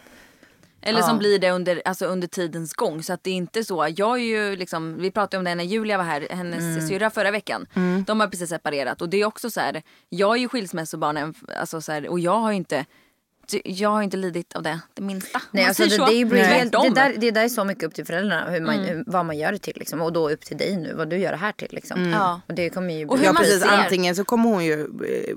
eller 0.84 1.02
som 1.02 1.10
Ja. 1.16 1.18
blir 1.20 1.40
det 1.40 1.52
under, 1.52 1.82
alltså, 1.86 2.06
under 2.06 2.28
tidens 2.28 2.74
gång. 2.74 3.04
Så 3.04 3.14
att 3.14 3.24
det 3.24 3.30
är 3.30 3.34
inte 3.36 3.64
så. 3.64 3.88
Jag 3.96 4.18
är 4.20 4.24
ju 4.24 4.56
liksom, 4.56 4.98
vi 5.02 5.12
pratade 5.12 5.38
om 5.38 5.44
det 5.44 5.56
när 5.56 5.64
Julia 5.64 5.98
var 5.98 6.04
här, 6.04 6.28
hennes 6.30 6.60
Mm. 6.60 6.88
syrra 6.88 7.10
förra 7.10 7.32
veckan. 7.32 7.68
De 8.08 8.20
har 8.20 8.28
precis 8.28 8.50
separerat 8.50 9.02
och 9.02 9.10
det 9.10 9.22
är 9.22 9.26
också 9.26 9.50
så 9.50 9.60
här, 9.60 9.82
jag 10.10 10.36
är 10.36 10.40
ju 10.40 10.48
skilsmässobarn 10.50 11.34
alltså, 11.60 11.82
så 11.82 11.92
här, 11.92 12.08
och 12.10 12.20
jag 12.20 12.38
har 12.38 12.52
ju 12.52 12.58
inte 12.58 12.86
jag 13.64 13.90
har 13.90 14.02
inte 14.02 14.18
lidit 14.18 14.56
av 14.56 14.64
det 14.64 14.80
det 14.94 15.02
minsta. 15.02 15.42
Nej, 15.52 15.66
alltså, 15.66 15.84
det, 15.84 15.90
så. 15.90 16.06
det, 16.06 16.12
är 16.14 16.16
ju 16.26 16.36
helt, 16.38 16.72
det, 16.72 16.90
där, 16.90 17.14
det 17.18 17.32
där 17.32 17.44
är 17.44 17.50
så 17.50 17.64
mycket 17.64 17.84
upp 17.84 17.94
till 17.94 18.06
föräldrarna 18.06 18.52
hur 18.52 18.62
man, 18.62 18.80
hur, 18.80 19.04
vad 19.08 19.26
man 19.26 19.38
gör 19.38 19.52
det 19.52 19.58
till. 19.60 19.74
Liksom. 19.76 20.02
Och 20.02 20.14
då 20.14 20.30
upp 20.30 20.42
till 20.46 20.58
dig 20.58 20.78
nu 20.78 20.94
vad 20.94 21.10
du 21.10 21.18
gör 21.18 21.32
det 21.32 21.38
här 21.38 21.52
till. 21.52 21.68
Liksom. 21.72 22.10
Ja. 22.10 22.42
Och 22.48 22.54
det 22.54 22.70
kommer 22.70 22.94
ju 22.94 23.08
Och 23.08 23.18
hur 23.18 23.26
Ja 23.26 23.34
man 23.34 23.44
precis, 23.44 23.62
ser. 23.62 23.70
antingen 23.70 24.16
så 24.16 24.24
kommer 24.24 24.50
hon 24.50 24.66
ju 24.66 24.82
eh, 24.82 25.36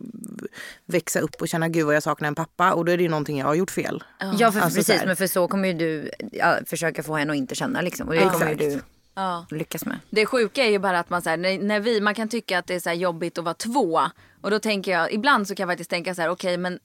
växa 0.86 1.20
upp 1.20 1.34
och 1.40 1.48
känna 1.48 1.68
gud 1.68 1.86
vad 1.86 1.94
jag 1.94 2.02
saknar 2.02 2.28
en 2.28 2.34
pappa 2.34 2.72
och 2.72 2.84
då 2.84 2.92
är 2.92 2.96
det 2.96 3.02
ju 3.02 3.08
någonting 3.08 3.38
jag 3.38 3.46
har 3.46 3.54
gjort 3.54 3.70
fel. 3.70 4.02
Ja 4.38 4.52
för, 4.52 4.60
Alltså, 4.60 4.78
precis 4.78 5.02
men 5.06 5.16
för 5.16 5.26
så 5.26 5.48
kommer 5.48 5.68
ju 5.68 5.74
du 5.74 6.10
ja, 6.32 6.56
försöka 6.66 7.02
få 7.02 7.16
henne 7.16 7.32
att 7.32 7.36
inte 7.36 7.54
känna 7.54 7.80
liksom. 7.80 8.08
Och 8.08 8.14
det 8.14 8.30
kommer 8.30 8.48
ju 8.48 8.54
du 8.54 8.80
Ja. 9.16 9.46
lyckas 9.50 9.84
med. 9.86 9.98
Det 10.10 10.26
sjuka 10.26 10.64
är 10.64 10.70
ju 10.70 10.78
bara 10.78 10.98
att 10.98 11.10
man, 11.10 11.22
så 11.22 11.30
här, 11.30 11.36
när, 11.36 11.58
när 11.58 11.80
vi, 11.80 12.00
man 12.00 12.14
kan 12.14 12.28
tycka 12.28 12.58
att 12.58 12.66
det 12.66 12.74
är 12.74 12.80
så 12.80 12.88
här 12.88 12.96
jobbigt 12.96 13.38
att 13.38 13.44
vara 13.44 13.54
två. 13.54 14.00
Och 14.40 14.50
då 14.50 14.58
tänker 14.58 14.92
jag, 14.92 15.12
ibland 15.12 15.48
så 15.48 15.54
kan 15.54 15.64
jag 15.64 15.72
faktiskt 15.72 15.90
tänka 15.90 16.14
så 16.14 16.22
här, 16.22 16.28
okej 16.28 16.56
men 16.56 16.78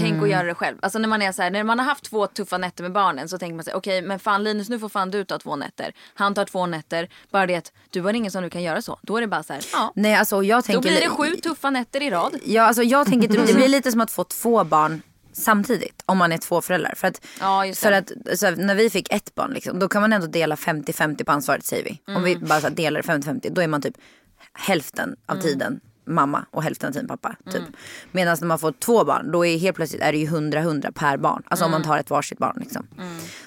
tänk 0.00 0.12
Mm. 0.12 0.24
att 0.24 0.30
göra 0.30 0.42
det 0.42 0.54
själv. 0.54 0.76
Alltså 0.82 0.98
när 0.98 1.08
man 1.08 1.22
är 1.22 1.32
så 1.32 1.42
här, 1.42 1.50
när 1.50 1.64
man 1.64 1.78
har 1.78 1.86
haft 1.86 2.04
två 2.04 2.26
tuffa 2.26 2.58
nätter 2.58 2.82
med 2.82 2.92
barnen 2.92 3.28
så 3.28 3.38
tänker 3.38 3.54
man 3.54 3.64
här, 3.66 3.74
okej 3.76 4.02
men 4.02 4.18
fan 4.18 4.44
Linus 4.44 4.68
nu 4.68 4.78
får 4.78 4.88
fan 4.88 5.10
du 5.10 5.24
ta 5.24 5.38
två 5.38 5.56
nätter. 5.56 5.92
Han 6.14 6.34
tar 6.34 6.44
två 6.44 6.66
nätter. 6.66 7.08
Bara 7.30 7.46
det 7.46 7.54
att 7.54 7.72
du 7.90 8.00
har 8.00 8.12
ingen 8.14 8.30
som 8.30 8.42
du 8.42 8.50
kan 8.50 8.62
göra 8.62 8.82
så. 8.82 8.98
Då 9.02 9.16
är 9.16 9.20
det 9.20 9.26
bara 9.26 9.42
så 9.42 9.52
här, 9.52 9.62
ja. 9.72 9.92
Nej 9.96 10.14
alltså 10.14 10.42
jag 10.42 10.58
Då 10.58 10.62
tänker... 10.62 10.80
blir 10.80 11.00
det 11.00 11.08
sju 11.08 11.36
tuffa 11.36 11.70
nätter 11.70 12.02
i 12.02 12.10
rad. 12.10 12.36
Ja 12.44 12.62
alltså 12.62 12.82
jag 12.82 13.06
tänker 13.06 13.28
typ, 13.28 13.46
det 13.46 13.54
blir 13.54 13.68
lite 13.76 13.90
som 13.92 14.00
att 14.00 14.10
få 14.10 14.24
två 14.24 14.64
barn 14.64 15.02
samtidigt 15.32 16.02
om 16.06 16.18
man 16.18 16.32
är 16.32 16.38
två 16.38 16.60
föräldrar. 16.60 16.94
För 16.96 17.08
att, 17.08 17.20
Ja, 17.40 17.64
för 17.74 17.92
att 17.92 18.12
här, 18.42 18.56
när 18.56 18.74
vi 18.74 18.90
fick 18.90 19.12
ett 19.12 19.34
barn 19.34 19.50
liksom, 19.50 19.78
då 19.78 19.88
kan 19.88 20.02
man 20.02 20.12
ändå 20.12 20.26
dela 20.26 20.54
50-50 20.54 21.24
på 21.24 21.32
ansvaret 21.32 21.64
säger 21.64 21.84
vi. 21.84 22.00
Om 22.06 22.12
Mm. 22.16 22.24
vi 22.24 22.36
bara 22.36 22.60
så 22.60 22.66
här, 22.68 22.74
delar 22.74 23.02
50-50 23.02 23.50
då 23.50 23.60
är 23.62 23.66
man 23.68 23.82
typ 23.82 23.94
hälften 24.52 25.04
Mm. 25.04 25.16
av 25.26 25.42
tiden 25.42 25.80
mamma 26.06 26.44
och 26.50 26.62
hälften 26.62 26.88
av 26.88 26.92
tiden 26.92 27.08
pappa. 27.08 27.36
Typ. 27.52 27.62
Medan 28.12 28.36
när 28.40 28.46
man 28.48 28.58
får 28.58 28.72
två 28.72 29.04
barn 29.04 29.32
då 29.32 29.46
är 29.46 29.58
helt 29.58 29.76
plötsligt 29.76 30.02
är 30.02 30.12
det 30.12 30.18
ju 30.18 30.26
100-100 30.26 30.92
per 30.92 31.16
barn. 31.16 31.42
Alltså 31.46 31.64
om 31.64 31.70
Mm. 31.70 31.80
man 31.80 31.88
tar 31.88 31.98
ett 31.98 32.10
varsitt 32.10 32.38
barn 32.38 32.56
liksom. 32.60 32.86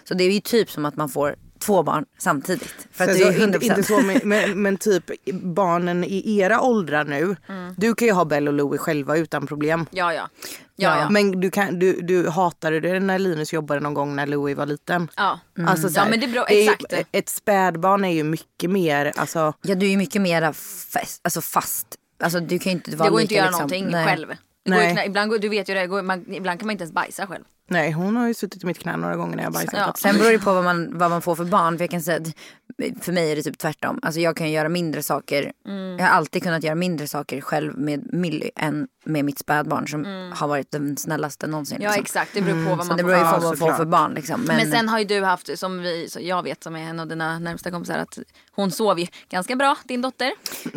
Så 0.04 0.14
det 0.14 0.24
är 0.24 0.32
ju 0.32 0.40
typ 0.40 0.72
som 0.72 0.86
att 0.86 0.96
man 0.96 1.10
får 1.10 1.36
två 1.60 1.84
barn 1.84 2.06
samtidigt. 2.18 2.76
För 2.92 3.04
att 3.04 3.10
Sen 3.10 3.20
det 3.20 3.24
är 3.28 3.32
så, 3.34 3.38
ju 3.40 3.44
inte, 3.44 3.58
100%. 3.60 3.64
inte 3.64 3.84
så 3.84 4.02
men, 4.02 4.20
men, 4.24 4.62
men 4.62 4.78
typ 4.78 5.04
barnen 5.44 6.04
i 6.04 6.38
era 6.40 6.62
åldrar 6.62 7.06
nu. 7.06 7.36
Mm. 7.50 7.74
Du 7.78 7.96
kan 7.96 8.08
ju 8.08 8.14
ha 8.14 8.26
Bell 8.26 8.48
och 8.48 8.54
Louie 8.54 8.78
själva 8.78 9.18
utan 9.18 9.48
problem. 9.48 9.86
Ja 9.92 10.14
ja. 10.14 10.30
Ja 10.76 11.00
ja. 11.00 11.10
Men 11.10 11.40
du, 11.42 11.50
kan, 11.52 11.80
du, 11.80 12.02
du 12.02 12.30
hatade 12.30 12.80
det 12.80 13.00
när 13.00 13.20
Linus 13.20 13.54
jobbade 13.54 13.80
någon 13.80 13.94
gång 13.94 14.16
när 14.16 14.28
Louie 14.28 14.56
var 14.56 14.66
liten. 14.66 15.08
ja. 15.16 15.40
Alltså, 15.68 15.90
så 15.90 16.00
Ja, 16.00 16.06
men 16.10 16.20
det 16.20 16.26
är 16.26 16.64
ju- 16.64 16.72
exakt. 16.72 16.94
ett 17.12 17.30
spädbarn 17.30 18.06
är 18.06 18.12
ju 18.14 18.24
mycket 18.24 18.70
mer, 18.70 19.12
alltså, 19.16 19.54
Ja 19.62 19.76
du 19.76 19.86
är 19.86 19.90
ju 19.90 19.98
mycket 19.98 20.22
mera 20.22 20.54
fast. 20.54 21.20
Alltså 21.24 21.42
fast. 21.42 21.88
Alltså 22.20 22.40
du 22.40 22.60
kan 22.60 22.72
ju 22.72 22.78
inte 22.78 22.96
vara 22.96 23.10
Det 23.10 23.12
går 23.12 23.22
inte 23.22 23.32
att 23.32 23.36
göra 23.38 23.46
liksom, 23.46 23.60
någonting 23.62 23.88
nej. 23.92 24.06
själv. 24.06 24.28
Det 24.66 24.72
går 24.72 24.82
ju 24.82 24.94
Nej. 24.94 25.08
ibland, 25.08 25.30
går- 25.32 25.40
du 25.40 25.50
vet 25.50 25.70
ju 25.70 25.74
det, 25.74 25.88
går, 25.88 26.02
man, 26.02 26.34
ibland 26.34 26.60
kan 26.60 26.68
man 26.68 26.72
inte 26.72 26.82
ens 26.84 26.94
bajsa 26.94 27.28
själv. 27.28 27.44
nej 27.70 27.92
hon 27.92 28.16
har 28.18 28.28
ju 28.28 28.34
suttit 28.34 28.64
i 28.64 28.66
mitt 28.66 28.80
knä 28.80 28.98
några 28.98 29.16
gånger 29.16 29.36
när 29.36 29.44
jag 29.44 29.54
bajsat. 29.54 29.74
Ja. 29.78 29.94
Sen 29.98 30.18
beror 30.18 30.32
det 30.32 30.40
på 30.40 30.54
vad 30.54 30.64
man, 30.64 30.98
vad 30.98 31.10
man 31.10 31.22
får 31.22 31.36
för 31.36 31.46
barn. 31.46 31.78
För 31.78 31.84
jag 31.84 31.92
kan 31.92 32.02
säga 32.02 32.18
att 32.18 33.04
för 33.04 33.12
mig 33.12 33.32
är 33.32 33.36
det 33.36 33.44
typ 33.44 33.58
tvärtom. 33.58 34.00
Alltså 34.02 34.20
jag 34.22 34.36
kan 34.38 34.52
göra 34.52 34.70
mindre 34.70 35.04
saker. 35.04 35.52
Mm. 35.68 35.98
Jag 36.00 36.06
har 36.06 36.14
alltid 36.14 36.44
kunnat 36.44 36.64
göra 36.64 36.76
mindre 36.76 37.08
saker 37.08 37.42
själv 37.42 37.78
med 37.78 38.14
Millie 38.14 38.52
än 38.56 38.88
med 39.06 39.26
mitt 39.26 39.40
spädbarn 39.40 39.88
som 39.88 40.32
har 40.36 40.48
varit 40.48 40.72
den 40.72 40.98
snällaste 40.98 41.48
någonsin. 41.48 41.76
Mm. 41.78 41.86
Ja 41.86 41.90
liksom. 41.90 42.02
exakt, 42.04 42.34
det 42.34 42.42
beror 42.42 42.66
på 42.66 42.76
vad 42.76 42.86
Så 42.86 42.88
man 42.88 42.98
det 42.98 43.04
får 43.04 43.08
beror 43.10 43.20
ju 43.20 43.26
på 43.26 43.32
vad 43.32 43.42
man 43.44 43.52
får 43.52 43.56
såklart. 43.58 43.78
för 43.78 43.86
barn 43.86 44.14
liksom. 44.14 44.42
Men, 44.42 44.56
Men 44.58 44.72
sen 44.72 44.90
har 44.90 45.00
ju 45.00 45.06
du 45.06 45.24
haft, 45.24 45.60
som 45.60 45.80
vi, 45.82 46.10
så 46.10 46.20
jag 46.22 46.44
vet 46.44 46.64
som 46.64 46.76
är 46.76 46.80
en 46.90 47.00
av 47.00 47.08
dina 47.08 47.40
närmsta 47.40 47.72
kompisar, 47.72 47.98
att 47.98 48.18
hon 48.58 48.72
sov 48.72 49.00
ju 49.00 49.08
ganska 49.30 49.56
bra, 49.56 49.78
din 49.86 50.02
dotter. 50.02 50.32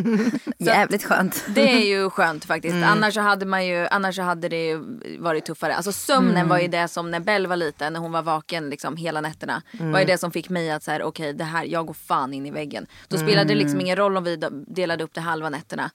jävligt 0.58 1.04
skönt. 1.04 1.44
Det 1.48 1.72
är 1.72 1.84
ju 1.86 2.10
skönt 2.10 2.44
faktiskt. 2.44 2.74
Mm. 2.74 2.88
Annars, 2.88 3.14
så 3.14 3.20
hade 3.20 3.46
man 3.46 3.66
ju, 3.66 3.86
annars 3.90 4.16
så 4.16 4.22
hade 4.22 4.48
det 4.48 4.78
varit 5.18 5.44
tuffare. 5.44 5.74
Alltså 5.76 5.92
sömnen 5.92 6.36
Mm. 6.36 6.48
var 6.48 6.58
ju 6.58 6.68
det 6.68 6.88
som 6.88 7.10
när 7.10 7.20
Bell 7.20 7.46
var 7.46 7.56
liten, 7.56 7.92
när 7.92 8.00
hon 8.00 8.12
var 8.12 8.22
vaken 8.22 8.70
liksom 8.70 8.96
hela 8.96 9.20
nätterna. 9.20 9.62
Mm. 9.80 9.92
Var 9.92 10.00
ju 10.00 10.06
det 10.06 10.18
som 10.18 10.30
fick 10.32 10.48
mig 10.48 10.70
att 10.70 10.82
säga 10.82 11.04
okej 11.06 11.32
det 11.32 11.44
här, 11.44 11.64
jag 11.64 11.86
går 11.86 11.94
fan 11.94 12.34
in 12.34 12.46
i 12.46 12.50
väggen. 12.50 12.86
Då 13.08 13.16
spelade 13.16 13.44
det 13.48 13.52
Mm. 13.52 13.58
liksom 13.58 13.80
ingen 13.80 13.96
roll 13.96 14.16
om 14.16 14.24
vi 14.24 14.36
delade 14.66 15.04
upp 15.04 15.14
det 15.14 15.20
halva 15.20 15.48
nätterna. 15.50 15.90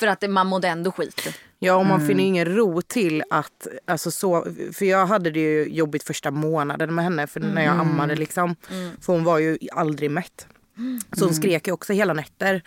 För 0.00 0.06
att 0.06 0.30
man 0.30 0.46
mådde 0.46 0.68
ändå 0.68 0.92
skit. 0.92 1.28
Ja 1.58 1.74
och 1.76 1.86
man 1.86 1.94
Mm. 1.96 2.08
finner 2.08 2.24
ingen 2.24 2.44
ro 2.56 2.82
till 2.82 3.22
att, 3.30 3.66
alltså 3.86 4.10
så, 4.10 4.46
för 4.72 4.84
jag 4.84 5.06
hade 5.06 5.30
det 5.30 5.40
ju 5.40 5.68
jobbigt 5.68 6.02
första 6.02 6.30
månaden 6.30 6.94
med 6.94 7.04
henne 7.04 7.26
för 7.26 7.40
när 7.40 7.48
Mm. 7.50 7.64
jag 7.64 7.80
ammade 7.80 8.14
liksom. 8.16 8.56
För 9.00 9.12
hon 9.12 9.24
var 9.24 9.38
ju 9.38 9.58
aldrig 9.72 10.10
mätt. 10.10 10.46
Så 10.76 11.20
hon 11.20 11.22
Mm. 11.22 11.34
skrek 11.34 11.66
ju 11.66 11.72
också 11.72 11.92
hela 11.92 12.12
nätter. 12.12 12.62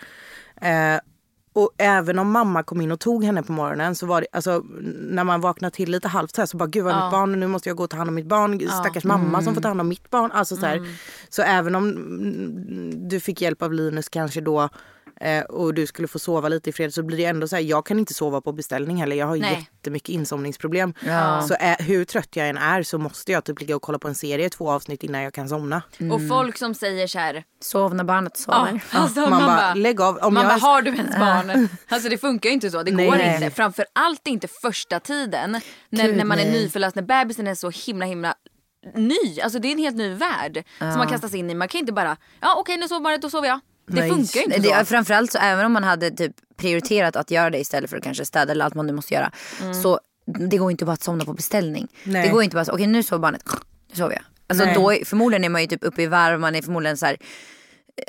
Eh, 0.60 1.00
och 1.52 1.70
även 1.78 2.18
om 2.18 2.30
mamma 2.30 2.62
kom 2.62 2.80
in 2.80 2.92
och 2.92 3.00
tog 3.00 3.24
henne 3.24 3.42
på 3.42 3.52
morgonen 3.52 3.94
så 3.94 4.06
var 4.06 4.20
det, 4.20 4.26
alltså 4.32 4.62
när 5.10 5.24
man 5.24 5.40
vaknade 5.40 5.74
till 5.74 5.90
lite 5.90 6.08
halvt 6.08 6.34
så 6.34 6.40
här 6.40 6.46
så 6.46 6.56
bara 6.56 6.66
gud 6.68 6.84
vad 6.84 6.92
är 6.92 7.04
mitt 7.04 7.10
barn 7.12 7.40
nu 7.40 7.46
måste 7.46 7.68
jag 7.68 7.76
gå 7.76 7.84
och 7.84 7.90
ta 7.90 7.96
hand 7.96 8.08
om 8.08 8.14
mitt 8.14 8.26
barn. 8.26 8.60
Stackars 8.60 9.04
mamma 9.04 9.42
som 9.42 9.54
får 9.54 9.60
ta 9.62 9.68
hand 9.68 9.80
om 9.80 9.88
mitt 9.88 10.10
barn. 10.10 10.32
Alltså 10.32 10.56
så 10.56 10.66
här. 10.66 10.96
Så 11.28 11.42
även 11.42 11.74
om 11.74 11.88
mm, 11.88 13.08
du 13.08 13.20
fick 13.20 13.40
hjälp 13.42 13.62
av 13.62 13.72
Linus 13.72 14.08
kanske 14.08 14.40
då 14.40 14.68
eh, 15.20 15.44
och 15.44 15.74
du 15.74 15.86
skulle 15.86 16.08
få 16.08 16.18
sova 16.18 16.48
lite 16.48 16.70
i 16.70 16.72
fred 16.72 16.94
så 16.94 17.02
blir 17.02 17.16
det 17.16 17.24
ändå 17.24 17.48
så 17.48 17.56
här, 17.56 17.62
jag 17.62 17.86
kan 17.86 17.98
inte 17.98 18.14
sova 18.14 18.40
på 18.40 18.52
beställning 18.52 18.96
heller. 18.96 19.16
Jag 19.16 19.26
har 19.26 19.36
Nej. 19.36 19.68
jättemycket 19.72 20.08
insomningsproblem. 20.08 20.94
Ja. 21.06 21.42
Så 21.48 21.56
är, 21.60 21.76
hur 21.82 22.04
trött 22.04 22.36
jag 22.36 22.48
än 22.48 22.58
är 22.58 22.82
så 22.82 22.98
måste 22.98 23.32
jag 23.32 23.44
typ 23.44 23.60
ligga 23.60 23.76
och 23.76 23.82
kolla 23.82 23.98
på 23.98 24.08
en 24.08 24.14
serie 24.14 24.50
två 24.50 24.70
avsnitt 24.70 25.02
innan 25.04 25.22
jag 25.22 25.34
kan 25.34 25.48
somna. 25.48 25.82
Och 26.12 26.28
folk 26.28 26.58
som 26.58 26.74
säger 26.74 27.06
så 27.06 27.18
här, 27.18 27.44
Sov 27.60 27.94
när 27.94 28.04
barnet 28.04 28.44
ja, 28.46 28.54
sover. 28.54 28.84
alltså, 28.90 29.20
man, 29.20 29.46
bara, 29.46 29.74
lägg 29.74 30.00
av. 30.00 30.16
Om 30.16 30.34
man 30.34 30.42
jag, 30.42 30.60
bara, 30.60 30.68
har 30.68 30.82
du 30.82 30.90
ens 30.90 31.18
barn? 31.18 31.68
Alltså 31.88 32.08
det 32.08 32.18
funkar 32.18 32.48
ju 32.48 32.54
inte 32.54 32.70
så. 32.70 32.82
Det 32.82 32.92
Nej. 32.92 33.06
går 33.06 33.16
Nej. 33.16 33.34
inte. 33.34 33.50
Framförallt 33.50 34.26
inte 34.26 34.48
första 34.48 35.00
tiden. 35.00 35.60
När, 35.90 36.06
Gud, 36.06 36.16
när 36.16 36.24
man 36.24 36.38
är 36.38 36.52
nyförlöst, 36.52 36.96
när 36.96 37.02
bebisen 37.02 37.46
är 37.46 37.54
så 37.54 37.70
himla 37.70 38.06
himla 38.06 38.34
ny. 38.94 39.40
Alltså 39.42 39.58
det 39.58 39.68
är 39.68 39.72
en 39.72 39.78
helt 39.78 39.96
ny 39.96 40.14
värld 40.14 40.64
som 40.78 40.98
man 40.98 41.08
kastas 41.08 41.34
in 41.34 41.50
i. 41.50 41.54
Man 41.54 41.68
kan 41.68 41.78
inte 41.78 41.92
bara, 41.92 42.16
ja 42.40 42.54
okej 42.58 42.76
nu 42.76 42.88
sover 42.88 43.00
barnet, 43.00 43.22
då 43.22 43.30
sover 43.30 43.48
jag. 43.48 43.60
Det 43.88 44.00
Nej. 44.00 44.10
funkar 44.10 44.40
ju 44.40 44.44
inte 44.44 44.62
så. 44.62 44.84
framförallt 44.84 45.32
så 45.32 45.38
även 45.38 45.66
om 45.66 45.72
man 45.72 45.84
hade 45.84 46.10
typ 46.10 46.32
prioriterat 46.56 47.16
att 47.16 47.30
göra 47.30 47.50
det 47.50 47.58
istället 47.58 47.90
för 47.90 47.96
att 47.96 48.02
kanske 48.02 48.24
städa 48.24 48.52
eller 48.52 48.64
allt 48.64 48.74
man 48.74 48.86
nu 48.86 48.92
måste 48.92 49.14
göra. 49.14 49.30
Så 49.82 50.00
det 50.48 50.56
går 50.56 50.70
inte 50.70 50.84
bara 50.84 50.92
att 50.92 51.02
somna 51.02 51.24
på 51.24 51.32
beställning. 51.32 51.88
Nej. 52.04 52.22
Det 52.26 52.32
går 52.32 52.42
inte 52.42 52.54
bara 52.54 52.64
så, 52.64 52.72
okej 52.72 52.86
nu 52.86 53.02
sover 53.02 53.20
barnet, 53.20 53.42
nu 53.90 53.96
sover 53.96 54.14
jag. 54.14 54.22
Alltså 54.46 54.64
Nej. 54.64 54.74
då, 54.74 55.06
förmodligen 55.06 55.44
är 55.44 55.48
man 55.48 55.60
ju 55.60 55.66
typ 55.66 55.84
uppe 55.84 56.02
i 56.02 56.06
varv, 56.06 56.40
man 56.40 56.54
är 56.54 56.62
förmodligen 56.62 56.96
så 56.96 57.06
här, 57.06 57.16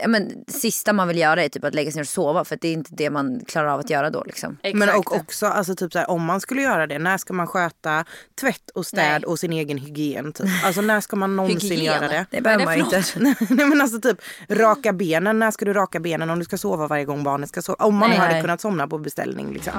men 0.08 0.45
sista 0.47 0.93
man 0.93 1.08
vill 1.08 1.17
göra 1.17 1.43
är 1.43 1.49
typ 1.49 1.63
att 1.63 1.73
lägga 1.75 1.91
sig 1.91 1.99
ner 1.99 2.04
och 2.04 2.08
sova 2.08 2.45
för 2.45 2.56
att 2.56 2.62
det 2.62 2.67
är 2.67 2.73
inte 2.73 2.91
det 2.93 3.10
man 3.10 3.41
klarar 3.47 3.67
av 3.67 3.80
att 3.80 3.89
göra 3.89 4.10
då 4.10 4.23
liksom. 4.25 4.58
Men 4.73 4.89
och 4.89 5.15
också 5.15 5.45
alltså 5.45 5.75
typ 5.75 5.93
så 5.93 5.99
här, 5.99 6.10
om 6.10 6.25
man 6.25 6.41
skulle 6.41 6.62
göra 6.62 6.88
det, 6.88 6.99
när 6.99 7.17
ska 7.17 7.34
man 7.34 7.47
sköta 7.47 8.06
tvätt 8.41 8.69
och 8.69 8.86
städ 8.86 9.21
Nej. 9.21 9.23
och 9.23 9.39
sin 9.39 9.54
egen 9.54 9.78
hygien? 9.78 10.34
Typ? 10.34 10.47
Alltså 10.63 10.82
när 10.82 11.02
ska 11.02 11.15
man 11.15 11.36
någonsin 11.36 11.69
Hygien? 11.71 11.86
göra 11.86 12.08
det? 12.08 12.25
Det 12.32 12.41
behöver 12.41 12.65
man 12.65 12.78
ju 12.78 12.84
inte. 12.84 13.04
Nej 13.49 13.65
men 13.65 13.82
alltså 13.82 14.02
typ 14.02 14.17
raka 14.49 14.93
benen, 14.93 15.39
när 15.39 15.52
ska 15.52 15.65
du 15.65 15.73
raka 15.73 15.99
benen 15.99 16.30
om 16.30 16.39
du 16.39 16.45
ska 16.45 16.58
sova 16.58 16.88
varje 16.88 17.06
gång 17.06 17.23
barnet 17.23 17.49
ska 17.49 17.62
sova? 17.62 17.86
Om 17.86 17.95
man 17.95 18.10
Nej. 18.10 18.19
hade 18.19 18.41
kunnat 18.41 18.62
somna 18.62 18.88
på 18.88 18.97
beställning 18.97 19.54
liksom. 19.54 19.73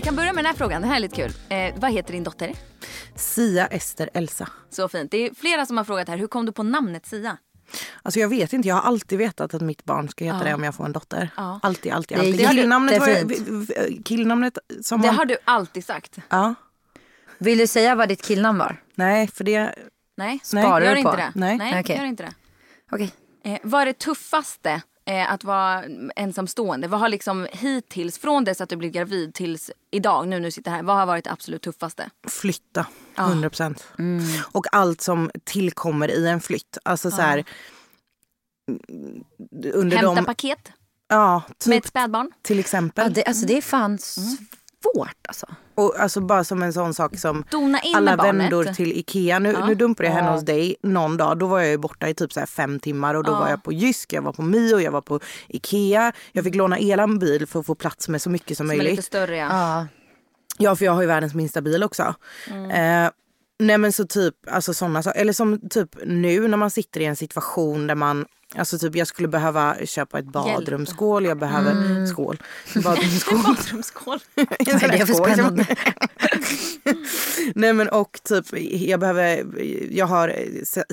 Vi 0.00 0.04
kan 0.04 0.16
börja 0.16 0.32
med 0.32 0.44
den 0.44 0.50
här 0.50 0.56
frågan, 0.58 0.80
den 0.82 0.90
här 0.90 0.96
är 0.96 1.00
lite 1.00 1.16
kul. 1.16 1.32
Eh, 1.48 1.74
vad 1.80 1.92
heter 1.92 2.12
din 2.12 2.24
dotter? 2.24 2.52
Sia, 3.14 3.66
Ester, 3.66 4.10
Elsa. 4.14 4.48
Så 4.70 4.88
fint. 4.88 5.10
Det 5.10 5.26
är 5.26 5.34
flera 5.34 5.66
som 5.66 5.76
har 5.76 5.84
frågat 5.84 6.08
här, 6.08 6.16
hur 6.16 6.26
kom 6.26 6.46
du 6.46 6.52
på 6.52 6.62
namnet 6.62 7.06
Sia? 7.06 7.36
Alltså 8.02 8.20
jag 8.20 8.28
vet 8.28 8.52
inte, 8.52 8.68
jag 8.68 8.74
har 8.74 8.82
alltid 8.82 9.18
vetat 9.18 9.54
att 9.54 9.60
mitt 9.62 9.84
barn 9.84 10.08
ska 10.08 10.24
heta 10.24 10.44
det 10.44 10.54
om 10.54 10.64
jag 10.64 10.74
får 10.74 10.84
en 10.84 10.92
dotter. 10.92 11.30
Ja. 11.36 11.60
Alltid, 11.62 11.92
alltid, 11.92 12.18
Det 12.18 12.24
är 12.24 12.28
alltid. 12.32 12.48
Killnamnet, 12.50 13.00
var, 13.00 13.08
jättefint. 13.08 13.48
v- 13.48 13.66
v- 13.78 14.02
killnamnet 14.04 14.58
som 14.82 15.00
Det 15.00 15.06
man... 15.06 15.16
har 15.16 15.24
du 15.24 15.36
alltid 15.44 15.84
sagt. 15.84 16.16
Ja. 16.28 16.54
Vill 17.38 17.58
du 17.58 17.66
säga 17.66 17.94
vad 17.94 18.08
ditt 18.08 18.22
killnamn 18.22 18.58
var? 18.58 18.82
Nej, 18.94 19.26
för 19.28 19.44
det... 19.44 19.74
Nej, 20.16 20.40
Sparar 20.42 20.80
gör 20.80 20.92
du 20.92 20.98
inte 20.98 21.10
på? 21.10 21.16
det. 21.16 21.32
Nej. 21.34 21.58
Nej, 21.58 21.80
Okej. 21.80 21.96
gör 21.96 22.04
inte 22.04 22.22
det. 22.22 22.32
Okej. 22.92 23.12
Eh, 23.44 23.58
vad 23.62 23.82
är 23.82 23.86
det 23.86 23.98
tuffaste 23.98 24.82
eh, 25.04 25.32
att 25.32 25.44
vara 25.44 25.84
ensamstående? 26.16 26.88
Vad 26.88 27.00
har 27.00 27.08
liksom 27.08 27.46
hittills, 27.52 28.18
från 28.18 28.44
dess 28.44 28.60
att 28.60 28.68
du 28.68 28.76
blev 28.76 28.90
gravid 28.90 29.34
tills 29.34 29.70
idag, 29.90 30.28
nu 30.28 30.38
när 30.38 30.44
du 30.44 30.50
sitter 30.50 30.70
här, 30.70 30.82
vad 30.82 30.96
har 30.96 31.06
varit 31.06 31.24
det 31.24 31.30
absolut 31.32 31.62
tuffaste? 31.62 32.10
Flytta, 32.28 32.86
100 33.18 33.50
procent. 33.50 33.86
Mm. 33.98 34.24
Och 34.52 34.66
allt 34.72 35.00
som 35.00 35.30
tillkommer 35.44 36.10
i 36.10 36.28
en 36.28 36.40
flytt. 36.40 36.78
Alltså 36.82 37.10
så 37.10 37.22
här, 37.22 37.44
under 39.74 39.96
Hämta 39.96 40.14
de, 40.14 40.24
paket 40.24 40.72
ja, 41.08 41.42
med 41.48 41.58
typ 41.58 41.84
ett 41.84 41.88
spädbarn? 41.88 42.30
till 42.42 42.58
exempel. 42.58 43.04
Ja, 43.04 43.14
det, 43.14 43.24
alltså 43.24 43.46
det 43.46 43.56
är 43.56 43.62
fan 43.62 43.98
svårt 44.82 45.26
alltså. 45.28 45.46
Och 45.74 46.00
alltså 46.00 46.20
bara 46.20 46.44
som 46.44 46.62
en 46.62 46.72
sån 46.72 46.94
sak 46.94 47.18
som 47.18 47.44
Dona 47.50 47.80
in 47.80 47.94
alla 47.96 48.16
vändor 48.16 48.64
till 48.64 48.92
Ikea. 48.92 49.38
Nu, 49.38 49.56
nu 49.66 49.74
dumpade 49.74 50.08
jag 50.08 50.14
henne 50.16 50.30
hos 50.30 50.44
dig 50.44 50.76
någon 50.82 51.16
dag. 51.16 51.38
Då 51.38 51.46
var 51.46 51.60
jag 51.60 51.68
ju 51.70 51.78
borta 51.78 52.08
i 52.08 52.14
typ 52.14 52.32
så 52.32 52.40
här 52.40 52.46
fem 52.46 52.80
timmar 52.80 53.14
och 53.14 53.24
då 53.24 53.32
var 53.32 53.48
jag 53.48 53.62
på 53.62 53.72
Jysk, 53.72 54.12
jag 54.12 54.22
var 54.22 54.32
på 54.32 54.42
Mio, 54.42 54.78
jag 54.80 54.92
var 54.92 55.00
på 55.00 55.20
Ikea. 55.48 56.12
Jag 56.32 56.44
fick 56.44 56.54
låna 56.54 56.78
eran 56.78 57.18
bil 57.18 57.46
för 57.46 57.60
att 57.60 57.66
få 57.66 57.74
plats 57.74 58.08
med 58.08 58.22
så 58.22 58.30
mycket 58.30 58.56
som, 58.56 58.66
Som 58.66 58.70
är 58.70 58.76
möjligt. 58.76 58.90
lite 58.92 59.02
större 59.02 59.36
ja. 59.36 59.46
Ja. 59.50 59.86
Ja, 60.58 60.76
för 60.76 60.84
jag 60.84 60.92
har 60.92 61.00
ju 61.00 61.06
världens 61.08 61.34
minsta 61.34 61.60
bil 61.60 61.82
också. 61.82 62.14
Eh, 62.72 63.10
nej 63.58 63.78
men 63.78 63.92
så 63.92 64.06
typ, 64.06 64.34
alltså 64.50 64.74
sådana 64.74 65.02
saker. 65.02 65.20
Eller 65.20 65.32
som 65.32 65.68
typ 65.68 65.96
nu 66.06 66.48
när 66.48 66.56
man 66.56 66.70
sitter 66.70 67.00
i 67.00 67.04
en 67.04 67.16
situation 67.16 67.86
där 67.86 67.94
man 67.94 68.26
Alltså 68.54 68.78
typ 68.78 68.96
jag 68.96 69.06
skulle 69.06 69.28
behöva 69.28 69.76
köpa 69.84 70.18
ett 70.18 70.24
badrumsskål, 70.24 71.24
jag 71.24 71.38
behöver 71.38 72.06
skål. 72.06 72.42
Badrumsskål. 72.84 73.42
Badrumsskål. 73.42 74.18
En 74.34 74.46
sån 74.46 74.72
Vad 74.72 74.82
är 74.82 74.88
där 74.88 74.98
det 74.98 75.06
för 75.06 75.14
skål 75.14 75.34
som-? 75.34 75.64
Nej 77.54 77.72
men 77.72 77.88
och 77.88 78.20
typ 78.24 78.46
jag 78.72 79.00
behöver, 79.00 79.46
jag 79.90 80.06
har 80.06 80.34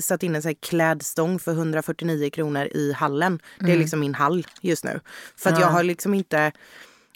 satt 0.00 0.22
in 0.22 0.34
en 0.34 0.42
sån 0.42 0.48
här 0.48 0.56
klädstång 0.60 1.38
för 1.38 1.52
149 1.52 2.30
kronor 2.30 2.64
i 2.64 2.92
hallen. 2.92 3.40
Det 3.60 3.72
är 3.72 3.78
liksom 3.78 4.00
min 4.00 4.14
hall 4.14 4.46
just 4.60 4.84
nu. 4.84 5.00
För 5.36 5.52
att 5.52 5.60
jag 5.60 5.68
har 5.68 5.82
liksom 5.82 6.14
inte, 6.14 6.52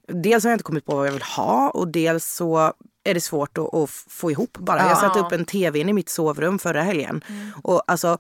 dels 0.07 0.45
har 0.45 0.51
jag 0.51 0.55
inte 0.55 0.65
kommit 0.65 0.87
på 0.87 0.97
vad 0.97 1.07
jag 1.07 1.13
vill 1.13 1.23
ha 1.23 1.71
och 1.71 1.89
dels 1.89 2.35
så 2.35 2.73
är 3.05 3.15
det 3.15 3.21
svårt 3.21 3.59
att, 3.59 3.75
att 3.75 3.91
få 3.91 4.31
ihop 4.31 4.59
bara. 4.59 4.89
Jag 4.89 4.99
satte 4.99 5.21
upp 5.21 5.33
en 5.33 5.45
tv 5.45 5.79
i 5.79 5.93
mitt 5.93 6.09
sovrum 6.09 6.59
förra 6.59 6.83
helgen. 6.83 7.25
Och 7.63 7.83
alltså 7.87 8.19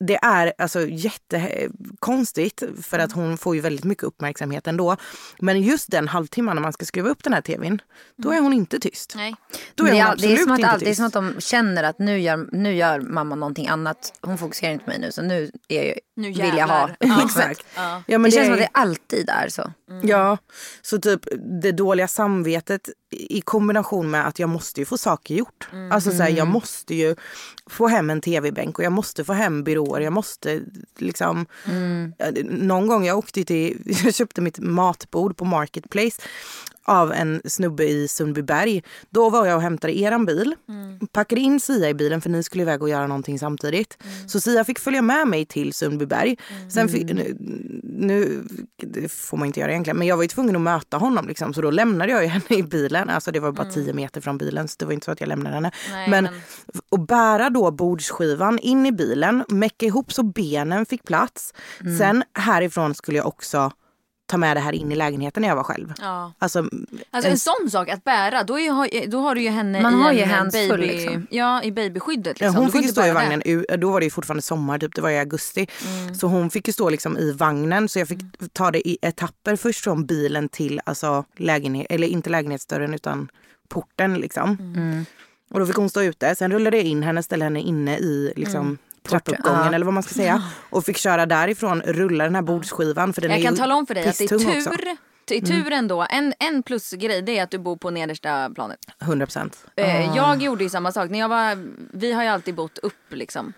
det 0.00 0.16
är 0.16 0.52
alltså 0.58 0.86
jättekonstigt 0.86 2.62
för 2.82 2.98
att 2.98 3.12
hon 3.12 3.38
får 3.38 3.54
ju 3.54 3.60
väldigt 3.60 3.84
mycket 3.84 4.04
uppmärksamhet 4.04 4.66
ändå. 4.66 4.96
Men 5.38 5.62
just 5.62 5.90
den 5.90 6.08
halvtimman 6.08 6.56
när 6.56 6.62
man 6.62 6.72
ska 6.72 6.84
skruva 6.84 7.08
upp 7.10 7.24
den 7.24 7.32
här 7.32 7.40
tvn, 7.40 7.82
då 8.16 8.30
är 8.32 8.40
hon 8.40 8.52
inte 8.52 8.78
tyst. 8.80 9.12
Nej. 9.16 9.34
Då 9.74 9.86
är 9.86 9.90
det, 9.90 9.92
hon 9.92 10.00
är, 10.00 10.04
det, 10.04 10.08
är 10.08 10.12
absolut 10.12 10.40
som 10.42 10.52
att, 10.52 10.58
inte 10.58 10.68
all- 10.70 10.78
det 10.80 10.84
är 10.84 10.88
tyst. 10.88 10.96
som 10.96 11.06
att 11.06 11.12
de 11.12 11.34
känner 11.40 11.82
att 11.82 11.98
nu 11.98 12.20
gör, 12.20 12.48
nu 12.52 12.74
gör 12.74 13.00
mamma 13.00 13.34
någonting 13.34 13.68
annat. 13.68 14.12
Hon 14.20 14.38
fokuserar 14.38 14.72
inte 14.72 14.84
på 14.84 14.90
mig 14.90 14.98
nu 15.00 15.12
så 15.12 15.22
nu, 15.22 15.50
är 15.68 15.84
jag, 15.84 15.98
Nu 16.16 16.28
vill 16.28 16.38
jag 16.56 16.66
ha. 16.68 16.90
Ja. 16.98 17.22
Exakt. 17.24 17.66
Ja. 17.76 18.02
Ja, 18.06 18.18
men 18.18 18.30
det, 18.30 18.34
känns 18.36 18.42
är- 18.42 18.44
som 18.44 18.52
att 18.54 18.58
det 18.72 18.78
alltid 18.80 19.28
är 19.28 19.48
så. 19.48 19.72
Ja, 20.02 20.38
så 20.82 20.98
typ 21.00 21.20
det 21.62 21.72
dåliga 21.72 22.08
samvetet 22.08 22.88
i 23.10 23.40
kombination 23.40 24.10
med 24.10 24.26
att 24.26 24.38
jag 24.38 24.48
måste 24.48 24.80
ju 24.80 24.84
få 24.86 24.98
saker 24.98 25.34
gjort. 25.34 25.68
Alltså 25.92 26.10
så 26.10 26.22
här, 26.22 26.30
jag 26.30 26.46
måste 26.48 26.94
ju 26.94 27.16
få 27.70 27.88
hem 27.88 28.10
en 28.10 28.20
tv-bänk 28.20 28.78
och 28.78 28.84
jag 28.84 28.92
måste 28.92 29.24
få 29.24 29.32
hem 29.32 29.64
byråer. 29.64 29.93
Jag 30.00 30.12
måste 30.12 30.60
liksom... 30.98 31.46
Eh, 32.18 32.44
Någon 32.44 32.86
gång 32.86 33.04
jag 33.06 33.18
åkte 33.18 33.44
till, 33.44 33.78
jag 34.04 34.14
köpte 34.14 34.40
mitt 34.40 34.58
matbord 34.58 35.36
på 35.36 35.44
Marketplace 35.44 36.22
av 36.84 37.12
en 37.12 37.40
snubbe 37.44 37.84
i 37.84 38.08
Sundbyberg. 38.08 38.82
Då 39.10 39.30
var 39.30 39.46
jag 39.46 39.56
och 39.56 39.62
hämtade 39.62 39.98
eran 39.98 40.26
bil, 40.26 40.54
packade 41.12 41.40
in 41.40 41.60
Sia 41.60 41.88
i 41.88 41.94
bilen 41.94 42.20
för 42.20 42.30
ni 42.30 42.42
skulle 42.42 42.62
iväg 42.62 42.82
och 42.82 42.88
göra 42.88 43.06
någonting 43.06 43.38
samtidigt. 43.38 43.98
Så 44.26 44.40
Sia 44.40 44.64
fick 44.64 44.78
följa 44.78 45.02
med 45.02 45.28
mig 45.28 45.46
till 45.46 45.72
Sundbyberg. 45.72 46.36
Sen 46.68 46.88
fick, 46.88 47.02
nu, 47.12 47.36
nu 47.82 48.44
det 48.76 49.12
får 49.12 49.36
man 49.36 49.46
inte 49.46 49.60
göra 49.60 49.70
egentligen, 49.70 49.96
men 49.98 50.06
jag 50.06 50.16
var 50.16 50.22
ju 50.22 50.28
tvungen 50.28 50.56
att 50.56 50.62
möta 50.62 50.96
honom 50.96 51.28
liksom, 51.28 51.54
så 51.54 51.60
då 51.62 51.70
lämnade 51.70 52.12
jag 52.12 52.28
henne 52.28 52.44
i 52.58 52.62
bilen. 52.62 53.08
Alltså 53.10 53.30
det 53.32 53.40
var 53.40 53.52
bara 53.52 53.70
10 53.70 53.92
meter 53.92 54.20
från 54.20 54.38
bilen 54.38 54.68
så 54.68 54.76
det 54.78 54.84
var 54.84 54.92
inte 54.92 55.04
så 55.04 55.10
att 55.10 55.20
jag 55.20 55.28
lämnade 55.28 55.54
henne. 55.54 55.70
Nej, 55.92 56.10
men, 56.10 56.24
men- 56.24 56.34
och 56.88 57.00
bära 57.06 57.50
då 57.50 57.70
bordsskivan 57.70 58.58
in 58.58 58.86
i 58.86 58.92
bilen, 58.92 59.44
mecka 59.48 59.86
ihop 59.86 60.12
så 60.12 60.22
benen 60.22 60.86
fick 60.86 61.04
plats. 61.04 61.54
Sen 61.98 62.22
härifrån 62.38 62.94
skulle 62.94 63.18
jag 63.18 63.26
också 63.26 63.70
ta 64.26 64.36
med 64.36 64.56
det 64.56 64.60
här 64.60 64.72
in 64.72 64.92
i 64.92 64.96
lägenheten 64.96 65.40
när 65.40 65.48
jag 65.48 65.56
var 65.56 65.62
själv. 65.64 65.92
Ja. 66.00 66.32
Alltså, 66.38 66.68
Alltså 67.10 67.30
en 67.30 67.38
sån 67.38 67.70
sak 67.70 67.88
att 67.88 68.04
bära, 68.04 68.42
då, 68.44 68.58
är, 68.58 69.06
då 69.06 69.18
har 69.20 69.34
du 69.34 69.42
ju 69.42 69.48
henne 69.48 69.82
Man 69.82 69.92
i 69.94 70.02
har 70.02 70.10
en 70.10 70.16
ju 70.16 70.22
en 70.22 70.30
hands 70.30 70.56
full, 70.56 70.68
baby, 70.80 70.86
liksom. 70.86 71.26
ja, 71.30 71.62
i 71.62 71.72
babyskyddet. 71.72 72.40
Ja, 72.40 72.46
Liksom. 72.46 72.56
hon 72.56 72.66
Du 72.66 72.72
får 72.72 72.78
fick 72.78 72.86
ju 72.86 72.92
stå 72.92 73.06
i 73.06 73.10
vagnen, 73.12 73.42
u- 73.44 73.64
då 73.78 73.90
var 73.90 74.00
det 74.00 74.04
ju 74.06 74.10
fortfarande 74.10 74.42
sommar, 74.42 74.78
typ, 74.78 74.94
det 74.94 75.00
var 75.02 75.10
i 75.10 75.18
augusti. 75.18 75.66
Så 76.20 76.26
hon 76.26 76.50
fick 76.50 76.66
ju 76.66 76.72
stå 76.72 76.90
liksom 76.90 77.18
i 77.18 77.32
vagnen 77.32 77.88
så 77.88 77.98
jag 77.98 78.08
fick 78.08 78.20
ta 78.52 78.70
det 78.70 78.88
i 78.88 78.98
etapper 79.02 79.56
först 79.56 79.84
från 79.84 80.06
bilen 80.06 80.48
till 80.48 80.80
alltså 80.84 81.24
lägenhet, 81.36 81.86
eller 81.90 82.06
inte 82.06 82.30
lägenhetsdörren 82.30 82.94
utan 82.94 83.28
porten 83.68 84.14
liksom. 84.14 84.56
Och 85.50 85.60
då 85.60 85.66
fick 85.66 85.76
hon 85.76 85.90
stå 85.90 86.02
ute, 86.02 86.34
sen 86.34 86.52
rullade 86.52 86.76
jag 86.76 86.86
in 86.86 87.02
henne, 87.02 87.22
ställde 87.22 87.44
henne 87.44 87.60
inne 87.60 87.98
i 87.98 88.32
liksom 88.36 88.78
trappuppgången 89.08 89.60
Ja. 89.66 89.74
eller 89.74 89.84
vad 89.84 89.94
man 89.94 90.02
ska 90.02 90.14
säga. 90.14 90.42
Och 90.70 90.84
fick 90.84 90.96
köra 90.96 91.26
därifrån, 91.26 91.82
rulla 91.82 92.24
den 92.24 92.34
här 92.34 92.42
bordsskivan 92.42 93.12
för 93.12 93.20
den 93.22 93.30
Jag 93.30 93.40
är 93.40 93.44
kan 93.44 93.56
tala 93.56 93.74
om 93.74 93.86
för 93.86 93.94
dig 93.94 94.08
att 94.08 94.18
det 94.18 94.24
är 94.24 94.28
tur, 94.28 94.36
också. 94.36 94.70
Mm. 94.70 94.96
är 95.30 95.40
tur 95.40 95.72
ändå. 95.72 96.06
En, 96.10 96.34
en 96.38 96.62
plusgrej 96.62 97.22
det 97.22 97.38
är 97.38 97.42
att 97.42 97.50
du 97.50 97.58
bor 97.58 97.76
på 97.76 97.90
nedersta 97.90 98.50
planet. 98.54 98.78
100 99.02 99.26
procent. 99.26 99.66
Eh, 99.76 100.16
Jag 100.16 100.42
gjorde 100.42 100.64
ju 100.64 100.70
samma 100.70 100.92
sak. 100.92 101.10
När 101.10 101.18
jag 101.18 101.28
var, 101.28 101.68
vi 101.92 102.12
har 102.12 102.22
ju 102.22 102.28
alltid 102.28 102.54
bott 102.54 102.78
upp 102.78 102.94
liksom. 103.10 103.52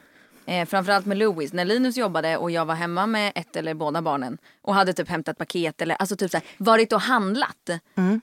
Eh, 0.47 0.67
framförallt 0.67 1.07
med 1.07 1.19
Louis. 1.19 1.53
När 1.53 1.65
Linus 1.65 1.97
jobbade 1.97 2.37
och 2.37 2.51
jag 2.51 2.65
var 2.65 2.75
hemma 2.75 3.07
med 3.07 3.33
ett 3.35 3.57
eller 3.57 3.75
båda 3.75 4.03
barnen 4.03 4.39
och 4.63 4.75
hade 4.75 4.93
typ 4.93 5.09
hämtat 5.09 5.39
paket 5.39 5.83
eller 5.83 5.95
alltså 5.95 6.17
typ 6.17 6.31
så 6.31 6.37
här, 6.37 6.47
varit 6.59 6.93
och 6.93 7.01
handlat. 7.01 7.71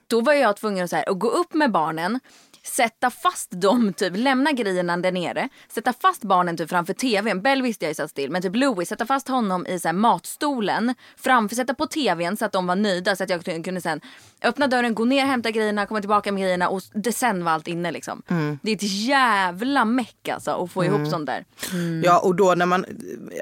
Då 0.08 0.22
var 0.22 0.34
jag 0.34 0.58
tvungen 0.58 0.84
att, 0.84 0.90
så 0.90 0.96
här, 0.96 1.10
att 1.10 1.20
gå 1.20 1.30
upp 1.30 1.54
med 1.54 1.72
barnen 1.72 2.20
sätta 2.66 3.10
fast 3.10 3.52
dem, 3.52 3.94
typ 3.94 4.14
lämna 4.16 4.52
grejerna 4.52 4.98
där 4.98 5.12
nere, 5.12 5.50
sätta 5.74 5.94
fast 5.94 6.24
barnen 6.24 6.58
typ 6.58 6.70
framför 6.70 6.94
tvn. 6.94 7.42
Bell 7.42 7.62
visste 7.62 7.86
jag 7.86 7.90
ju 7.90 7.96
satt 7.96 8.10
still, 8.10 8.32
men 8.32 8.42
typ 8.42 8.56
Louis, 8.56 8.90
sätta 8.90 9.06
fast 9.06 9.28
honom 9.28 9.68
i 9.68 9.80
så 9.80 9.88
här 9.88 9.94
matstolen, 9.94 10.96
framför, 11.18 11.56
sätta 11.56 11.74
på 11.74 11.88
tvn 11.88 12.38
så 12.38 12.46
att 12.46 12.52
de 12.52 12.68
var 12.68 12.76
nöjda 12.76 13.16
så 13.16 13.24
att 13.24 13.30
jag 13.30 13.64
kunde 13.64 13.82
sen 13.82 14.02
öppna 14.44 14.68
dörren, 14.68 14.96
gå 14.96 15.06
ner, 15.06 15.26
hämta 15.26 15.52
grejerna, 15.52 15.86
komma 15.86 16.00
tillbaka 16.00 16.32
med 16.32 16.42
grejerna 16.44 16.70
och 16.70 16.82
det 16.94 17.12
sen 17.12 17.44
var 17.44 17.52
allt 17.52 17.68
inne 17.68 17.92
liksom. 17.92 18.22
Det 18.62 18.72
är 18.72 18.76
ett 18.76 19.06
jävla 19.08 19.86
meck 19.86 20.30
alltså 20.30 20.52
att 20.52 20.72
få 20.72 20.86
ihop 20.86 21.08
sånt 21.08 21.26
där. 21.26 21.46
Ja 22.04 22.20
och 22.20 22.36
då 22.36 22.54
när 22.56 22.66
man, 22.66 22.86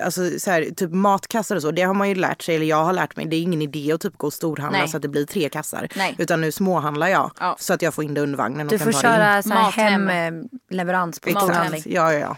alltså 0.03 0.39
så 0.39 0.51
här, 0.51 0.63
typ 0.75 0.91
matkassar 0.91 1.55
och 1.55 1.61
så, 1.61 1.71
det 1.71 1.81
har 1.81 1.93
man 1.93 2.09
ju 2.09 2.15
lärt 2.15 2.41
sig, 2.41 2.55
eller 2.55 2.65
jag 2.65 2.83
har 2.83 2.93
lärt 2.93 3.15
mig, 3.15 3.25
det 3.25 3.35
är 3.35 3.41
ingen 3.41 3.61
idé 3.61 3.91
att 3.93 4.01
typ 4.01 4.17
gå 4.17 4.27
och 4.27 4.33
storhandla 4.33 4.79
Nej. 4.79 4.87
så 4.87 4.97
att 4.97 5.01
det 5.03 5.07
blir 5.07 5.25
tre 5.25 5.49
kassar. 5.49 5.87
Nej. 5.95 6.15
Utan 6.17 6.41
nu 6.41 6.51
småhandlar 6.51 7.07
jag 7.07 7.31
Ja. 7.39 7.55
så 7.59 7.73
att 7.73 7.81
jag 7.81 7.93
får 7.93 8.03
in 8.03 8.13
det 8.13 8.21
under 8.21 8.37
vagnen 8.37 8.67
och 8.67 8.71
Du 8.71 8.77
kan 8.77 8.93
får 8.93 9.01
ta 9.01 9.07
det. 9.07 9.10
Köra 9.15 9.41
så 9.43 9.49
här 9.53 9.71
hemleverans 9.71 11.19
på 11.19 11.29
Exakt. 11.29 11.45
storhandling. 11.45 11.81
Ja, 11.85 12.13
ja, 12.13 12.19
ja. 12.19 12.37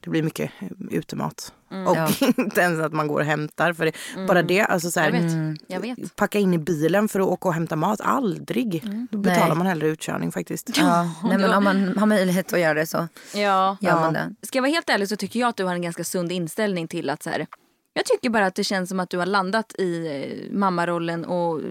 Det 0.00 0.10
blir 0.10 0.22
mycket 0.22 0.50
utemat. 0.90 1.52
Och 1.86 1.96
Ja. 1.96 2.08
inte 2.36 2.60
ens 2.60 2.80
att 2.80 2.92
man 2.92 3.06
går 3.08 3.20
och 3.20 3.26
hämtar. 3.26 3.72
För 3.72 3.84
det, 3.84 3.92
Bara 4.28 4.42
det, 4.42 4.60
alltså 4.60 4.90
så 4.90 5.00
här, 5.00 5.10
Jag 5.10 5.20
vet, 5.22 5.60
jag 5.66 5.96
vet. 5.96 6.16
packa 6.16 6.38
in 6.38 6.54
i 6.54 6.58
bilen 6.58 7.08
för 7.08 7.20
att 7.20 7.26
åka 7.26 7.48
och 7.48 7.54
hämta 7.54 7.76
mat, 7.76 8.00
aldrig. 8.00 8.82
Då 9.10 9.18
betalar 9.18 9.48
Nej. 9.48 9.56
man 9.56 9.66
hellre 9.66 9.88
utkörning 9.88 10.32
faktiskt. 10.32 10.70
Ja, 10.76 11.02
nej, 11.24 11.38
men 11.38 11.50
om 11.54 11.64
man 11.64 11.98
har 11.98 12.06
möjlighet 12.06 12.52
att 12.52 12.60
göra 12.60 12.74
det 12.74 12.86
så 12.86 13.08
Ja. 13.34 13.76
gör 13.80 13.94
man 14.00 14.12
det. 14.12 14.34
Ska 14.42 14.58
jag 14.58 14.62
vara 14.62 14.72
helt 14.72 14.90
ärlig 14.90 15.08
så 15.08 15.16
tycker 15.16 15.40
jag 15.40 15.48
att 15.48 15.56
du 15.56 15.64
har 15.64 15.74
en 15.74 15.82
ganska 15.82 16.04
sund 16.04 16.32
inställning 16.32 16.88
till 16.88 17.10
att 17.10 17.22
så 17.22 17.30
här, 17.30 17.46
jag 17.94 18.04
tycker 18.04 18.30
bara 18.30 18.46
att 18.46 18.54
det 18.54 18.64
känns 18.64 18.88
som 18.88 19.00
att 19.00 19.10
du 19.10 19.18
har 19.18 19.26
landat 19.26 19.74
i 19.78 20.06
eh, 20.06 20.56
mammarollen 20.56 21.24
och 21.24 21.58
eh, 21.60 21.64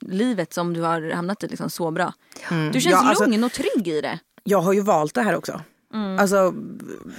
livet 0.00 0.52
som 0.52 0.74
du 0.74 0.80
har 0.80 1.10
hamnat 1.10 1.44
i 1.44 1.48
liksom 1.48 1.70
så 1.70 1.90
bra. 1.90 2.12
Du 2.72 2.80
känns 2.80 2.84
Ja, 2.86 3.08
alltså- 3.08 3.24
lugn 3.24 3.44
och 3.44 3.52
trygg 3.52 3.88
i 3.88 4.00
det. 4.00 4.18
Jag 4.44 4.60
har 4.60 4.72
ju 4.72 4.80
valt 4.80 5.14
det 5.14 5.22
här 5.22 5.36
också. 5.36 5.60
Alltså, 6.18 6.54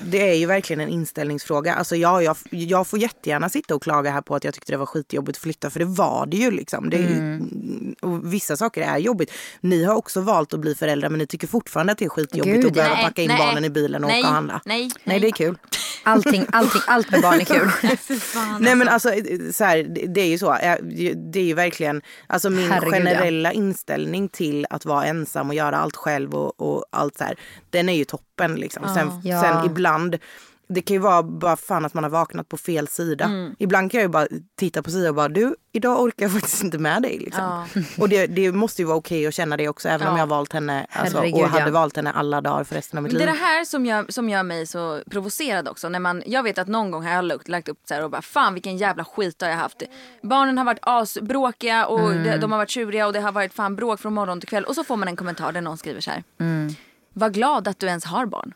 det 0.05 0.29
är 0.29 0.33
ju 0.33 0.45
verkligen 0.45 0.79
en 0.79 0.89
inställningsfråga. 0.89 1.75
Alltså, 1.75 1.95
ja, 1.95 2.21
jag, 2.21 2.37
jag 2.49 2.87
får 2.87 2.99
jättegärna 2.99 3.49
sitta 3.49 3.75
och 3.75 3.83
klaga 3.83 4.11
här 4.11 4.21
på 4.21 4.35
att 4.35 4.43
jag 4.43 4.53
tyckte 4.53 4.71
det 4.73 4.77
var 4.77 4.85
skitjobbigt 4.85 5.37
att 5.37 5.43
flytta, 5.43 5.69
för 5.69 5.79
det 5.79 5.85
var 5.85 6.25
det 6.25 6.37
ju. 6.37 6.51
Liksom. 6.51 6.89
Det 6.89 6.97
är 6.97 7.01
ju 7.01 7.41
vissa 8.23 8.57
saker 8.57 8.81
är 8.81 8.97
jobbigt. 8.97 9.31
Ni 9.61 9.83
har 9.83 9.95
också 9.95 10.21
valt 10.21 10.53
att 10.53 10.59
bli 10.59 10.75
föräldrar, 10.75 11.09
men 11.09 11.19
ni 11.19 11.27
tycker 11.27 11.47
fortfarande 11.47 11.91
att 11.91 11.99
det 11.99 12.05
är 12.05 12.09
skitjobbigt 12.09 12.55
Gud, 12.55 12.65
att 12.65 12.73
behöva 12.73 12.95
nej, 12.95 13.03
packa 13.03 13.21
in 13.21 13.27
nej, 13.27 13.37
barnen 13.37 13.65
i 13.65 13.69
bilen 13.69 14.03
och 14.03 14.09
nej, 14.09 14.19
åka 14.19 14.27
och 14.27 14.33
handla. 14.33 14.61
nej, 14.65 14.89
nej, 15.03 15.19
det 15.19 15.27
är 15.27 15.31
kul. 15.31 15.57
Allting, 16.05 16.45
allting, 16.51 16.81
allt 16.87 17.11
med 17.11 17.21
barn 17.21 17.39
är 17.39 17.45
kul. 17.45 17.69
Nej 18.59 18.75
men 18.75 18.87
alltså 18.87 19.09
så 19.53 19.63
här, 19.63 20.07
det- 20.07 20.21
är 20.21 20.25
ju 20.25 20.37
så. 20.37 20.57
Det 21.31 21.39
är 21.39 21.43
ju 21.43 21.53
verkligen 21.53 22.01
alltså 22.27 22.49
min 22.49 22.71
Herregud, 22.71 22.93
ja. 22.93 22.97
generella 22.97 23.51
inställning 23.51 24.29
till 24.29 24.65
att 24.69 24.85
vara 24.85 25.05
ensam 25.05 25.49
och 25.49 25.55
göra 25.55 25.77
allt 25.77 25.95
själv 25.95 26.35
och, 26.35 26.61
och 26.61 26.85
allt 26.91 27.17
så 27.17 27.23
här. 27.23 27.35
Den 27.73 27.89
är 27.89 27.93
ju 27.93 28.05
toppen 28.05 28.55
liksom. 28.55 28.83
Sen, 28.95 29.11
Ja. 29.23 29.41
sen 29.41 29.65
ibland 29.65 30.17
det 30.67 30.81
kan 30.81 30.93
ju 30.95 30.99
vara 30.99 31.23
bara 31.23 31.55
fan 31.55 31.85
att 31.85 31.93
man 31.93 32.03
har 32.03 32.11
vaknat 32.11 32.49
på 32.49 32.57
fel 32.57 32.87
sida. 32.87 33.25
Mm. 33.25 33.55
Ibland 33.59 33.91
kan 33.91 33.97
jag 33.99 34.05
ju 34.05 34.11
bara 34.11 34.27
titta 34.59 34.83
på 34.83 34.91
sidan 34.91 35.09
och 35.09 35.15
bara 35.15 35.29
du, 35.29 35.55
idag 35.71 36.01
orkar 36.01 36.25
jag 36.25 36.33
faktiskt 36.33 36.63
inte 36.63 36.77
med 36.77 37.01
dig. 37.01 37.17
Liksom. 37.19 37.65
Och 37.99 38.09
det, 38.09 38.27
det 38.27 38.51
måste 38.51 38.81
ju 38.81 38.85
vara 38.85 38.97
okej 38.97 39.27
att 39.27 39.33
känna 39.33 39.57
det 39.57 39.69
också 39.69 39.89
även 39.89 40.07
om 40.07 40.13
jag 40.15 40.21
har 40.21 40.27
valt 40.27 40.53
henne 40.53 40.87
alltså, 40.89 41.17
Herregud, 41.17 41.43
och 41.43 41.49
hade 41.49 41.65
ja. 41.65 41.71
valt 41.71 41.95
henne 41.95 42.11
alla 42.11 42.41
dagar 42.41 42.63
för 42.63 42.75
resten 42.75 42.97
av 42.97 43.03
mitt 43.03 43.11
Men 43.13 43.19
det 43.19 43.23
är 43.23 43.33
liv. 43.33 43.39
det 43.41 43.45
här 43.45 43.65
som 43.65 43.85
gör, 43.85 44.05
som 44.09 44.29
gör 44.29 44.43
mig 44.43 44.65
så 44.67 45.01
provocerad 45.11 45.67
också. 45.67 45.89
När 45.89 45.99
man, 45.99 46.23
jag 46.25 46.43
vet 46.43 46.57
att 46.57 46.67
någon 46.67 46.91
gång 46.91 47.03
har 47.05 47.11
jag 47.13 47.25
lagt, 47.25 47.47
lagt 47.47 47.69
upp 47.69 47.79
så 47.87 47.93
här 47.93 48.03
och 48.03 48.09
bara 48.11 48.21
fan 48.21 48.53
vilken 48.53 48.77
jävla 48.77 49.05
skit 49.05 49.41
har 49.41 49.49
jag 49.49 49.57
haft. 49.57 49.81
Barnen 50.21 50.57
har 50.57 50.65
varit 50.65 50.79
asbråkiga 50.81 51.85
och 51.85 51.99
Mm. 52.11 52.23
de, 52.23 52.37
de 52.37 52.51
har 52.51 52.59
varit 52.59 52.69
tjuriga 52.69 53.07
och 53.07 53.13
det 53.13 53.19
har 53.21 53.31
varit 53.31 53.53
fan 53.53 53.75
bråk 53.75 53.99
från 53.99 54.13
morgon 54.13 54.39
till 54.39 54.49
kväll. 54.49 54.63
Och 54.63 54.75
så 54.75 54.83
får 54.83 54.97
man 54.97 55.07
en 55.07 55.15
kommentar 55.15 55.51
där 55.51 55.61
någon 55.61 55.77
skriver 55.77 56.01
så 56.01 56.11
här. 56.11 56.23
Mm. 56.39 56.75
Var 57.13 57.29
glad 57.29 57.67
att 57.67 57.79
du 57.79 57.87
ens 57.87 58.05
har 58.05 58.25
barn. 58.25 58.53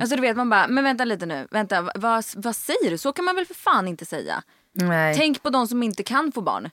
Alltså 0.00 0.16
du 0.16 0.22
vet 0.22 0.36
man 0.36 0.50
bara, 0.50 0.68
men 0.68 0.84
vänta 0.84 1.04
lite 1.04 1.26
nu, 1.26 1.48
vänta 1.50 1.82
vad, 1.94 2.24
vad 2.36 2.56
säger 2.56 2.90
du? 2.90 2.98
Så 2.98 3.12
kan 3.12 3.24
man 3.24 3.36
väl 3.36 3.46
för 3.46 3.54
fan 3.54 3.88
inte 3.88 4.04
säga. 4.04 4.42
Nej. 4.72 5.14
Tänk 5.16 5.42
på 5.42 5.50
de 5.50 5.68
som 5.68 5.82
inte 5.82 6.02
kan 6.02 6.32
få 6.32 6.40
barn. 6.40 6.70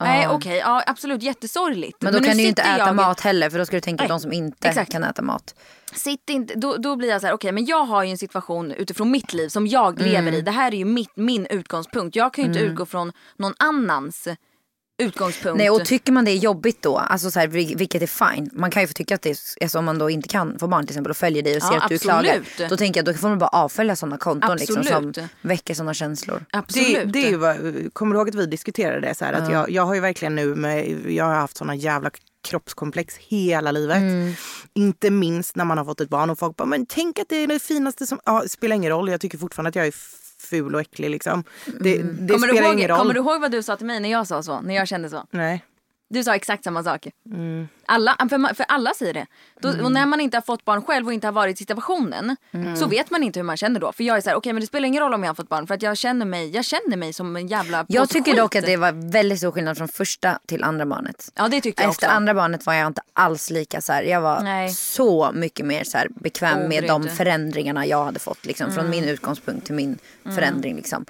Nej 0.00 0.28
okej, 0.28 0.56
ja 0.58 0.82
absolut 0.86 1.22
jättesorgligt. 1.22 2.02
men 2.02 2.12
då 2.12 2.18
nu 2.18 2.26
kan 2.26 2.36
du 2.36 2.42
ju 2.42 2.48
inte 2.48 2.62
äta 2.62 2.78
jag- 2.86 2.96
mat 2.96 3.20
heller 3.20 3.50
för 3.50 3.58
då 3.58 3.66
ska 3.66 3.76
du 3.76 3.80
tänka 3.80 4.04
på 4.04 4.08
de 4.08 4.20
som 4.20 4.32
inte 4.32 4.68
exakt. 4.68 4.92
kan 4.92 5.04
äta 5.04 5.22
mat. 5.22 5.54
Sitt 5.94 6.30
inte, 6.30 6.54
då, 6.54 6.76
då 6.76 6.96
blir 6.96 7.08
jag 7.08 7.20
så 7.20 7.26
här, 7.26 7.34
okej 7.34 7.52
men 7.52 7.64
jag 7.64 7.84
har 7.84 8.02
ju 8.04 8.10
en 8.10 8.18
situation 8.18 8.72
utifrån 8.72 9.10
mitt 9.10 9.32
liv 9.32 9.48
som 9.48 9.66
jag 9.66 10.00
Mm. 10.00 10.12
lever 10.12 10.38
i. 10.38 10.40
Det 10.40 10.50
här 10.50 10.72
är 10.74 10.78
ju 10.78 10.84
mitt, 10.84 11.16
min 11.16 11.46
utgångspunkt. 11.46 12.16
Jag 12.16 12.34
kan 12.34 12.44
ju 12.44 12.48
inte 12.50 12.60
utgå 12.60 12.86
från 12.86 13.12
någon 13.36 13.54
annans 13.58 14.28
utgångspunkt. 15.00 15.58
Nej 15.58 15.70
och 15.70 15.84
tycker 15.84 16.12
man 16.12 16.24
det 16.24 16.30
är 16.30 16.36
jobbigt 16.36 16.82
då, 16.82 16.98
alltså 16.98 17.30
så 17.30 17.40
här, 17.40 17.48
vil- 17.48 17.76
vilket 17.78 18.02
är 18.02 18.34
fine. 18.34 18.50
Man 18.52 18.70
kan 18.70 18.82
ju 18.82 18.86
få 18.86 18.92
tycka 18.92 19.14
att 19.14 19.22
det 19.22 19.30
är, 19.30 19.36
alltså 19.62 19.78
om 19.78 19.84
man 19.84 19.98
då 19.98 20.10
inte 20.10 20.28
kan 20.28 20.58
få 20.58 20.66
barn 20.68 20.86
till 20.86 20.92
exempel 20.94 21.10
och 21.10 21.16
följer 21.16 21.42
dig 21.42 21.56
och 21.56 21.62
ser 21.62 21.72
Ja, 21.74 21.82
att 21.82 21.88
du 21.88 21.94
absolut. 21.94 22.46
klagar. 22.56 22.68
Då 22.68 22.76
tänker 22.76 22.98
jag 22.98 23.04
då 23.04 23.14
får 23.14 23.28
man 23.28 23.38
bara 23.38 23.48
avfölja 23.48 23.96
sådana 23.96 24.18
konton 24.18 24.56
liksom, 24.56 24.84
som 24.84 25.12
väcker 25.42 25.74
sådana 25.74 25.94
känslor. 25.94 26.44
Absolut. 26.52 26.94
Det, 26.94 27.04
det 27.04 27.26
är 27.26 27.30
ju 27.30 27.90
kommer 27.90 28.14
du 28.14 28.18
ihåg 28.20 28.28
att 28.28 28.34
vi 28.34 28.46
diskuterade 28.46 29.00
det 29.00 29.14
så 29.14 29.24
här, 29.24 29.32
att 29.32 29.52
jag, 29.52 29.70
jag 29.70 29.86
har 29.86 29.94
ju 29.94 30.00
verkligen 30.00 30.34
nu 30.34 30.54
med, 30.54 30.88
jag 31.10 31.24
har 31.24 31.34
haft 31.34 31.56
såna 31.56 31.74
jävla 31.74 32.10
kroppskomplex 32.48 33.16
hela 33.16 33.72
livet. 33.72 33.96
Mm. 33.96 34.32
Inte 34.74 35.10
minst 35.10 35.56
när 35.56 35.64
man 35.64 35.78
har 35.78 35.84
fått 35.84 36.00
ett 36.00 36.08
barn 36.08 36.30
och 36.30 36.38
folk 36.38 36.56
bara, 36.56 36.66
men 36.68 36.86
tänk 36.86 37.18
att 37.18 37.28
det 37.28 37.36
är 37.36 37.46
det 37.46 37.58
finaste 37.58 38.06
som, 38.06 38.20
ja, 38.24 38.44
spelar 38.48 38.76
ingen 38.76 38.90
roll. 38.90 39.08
Jag 39.08 39.20
tycker 39.20 39.38
fortfarande 39.38 39.68
att 39.68 39.74
jag 39.76 39.86
är 39.86 39.94
ful 40.50 40.74
och 40.74 40.80
äcklig 40.80 41.10
liksom. 41.10 41.44
Det, 41.66 41.96
det 41.96 42.02
kommer, 42.02 42.26
du 42.26 42.38
spelar 42.38 42.62
ihåg, 42.62 42.78
ingen 42.78 42.88
roll. 42.88 42.98
kommer 42.98 43.14
du 43.14 43.20
ihåg 43.20 43.40
vad 43.40 43.50
du 43.50 43.62
sa 43.62 43.76
till 43.76 43.86
mig 43.86 44.00
när 44.00 44.10
jag 44.10 44.26
sa 44.26 44.42
så? 44.42 44.60
När 44.60 44.74
jag 44.74 44.88
kände 44.88 45.10
så? 45.10 45.26
Nej. 45.30 45.64
Du 46.12 46.24
sa 46.24 46.34
exakt 46.34 46.64
samma 46.64 46.82
sak. 46.84 47.06
Mm. 47.26 47.68
Alla, 47.86 48.16
för, 48.30 48.54
för 48.54 48.66
alla 48.68 48.94
säger 48.94 49.14
det. 49.14 49.26
Då, 49.60 49.68
Och 49.84 49.92
när 49.92 50.06
man 50.06 50.20
inte 50.20 50.36
har 50.36 50.42
fått 50.42 50.64
barn 50.64 50.82
själv 50.82 51.06
och 51.06 51.12
inte 51.12 51.26
har 51.26 51.32
varit 51.32 51.56
i 51.56 51.58
situationen 51.58 52.36
Mm. 52.52 52.76
så 52.76 52.86
vet 52.86 53.10
man 53.10 53.22
inte 53.22 53.38
hur 53.38 53.44
man 53.44 53.56
känner 53.56 53.80
då. 53.80 53.92
För 53.92 54.04
jag 54.04 54.16
är 54.16 54.20
så 54.20 54.28
här, 54.30 54.36
okej 54.36 54.52
men 54.52 54.60
det 54.60 54.66
spelar 54.66 54.86
ingen 54.88 55.02
roll 55.02 55.14
om 55.14 55.22
jag 55.22 55.30
har 55.30 55.34
fått 55.34 55.48
barn 55.48 55.66
för 55.66 55.74
att 55.74 55.82
jag 55.82 55.96
känner 55.96 56.26
mig, 56.26 56.50
jag 56.50 56.64
känner 56.64 56.96
mig 56.96 57.12
som 57.12 57.36
en 57.36 57.46
jävla 57.48 57.84
Jag 57.88 58.08
tycker 58.08 58.36
dock 58.36 58.56
att 58.56 58.66
det 58.66 58.76
var 58.76 59.10
väldigt 59.12 59.38
stor 59.38 59.50
skillnad 59.52 59.76
från 59.76 59.88
första 59.88 60.38
till 60.46 60.64
andra 60.64 60.86
barnet. 60.86 61.32
Ja 61.34 61.48
det 61.48 61.60
tyckte 61.60 61.82
jag 61.82 61.90
Efter 61.90 62.06
också. 62.06 62.16
andra 62.16 62.34
barnet 62.34 62.66
var 62.66 62.74
jag 62.74 62.86
inte 62.86 63.02
alls 63.12 63.50
lika 63.50 63.80
så 63.80 63.92
här. 63.92 64.02
Jag 64.02 64.20
var 64.20 64.40
Nej. 64.42 64.70
så 64.70 65.30
mycket 65.34 65.66
mer 65.66 65.84
så 65.84 65.98
här 65.98 66.08
bekväm 66.14 66.68
med 66.68 66.84
de 66.86 67.08
förändringarna 67.08 67.86
jag 67.86 68.04
hade 68.04 68.18
fått. 68.18 68.46
Liksom, 68.46 68.72
Från 68.72 68.90
min 68.90 69.04
utgångspunkt 69.04 69.66
till 69.66 69.74
min 69.74 69.98
förändring. 70.24 70.76
Liksom. 70.76 71.04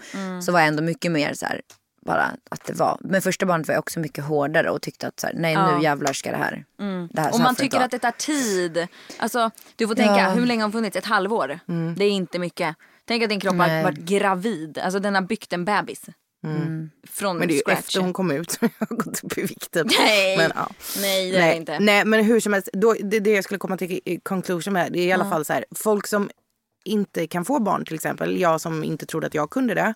Så 0.46 0.53
var 0.53 0.59
jag 0.61 0.68
ändå 0.68 0.82
mycket 0.82 1.12
mer 1.12 1.34
så 1.34 1.46
här. 1.46 1.61
Bara 2.07 2.36
att 2.51 2.64
det 2.64 2.72
var. 2.72 2.98
Men 3.01 3.22
första 3.22 3.46
barnet 3.46 3.68
var 3.68 3.74
jag 3.74 3.78
också 3.80 4.01
mycket 4.01 4.24
hårdare 4.24 4.70
och 4.70 4.82
tyckte 4.82 5.09
att 5.09 5.20
så 5.20 5.26
här, 5.26 5.34
nej 5.34 5.57
nu 5.57 5.82
jävlar 5.82 6.12
ska 6.12 6.30
det 6.30 6.36
här. 6.36 6.64
Det 7.12 7.20
här 7.20 7.32
Och 7.34 7.40
man 7.40 7.55
tycker 7.55 7.76
vara. 7.76 7.84
att 7.84 7.90
det 7.90 7.98
tar 7.98 8.11
tid. 8.11 8.86
Alltså, 9.18 9.51
du 9.76 9.86
får 9.88 9.94
tänka, 9.94 10.16
Ja. 10.18 10.30
hur 10.30 10.46
länge 10.46 10.61
har 10.62 10.66
hon 10.66 10.72
funnits? 10.72 10.96
Ett 10.96 11.07
halvår? 11.07 11.59
Det 11.96 12.05
är 12.05 12.11
inte 12.11 12.38
mycket. 12.38 12.76
Tänk 13.05 13.22
att 13.22 13.28
din 13.28 13.40
kropp 13.40 13.57
har 13.57 13.66
Nej. 13.66 13.84
varit 13.84 13.98
gravid. 13.98 14.78
Alltså 14.78 15.01
den 15.01 15.14
har 15.14 15.22
byggt 15.22 15.53
en 15.53 15.64
bebis. 15.64 16.03
Från 17.09 17.38
Men 17.38 17.48
det 17.48 17.55
är 17.55 17.57
ju 17.57 17.61
scratch. 17.62 17.78
efter 17.78 18.01
hon 18.01 18.12
kom 18.12 18.30
ut 18.30 18.51
som 18.51 18.68
jag 18.78 18.86
har 18.88 18.96
gått 18.96 19.24
upp 19.24 19.38
i 19.38 19.42
vikt. 19.42 19.70
typ. 19.70 19.86
Nej. 19.98 20.36
Men, 20.36 20.53
ja. 20.55 20.68
Nej 21.01 21.30
det 21.30 21.36
är 21.36 21.40
det 21.40 21.46
Nej, 21.46 21.57
inte. 21.57 21.78
nej 21.78 22.05
men 22.05 22.24
hur 22.24 22.40
som 22.40 22.53
helst, 22.53 22.68
då, 22.72 22.94
det, 23.05 23.20
det 23.20 23.30
jag 23.30 23.44
skulle 23.44 23.59
komma 23.59 23.76
till 23.76 24.01
i 24.05 24.20
conclusion 24.22 24.72
med 24.72 24.92
det 24.92 24.98
är 24.98 25.07
i 25.07 25.12
alla 25.12 25.30
fall 25.30 25.44
så 25.44 25.53
här, 25.53 25.64
folk 25.76 26.07
som 26.07 26.30
inte 26.84 27.26
kan 27.26 27.44
få 27.44 27.59
barn 27.61 27.84
till 27.84 27.94
exempel, 27.94 28.40
jag 28.40 28.61
som 28.61 28.84
inte 28.84 29.07
trodde 29.07 29.26
att 29.26 29.34
jag 29.34 29.51
kunde 29.51 29.74
det. 29.74 29.94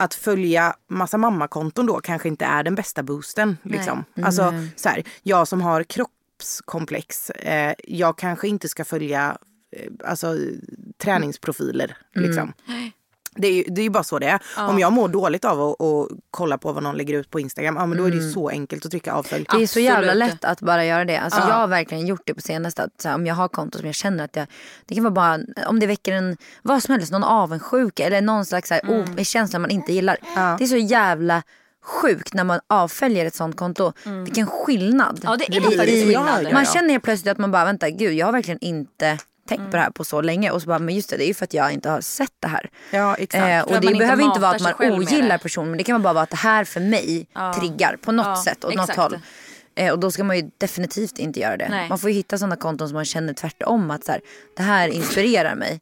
Att 0.00 0.14
följa 0.14 0.74
massa 0.88 1.18
mammakonton 1.18 1.86
då 1.86 2.00
kanske 2.00 2.28
inte 2.28 2.44
är 2.44 2.62
den 2.62 2.74
bästa 2.74 3.02
boosten. 3.02 3.56
Liksom. 3.62 4.04
Alltså 4.22 4.52
så 4.76 4.88
här, 4.88 5.02
jag 5.22 5.48
som 5.48 5.60
har 5.60 5.82
kroppskomplex, 5.84 7.30
eh, 7.30 7.74
jag 7.84 8.18
kanske 8.18 8.48
inte 8.48 8.68
ska 8.68 8.84
följa 8.84 9.38
eh, 9.76 9.92
alltså, 10.04 10.36
träningsprofiler. 10.98 11.96
Liksom. 12.14 12.52
Det 13.36 13.48
är, 13.48 13.52
ju, 13.52 13.64
det 13.68 13.80
är 13.80 13.82
ju 13.82 13.90
bara 13.90 14.04
så 14.04 14.18
det 14.18 14.26
är. 14.26 14.40
Om 14.68 14.78
jag 14.78 14.92
mår 14.92 15.08
dåligt 15.08 15.44
av 15.44 15.60
att, 15.62 15.80
att 15.82 16.08
kolla 16.30 16.58
på 16.58 16.72
vad 16.72 16.82
någon 16.82 16.96
lägger 16.96 17.14
ut 17.14 17.30
på 17.30 17.40
Instagram, 17.40 17.76
ja, 17.76 17.86
men 17.86 17.98
då 17.98 18.04
är 18.04 18.10
det 18.10 18.16
ju 18.16 18.30
så 18.32 18.48
enkelt 18.48 18.84
att 18.84 18.90
trycka 18.90 19.12
avfölj. 19.12 19.46
Det 19.56 19.62
är 19.62 19.66
så 19.66 19.80
jävla 19.80 20.14
lätt 20.14 20.44
att 20.44 20.60
bara 20.60 20.84
göra 20.84 21.04
det. 21.04 21.16
Alltså 21.16 21.40
Jag 21.40 21.54
har 21.54 21.66
verkligen 21.66 22.06
gjort 22.06 22.22
det 22.24 22.34
på 22.34 22.40
senaste. 22.40 22.82
Att, 22.82 22.90
så 23.02 23.08
här, 23.08 23.14
om 23.14 23.26
jag 23.26 23.34
har 23.34 23.48
konto 23.48 23.78
som 23.78 23.86
jag 23.86 23.94
känner 23.94 24.24
att 24.24 24.36
jag, 24.36 24.46
det 24.86 24.94
kan 24.94 25.04
vara 25.04 25.14
bara 25.14 25.38
om 25.66 25.80
det 25.80 25.86
väcker 25.86 26.12
en, 26.12 26.36
vad 26.62 26.82
som 26.82 26.92
helst, 26.94 27.12
någon 27.12 27.24
avundsjuka 27.24 28.04
eller 28.06 28.20
någon 28.20 28.44
slags 28.44 28.68
så 28.68 28.74
här, 28.74 28.82
Mm. 28.84 29.00
oh, 29.18 29.22
känsla 29.22 29.58
man 29.58 29.70
inte 29.70 29.92
gillar. 29.92 30.16
Det 30.58 30.64
är 30.64 30.68
så 30.68 30.76
jävla 30.76 31.42
sjukt 31.84 32.34
när 32.34 32.44
man 32.44 32.60
avföljer 32.66 33.26
ett 33.26 33.34
sånt 33.34 33.56
konto. 33.56 33.92
Vilken 34.24 34.46
skillnad. 34.46 35.08
Mm. 35.10 35.20
Ja, 35.22 35.36
det 35.36 35.56
är 35.56 35.72
i- 35.72 35.76
faktiskt 35.76 35.96
i- 35.96 36.06
skillnad. 36.06 36.42
Man 36.52 36.64
Ja. 36.64 36.72
känner 36.72 36.90
helt 36.90 37.04
plötsligt 37.04 37.32
att 37.32 37.38
man 37.38 37.50
bara, 37.50 37.64
vänta 37.64 37.90
gud 37.90 38.12
jag 38.12 38.26
har 38.26 38.32
verkligen 38.32 38.58
inte 38.60 39.18
tänkt 39.56 39.70
på 39.70 39.76
det 39.76 39.82
här 39.82 39.90
på 39.90 40.04
så 40.04 40.20
länge. 40.20 40.50
Och 40.50 40.62
så 40.62 40.68
bara, 40.68 40.78
men 40.78 40.94
just 40.94 41.10
det, 41.10 41.16
det 41.16 41.24
är 41.24 41.28
ju 41.28 41.34
för 41.34 41.44
att 41.44 41.54
jag 41.54 41.72
inte 41.72 41.90
har 41.90 42.00
sett 42.00 42.34
det 42.40 42.48
här. 42.48 42.70
Ja, 42.90 43.14
exakt. 43.14 43.68
Eh, 43.70 43.76
och 43.76 43.80
det 43.80 43.98
behöver 43.98 44.22
inte 44.22 44.40
vara 44.40 44.50
att 44.50 44.62
man 44.62 44.92
ogillar 44.92 45.38
personen 45.38 45.70
men 45.70 45.78
det 45.78 45.84
kan 45.84 46.02
bara 46.02 46.12
vara 46.12 46.22
att 46.24 46.30
det 46.30 46.36
här 46.36 46.64
för 46.64 46.80
mig 46.80 47.26
triggar 47.58 47.96
på 47.96 48.12
något 48.12 48.26
Ja, 48.26 48.42
sätt 48.44 48.64
åt 48.64 48.74
något 48.74 48.96
håll. 48.96 49.18
Eh, 49.74 49.92
och 49.92 49.98
då 49.98 50.10
ska 50.10 50.24
man 50.24 50.36
ju 50.36 50.50
definitivt 50.58 51.18
inte 51.18 51.40
göra 51.40 51.56
det. 51.56 51.68
Nej. 51.68 51.88
Man 51.88 51.98
får 51.98 52.10
ju 52.10 52.16
hitta 52.16 52.38
sådana 52.38 52.56
konton 52.56 52.88
som 52.88 52.94
man 52.94 53.04
känner 53.04 53.32
tvärtom 53.32 53.90
att 53.90 54.04
så 54.04 54.12
här, 54.12 54.20
det 54.56 54.62
här 54.62 54.88
inspirerar 54.88 55.54
mig. 55.54 55.80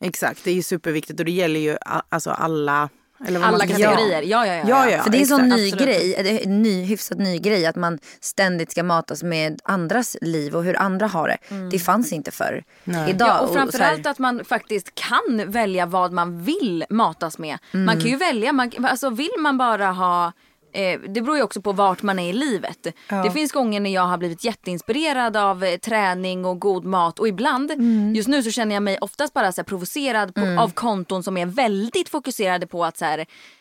Exakt, 0.00 0.44
det 0.44 0.50
är 0.50 0.54
ju 0.54 0.62
superviktigt 0.62 1.20
och 1.20 1.26
det 1.26 1.32
gäller 1.32 1.60
ju 1.60 1.76
alltså 2.08 2.30
alla... 2.30 2.88
Eller 3.26 3.38
vad 3.38 3.48
Alla 3.48 3.58
man 3.58 3.68
kategorier. 3.68 4.22
Ja, 4.22 4.46
ja, 4.46 4.54
ja. 4.54 4.64
Ja, 4.68 4.90
ja, 4.90 5.02
För 5.02 5.10
det 5.10 5.18
är 5.18 5.20
en 5.20 5.26
sån 5.26 5.48
ny 5.48 5.54
Absolut. 5.54 5.78
grej, 5.86 6.20
det 6.22 6.30
är 6.30 6.46
en 6.46 6.62
ny, 6.62 6.84
hyfsat 6.84 7.18
ny 7.18 7.38
grej 7.38 7.66
att 7.66 7.76
man 7.76 7.98
ständigt 8.20 8.70
ska 8.70 8.82
matas 8.82 9.22
med 9.22 9.60
andras 9.64 10.16
liv 10.20 10.56
och 10.56 10.64
hur 10.64 10.76
andra 10.76 11.06
har 11.06 11.28
det. 11.28 11.38
Det 11.70 11.78
fanns 11.78 12.12
inte 12.12 12.30
förr. 12.30 12.64
Idag, 12.84 12.96
Mm. 13.04 13.16
Ja, 13.18 13.38
och 13.40 13.48
så 13.48 13.54
här- 13.54 13.60
framförallt 13.60 14.06
att 14.06 14.18
man 14.18 14.44
faktiskt 14.44 14.94
kan 14.94 15.50
välja 15.50 15.86
vad 15.86 16.12
man 16.12 16.42
vill 16.44 16.84
matas 16.90 17.38
med. 17.38 17.58
Man 17.72 17.82
Mm. 17.82 18.00
kan 18.00 18.10
ju 18.10 18.16
välja, 18.16 18.52
man, 18.52 18.70
alltså 18.82 19.10
vill 19.10 19.30
man 19.38 19.58
bara 19.58 19.86
ha 19.90 20.32
Eh, 20.78 21.00
det 21.08 21.20
beror 21.22 21.36
ju 21.36 21.42
också 21.42 21.62
på 21.62 21.72
vart 21.72 22.02
man 22.02 22.18
är 22.18 22.28
i 22.30 22.32
livet. 22.32 22.86
Det 23.24 23.30
finns 23.30 23.52
gånger 23.52 23.80
när 23.80 23.90
jag 23.90 24.02
har 24.02 24.18
blivit 24.18 24.44
jätteinspirerad 24.44 25.36
av 25.36 25.64
eh, 25.64 25.76
träning 25.78 26.44
och 26.44 26.58
god 26.60 26.84
mat 26.84 27.18
och 27.18 27.28
ibland, 27.28 27.70
Mm. 27.70 28.14
just 28.14 28.28
nu 28.28 28.42
så 28.42 28.50
känner 28.50 28.74
jag 28.76 28.82
mig 28.82 28.98
oftast 29.00 29.34
bara 29.34 29.52
så 29.52 29.60
här 29.60 29.64
provocerad 29.64 30.34
på, 30.34 30.40
av 30.60 30.68
konton 30.72 31.22
som 31.22 31.36
är 31.36 31.46
väldigt 31.46 32.08
fokuserade 32.08 32.66
på 32.66 32.84
att 32.84 32.96
så 32.98 33.04
här, 33.04 33.18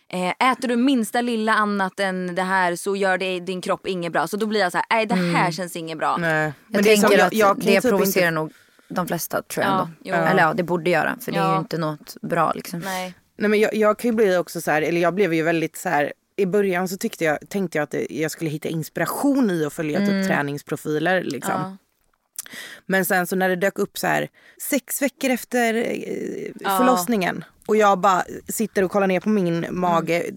eh, 0.09 0.51
äter 0.51 0.67
du 0.67 0.75
minsta 0.75 1.21
lilla 1.21 1.53
annat 1.53 1.99
än 1.99 2.35
det 2.35 2.41
här 2.41 2.75
så 2.75 2.95
gör 2.95 3.17
det 3.17 3.39
din 3.39 3.61
kropp 3.61 3.87
inget 3.87 4.11
bra. 4.13 4.27
Så 4.27 4.37
då 4.37 4.45
blir 4.45 4.59
jag 4.59 4.71
så 4.71 4.77
här, 4.77 4.85
nej 4.89 5.05
det 5.05 5.15
här 5.15 5.51
känns 5.51 5.75
inget 5.75 5.97
bra. 5.97 6.17
Nej. 6.17 6.43
Jag 6.43 6.53
Men 6.67 6.83
det 6.83 6.95
tänker 6.95 7.17
jag, 7.17 7.27
att 7.27 7.33
jag 7.33 7.57
ju 7.63 7.71
det 7.71 7.81
typ 7.81 7.89
provocerar 7.89 8.27
inte, 8.27 8.31
nog 8.35 8.53
de 8.89 9.07
flesta 9.07 9.41
tror 9.41 9.65
jag 9.65 9.73
Ja, 9.73 9.79
ändå. 9.81 9.93
jo. 10.03 10.13
Eller 10.13 10.41
ja, 10.43 10.53
det 10.53 10.63
borde 10.63 10.89
göra 10.89 11.17
för 11.21 11.31
det 11.31 11.37
är 11.37 11.43
ju 11.43 11.49
Ja. 11.53 11.59
inte 11.59 11.77
något 11.77 12.15
bra 12.21 12.51
liksom. 12.55 12.79
Nej. 12.79 13.13
nej, 13.37 13.49
men 13.49 13.59
jag, 13.59 13.75
jag 13.75 13.99
kan 13.99 14.11
ju 14.11 14.15
bli 14.15 14.37
också 14.37 14.61
så 14.61 14.71
här, 14.71 14.81
eller 14.81 15.01
jag 15.01 15.13
blev 15.13 15.33
ju 15.33 15.43
väldigt 15.43 15.77
så 15.77 15.89
här 15.89 16.13
i 16.37 16.45
början 16.45 16.87
så 16.87 16.97
tyckte 16.97 17.23
jag, 17.23 17.49
tänkte 17.49 17.77
jag 17.77 17.83
att 17.83 17.95
jag 18.09 18.31
skulle 18.31 18.49
hitta 18.49 18.69
inspiration 18.69 19.51
i 19.51 19.65
att 19.65 19.73
följa 19.73 19.99
typ 19.99 20.27
träningsprofiler. 20.27 21.23
Liksom. 21.23 21.53
Ja. 21.53 21.77
Men 22.85 23.05
sen 23.05 23.27
så 23.27 23.35
när 23.35 23.49
det 23.49 23.55
dök 23.55 23.79
upp 23.79 23.97
så 23.97 24.07
här 24.07 24.29
sex 24.69 25.01
veckor 25.01 25.29
efter 25.29 25.73
eh, 25.73 26.77
förlossningen 26.77 27.43
och 27.67 27.75
jag 27.77 27.99
bara 27.99 28.23
sitter 28.47 28.83
och 28.83 28.91
kollar 28.91 29.07
ner 29.07 29.19
på 29.19 29.29
min 29.29 29.65
mage 29.69 30.17
eh, 30.17 30.31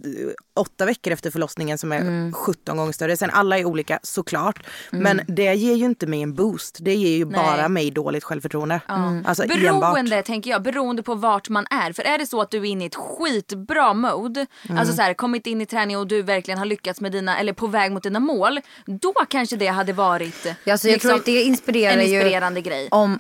åtta 0.57 0.87
veckor 0.87 1.13
efter 1.13 1.31
förlossningen 1.31 1.79
som 1.79 1.93
är 1.93 2.33
17 2.33 2.77
gånger 2.77 2.93
större. 2.93 3.17
Sen 3.17 3.31
alla 3.31 3.59
är 3.59 3.65
olika 3.65 3.99
såklart. 4.03 4.67
Men 4.91 5.21
det 5.29 5.55
ger 5.55 5.75
ju 5.75 5.85
inte 5.85 6.07
mig 6.07 6.23
en 6.23 6.35
boost. 6.35 6.79
Det 6.81 6.95
ger 6.95 7.17
ju 7.17 7.25
bara 7.25 7.69
mig 7.69 7.91
dåligt 7.91 8.25
självförtroende. 8.25 8.81
Alltså 9.25 9.43
enbart. 9.43 9.61
Beroende 9.61 10.23
tänker 10.23 10.51
jag, 10.51 10.63
beroende 10.63 11.03
på 11.03 11.15
vart 11.15 11.49
man 11.49 11.67
är. 11.71 11.93
För 11.93 12.03
är 12.03 12.19
det 12.19 12.27
så 12.27 12.41
att 12.41 12.51
du 12.51 12.59
är 12.59 12.65
inne 12.65 12.85
i 12.85 12.87
ett 12.87 12.95
skitbra 12.95 13.95
mode, 13.95 14.47
Mm. 14.69 14.79
alltså 14.79 14.95
så 14.95 15.03
här, 15.03 15.15
kommit 15.15 15.47
in 15.47 15.61
i 15.61 15.67
träning 15.67 15.99
och 15.99 16.07
du 16.07 16.23
verkligen 16.23 16.59
har 16.59 16.67
lyckats 16.67 17.01
med 17.01 17.13
dina, 17.13 17.39
eller 17.39 17.53
på 17.53 17.67
väg 17.67 17.93
mot 17.93 18.03
dina 18.03 18.21
mål. 18.21 18.61
Då 18.87 19.13
kanske 19.29 19.57
det 19.57 19.67
hade 19.67 19.93
varit 19.93 20.47
Ja, 20.65 20.73
alltså 20.73 20.89
jag 20.89 21.01
tror 21.01 21.15
att 21.15 21.25
det 21.25 21.43
inspirerar 21.43 21.93
en 21.99 22.09
ju 22.11 22.15
inspirerande 22.17 22.61
grej. 22.61 22.89
om 22.91 23.19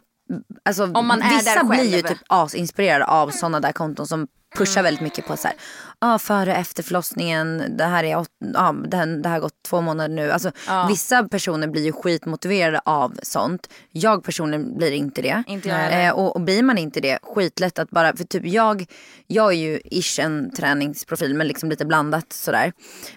Alltså, 0.65 0.85
Om 0.85 1.07
man 1.07 1.23
är 1.23 1.37
vissa 1.37 1.55
där 1.55 1.65
blir 1.65 1.85
ju 1.85 1.91
själv. 2.03 2.03
typ 2.03 2.19
asinspirerade 2.27 3.05
av 3.05 3.31
sådana 3.31 3.61
där 3.61 3.73
konton 3.73 4.07
som 4.07 4.29
pushar 4.57 4.83
väldigt 4.83 5.03
mycket 5.03 5.27
på 5.27 5.37
så 5.37 5.49
här, 5.49 5.57
ah, 5.99 6.19
före 6.19 6.55
efter 6.55 6.83
förlossningen, 6.83 7.77
det 7.77 7.85
här 7.85 8.05
är 8.05 8.19
åt, 8.19 8.29
ah, 8.55 8.73
det, 8.73 8.89
det 9.23 9.29
här 9.29 9.35
har 9.35 9.41
gått 9.41 9.63
två 9.69 9.81
månader 9.81 10.15
nu. 10.15 10.31
Alltså, 10.31 10.51
Vissa 10.89 11.29
personer 11.29 11.69
blir 11.69 11.85
ju 11.85 11.93
skitmotiverade 11.93 12.81
av 12.85 13.19
sånt. 13.23 13.73
Jag 13.91 14.25
personligen 14.25 14.77
blir 14.77 14.93
inte 14.93 15.23
det. 15.23 15.43
Inte 15.47 15.71
eh, 15.71 16.13
och, 16.13 16.37
och 16.37 16.41
blir 16.41 16.63
man 16.63 16.79
inte 16.79 17.01
det, 17.01 17.19
skitlätt 17.23 17.79
att 17.79 17.91
bara, 17.91 18.17
för 18.17 18.25
typ 18.25 18.47
jag, 18.47 18.87
jag 19.27 19.53
är 19.53 19.57
ju 19.57 19.81
ish 19.85 20.21
en 20.21 20.51
träningsprofil 20.51 21.35
men 21.35 21.47
liksom 21.49 21.71
lite 21.71 21.85
blandat 21.87 22.33
sådär. 22.33 22.73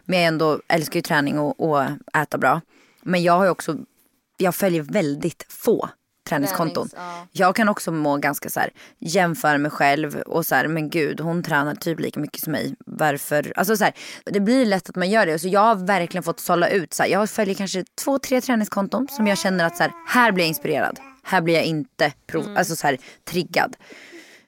Men 0.05 0.19
jag 0.19 0.27
ändå 0.27 0.59
älskar 0.67 0.95
ju 0.95 1.01
träning 1.01 1.39
och, 1.39 1.69
och 1.69 1.83
äta 2.17 2.37
bra. 2.37 2.61
Men 3.03 3.23
jag 3.23 3.33
har 3.33 3.43
ju 3.43 3.49
också, 3.49 3.77
jag 4.37 4.55
följer 4.55 4.81
väldigt 4.81 5.45
få 5.49 5.89
träningskonton. 6.29 6.89
Tränings, 6.89 7.27
ja. 7.31 7.45
Jag 7.45 7.55
kan 7.55 7.69
också 7.69 7.91
må 7.91 8.17
ganska 8.17 8.49
så 8.49 8.59
här, 8.59 8.69
jämföra 8.99 9.57
mig 9.57 9.71
själv 9.71 10.15
och 10.15 10.45
så 10.45 10.55
här, 10.55 10.67
men 10.67 10.89
gud 10.89 11.19
hon 11.21 11.43
tränar 11.43 11.75
typ 11.75 11.99
lika 11.99 12.19
mycket 12.19 12.41
som 12.43 12.51
mig. 12.51 12.75
Varför? 12.85 13.53
Alltså 13.55 13.77
så 13.77 13.83
här, 13.83 13.93
det 14.25 14.39
blir 14.39 14.65
lätt 14.65 14.89
att 14.89 14.95
man 14.95 15.09
gör 15.09 15.25
det. 15.25 15.39
Så 15.39 15.47
jag 15.47 15.61
har 15.61 15.75
verkligen 15.75 16.23
fått 16.23 16.39
sålla 16.39 16.69
ut. 16.69 16.93
Så 16.93 17.03
här, 17.03 17.09
jag 17.09 17.29
följer 17.29 17.55
kanske 17.55 17.83
två, 18.03 18.19
tre 18.19 18.41
träningskonton 18.41 19.07
som 19.11 19.27
jag 19.27 19.37
känner 19.37 19.65
att 19.65 19.77
så 19.77 19.83
här, 19.83 19.91
här 20.07 20.31
blir 20.31 20.43
jag 20.43 20.49
inspirerad. 20.49 20.99
Här 21.23 21.41
blir 21.41 21.53
jag 21.53 21.63
inte 21.63 22.13
prov, 22.27 22.55
alltså 22.57 22.75
så 22.75 22.87
här, 22.87 22.97
triggad. 23.25 23.75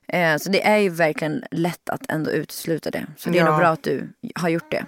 Eh, 0.07 0.37
så 0.37 0.49
det 0.49 0.67
är 0.67 0.77
ju 0.77 0.89
verkligen 0.89 1.43
lätt 1.51 1.89
att 1.89 2.01
ändå 2.09 2.31
utesluta 2.31 2.91
det. 2.91 3.05
Så 3.17 3.29
det 3.29 3.37
är 3.37 3.39
Ja. 3.43 3.49
nog 3.49 3.57
bra 3.59 3.67
att 3.67 3.83
du 3.83 4.09
har 4.35 4.49
gjort 4.49 4.71
det. 4.71 4.85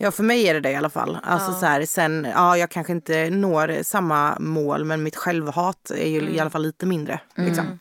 Ja 0.00 0.10
för 0.10 0.22
mig 0.22 0.48
är 0.48 0.54
det 0.54 0.60
det 0.60 0.70
i 0.70 0.74
alla 0.76 0.90
fall. 0.90 1.18
Alltså 1.22 1.52
så 1.52 1.66
här, 1.66 1.84
sen, 1.86 2.26
ja 2.34 2.56
jag 2.56 2.70
kanske 2.70 2.92
inte 2.92 3.30
når 3.30 3.82
samma 3.82 4.36
mål 4.40 4.84
men 4.84 5.02
mitt 5.02 5.16
självhat 5.16 5.90
är 5.90 6.08
ju 6.08 6.30
i 6.30 6.40
alla 6.40 6.50
fall 6.50 6.62
lite 6.62 6.86
mindre. 6.86 7.20
Liksom. 7.34 7.78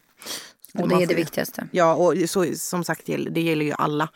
Och 0.74 0.88
Man 0.88 0.90
det 0.98 1.04
är 1.04 1.08
det 1.08 1.16
viktigaste. 1.16 1.68
Ja 1.72 1.96
och 1.96 2.14
så, 2.30 2.46
som 2.56 2.84
sagt 2.84 3.02
det 3.06 3.42
gäller- 3.42 3.66
ju 3.66 3.74
alla. 3.78 4.10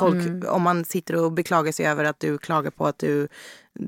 Folk, 0.00 0.44
Om 0.48 0.62
man 0.62 0.84
sitter 0.84 1.16
och 1.16 1.32
beklagar 1.32 1.72
sig 1.72 1.86
över 1.86 2.04
att 2.04 2.20
du 2.20 2.38
klagar 2.38 2.70
på 2.70 2.86
att 2.86 2.98
du 2.98 3.28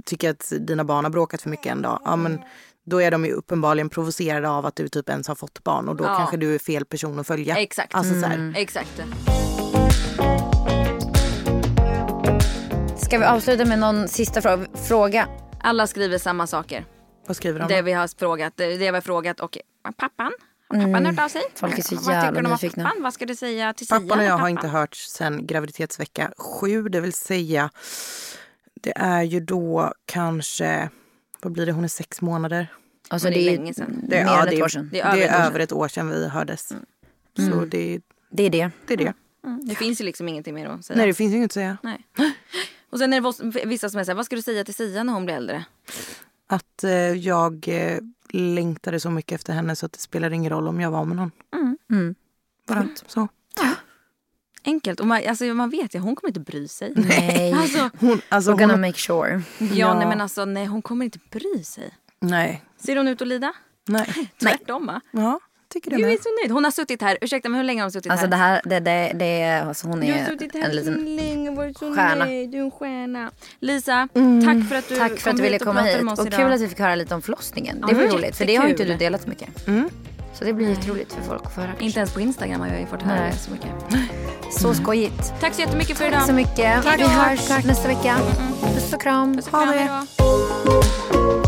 tycker 0.05 0.31
att 0.31 0.53
dina 0.61 0.85
barn 0.85 1.05
har 1.05 1.11
bråkat 1.11 1.43
för 1.43 1.51
mycket 1.51 1.67
en 1.73 1.83
dag. 1.83 2.01
Ja, 2.05 2.17
men 2.17 2.41
då 2.87 3.03
är 3.03 3.11
de 3.11 3.25
ju 3.25 3.33
uppenbarligen 3.33 3.89
provocerade 3.89 4.49
av 4.51 4.67
att 4.67 4.77
du 4.77 4.89
typ 4.89 5.09
ens 5.09 5.29
har 5.29 5.35
fått 5.35 5.65
barn 5.65 5.89
och 5.89 5.97
då 5.97 6.05
Ja. 6.05 6.17
kanske 6.17 6.37
du 6.37 6.55
är 6.55 6.59
fel 6.59 6.85
person 6.85 7.19
att 7.19 7.27
följa. 7.27 7.57
Exakt. 7.57 7.95
Alltså, 7.95 8.21
så 8.21 8.27
här, 8.27 8.35
Mm. 8.35 8.55
Exakt. 8.57 9.01
Ska 13.09 13.19
vi 13.19 13.25
avsluta 13.25 13.65
med 13.65 13.79
någon 13.79 14.09
sista 14.09 14.43
fråga? 14.43 14.67
fråga? 14.75 15.29
Alla 15.61 15.87
skriver 15.87 16.19
samma 16.19 16.47
saker. 16.47 16.85
Vad 17.27 17.37
skriver 17.37 17.61
de? 17.61 17.69
Det 17.69 17.83
vi 17.83 17.93
har 17.93 18.09
frågat, 18.19 18.53
det 18.57 18.77
vi 18.77 18.87
har 18.87 19.01
frågat 19.01 19.41
och 19.41 19.59
pappan. 19.97 20.33
Har 20.69 20.77
pappan 20.87 21.07
hört 21.07 21.19
av 21.19 21.29
sig? 21.29 21.41
Mm. 21.41 21.53
Folk 21.55 21.79
är 21.79 21.83
så 21.83 21.95
Vad 21.95 22.05
tycker 22.05 22.13
jävla 22.15 22.41
du 22.41 22.47
om 22.47 22.53
nyfikna. 22.53 22.85
Pappan? 22.85 23.03
Vad 23.03 23.15
ska 23.15 23.27
du 23.27 23.35
säga 23.37 23.73
till 23.73 23.87
Sia? 23.87 24.01
Pappan 24.01 24.19
och 24.19 24.25
jag 24.25 24.39
har 24.39 24.49
inte 24.49 24.69
hört 24.69 24.95
sen 24.95 25.47
graviditetsvecka 25.47 26.33
sju, 26.39 26.89
det 26.89 27.01
vill 27.01 27.13
säga 27.13 27.71
det 28.75 28.93
är 28.97 29.23
ju 29.23 29.41
då 29.41 29.93
kanske, 30.05 30.91
vad 31.43 31.53
blir 31.53 31.67
det, 31.67 31.73
hon 31.73 31.85
är 31.85 31.89
sex 31.89 32.21
månader. 32.21 32.73
Alltså 33.09 33.29
det 33.29 33.35
är 33.35 33.45
det 33.45 33.55
är 33.55 33.57
länge 33.57 33.75
sedan. 33.75 34.01
Det, 34.09 34.25
mer 34.25 34.33
ja, 34.33 34.41
än 34.41 34.47
det, 34.47 34.53
ett 34.53 34.59
är- 34.59 34.65
år 34.65 34.69
sedan. 34.69 34.89
Det 34.93 35.03
Det 35.03 35.25
är, 35.25 35.41
är 35.41 35.47
över 35.47 35.47
ett 35.47 35.47
år 35.47 35.47
över 35.47 35.61
ett 35.61 35.73
år 35.73 35.89
sedan 35.89 36.11
vi 36.11 36.29
hördes. 36.29 36.69
Så 37.37 37.65
det, 37.65 38.01
Det 38.31 38.43
är 38.43 38.51
det. 38.51 38.71
det 38.87 38.93
är 38.95 38.97
det. 38.99 39.13
Det 39.63 39.75
finns 39.75 40.01
ju 40.01 40.05
liksom 40.05 40.29
ingenting 40.29 40.55
mer 40.55 40.67
att 40.67 40.85
säga. 40.85 40.97
Nej 40.97 41.07
det 41.07 41.15
finns 41.15 41.33
ju 41.33 41.37
inget 41.37 41.49
att 41.49 41.53
säga. 41.53 41.77
Nej. 41.83 42.07
Och 42.91 42.99
sen 42.99 43.13
är 43.13 43.53
det 43.53 43.67
vissa 43.67 43.91
som 43.91 44.01
är 44.01 44.15
vad 44.15 44.27
ska 44.27 44.37
du 44.37 44.43
säga 44.43 44.65
till 44.65 44.75
Sia 44.75 45.03
när 45.03 45.13
hon 45.13 45.25
blir 45.25 45.35
äldre? 45.35 45.65
Att 46.47 46.85
eh, 46.85 46.91
jag 47.13 47.69
eh, 47.69 47.99
längtade 48.31 49.01
så 49.01 49.11
mycket 49.11 49.33
efter 49.33 49.53
henne 49.53 49.77
så 49.77 49.87
att 49.87 49.93
det 49.93 49.99
spelar 49.99 50.31
ingen 50.31 50.51
roll 50.51 50.69
om 50.69 50.81
jag 50.81 50.91
var 50.91 51.05
med 51.05 51.17
någon. 51.17 51.31
Mm. 51.91 52.15
Bara 52.67 52.89
så. 53.07 53.29
Enkelt. 54.65 55.01
Och 55.01 55.07
man, 55.07 55.23
alltså, 55.29 55.45
man 55.45 55.71
vet 55.71 55.95
ju, 55.95 55.99
hon 55.99 56.17
kommer 56.17 56.29
inte 56.29 56.41
bry 56.41 56.69
sig. 56.69 56.93
Nej. 56.97 57.53
Alltså, 57.53 57.91
Hon, 58.01 58.21
alltså, 58.29 58.51
We're 58.53 58.59
gonna 58.59 58.73
hon, 58.73 58.81
make 58.81 58.99
sure. 58.99 59.43
ja, 59.59 59.95
nej 59.95 60.07
men 60.07 60.21
alltså 60.21 60.45
nej 60.45 60.67
hon 60.67 60.83
kommer 60.83 61.05
inte 61.05 61.19
bry 61.31 61.65
sig. 61.65 61.95
nej, 62.21 62.65
Ser 62.79 62.97
hon 62.97 63.09
ut 63.09 63.23
att 63.23 63.29
lida? 63.29 63.53
nej. 63.87 64.33
Tvärtom 64.41 64.87
va? 64.87 65.01
Ja, 65.11 65.41
tycker 65.73 65.91
det 65.91 65.97
Du 65.97 66.03
är 66.13 66.17
så 66.23 66.29
nöjd. 66.43 66.53
Hon 66.53 66.65
har 66.65 66.71
suttit 66.71 67.03
här, 67.03 67.19
ursäkta 67.21 67.49
men 67.49 67.57
hur 67.59 67.65
länge 67.65 67.81
har 67.81 67.85
hon 67.85 67.93
suttit 67.93 68.13
Alltså 68.13 68.27
här? 68.27 68.31
det 68.31 68.37
här, 68.37 68.61
det, 68.65 68.81
det, 68.81 69.13
det 69.15 69.51
alltså 69.69 69.87
hon 69.87 70.01
Du 70.01 70.07
har 70.13 70.19
är 70.19 70.27
suttit 70.27 70.55
här 70.55 70.61
en 70.63 70.71
så 70.71 70.77
liten... 70.77 71.17
länge 71.17 71.51
och 71.51 71.57
varit 71.57 71.79
så 71.79 71.95
stjärna. 71.95 72.25
nöjd. 72.25 72.51
Du 72.51 72.59
är 72.59 72.63
en 72.63 72.71
stjärna. 72.71 73.31
Lisa, 73.61 74.09
Mm. 74.15 74.45
tack 74.45 74.69
för 74.69 74.77
att 74.77 74.89
du 74.89 74.97
Tack 74.97 75.13
för 75.13 75.23
kom 75.25 75.31
att 75.31 75.37
du 75.37 75.43
ville 75.43 75.55
hit 75.55 75.63
och 75.63 75.69
komma 75.69 75.81
hit. 75.81 76.03
Och 76.19 76.27
idag. 76.27 76.41
kul 76.41 76.53
att 76.53 76.61
vi 76.61 76.69
fick 76.69 76.79
höra 76.79 76.95
lite 76.95 77.15
om 77.15 77.23
förlossningen. 77.23 77.85
Det 77.89 77.95
var 77.95 78.03
roligt 78.05 78.37
för 78.37 78.45
det 78.45 78.57
har 78.57 78.65
ju 78.65 78.71
inte 78.71 78.85
du 78.85 78.95
delat 78.95 79.23
så 79.23 79.29
mycket. 79.29 79.49
Så 80.35 80.45
det 80.45 80.53
blir 80.53 80.69
jätteroligt 80.69 81.13
för 81.13 81.23
folk 81.23 81.43
att 81.47 81.55
få 81.55 81.61
höra. 81.61 81.71
Inte 81.79 81.99
ens 81.99 82.15
på 82.15 82.21
Instagram 82.21 82.61
har 82.61 82.69
jag 82.69 82.81
ju 82.81 82.87
fått 82.87 83.03
höra 83.03 83.21
Nej. 83.21 83.33
så 83.33 83.51
mycket. 83.51 83.71
Så 84.53 84.75
skojigt. 84.75 85.33
Tack 85.41 85.55
så 85.55 85.61
jättemycket 85.61 85.99
för 85.99 86.05
idag. 86.07 86.19
Tack 86.19 86.27
så 86.29 86.33
mycket. 86.35 86.83
Tack. 86.85 87.01
Vi 87.01 87.05
hörs 87.05 87.65
nästa 87.65 87.89
vecka. 87.89 88.17
Puss 88.75 88.93
och 88.93 89.01
kram. 89.03 89.35
Puss 89.37 89.45
och 89.47 89.51
kram, 89.51 89.69
hej 89.69 89.89
då. 89.89 91.48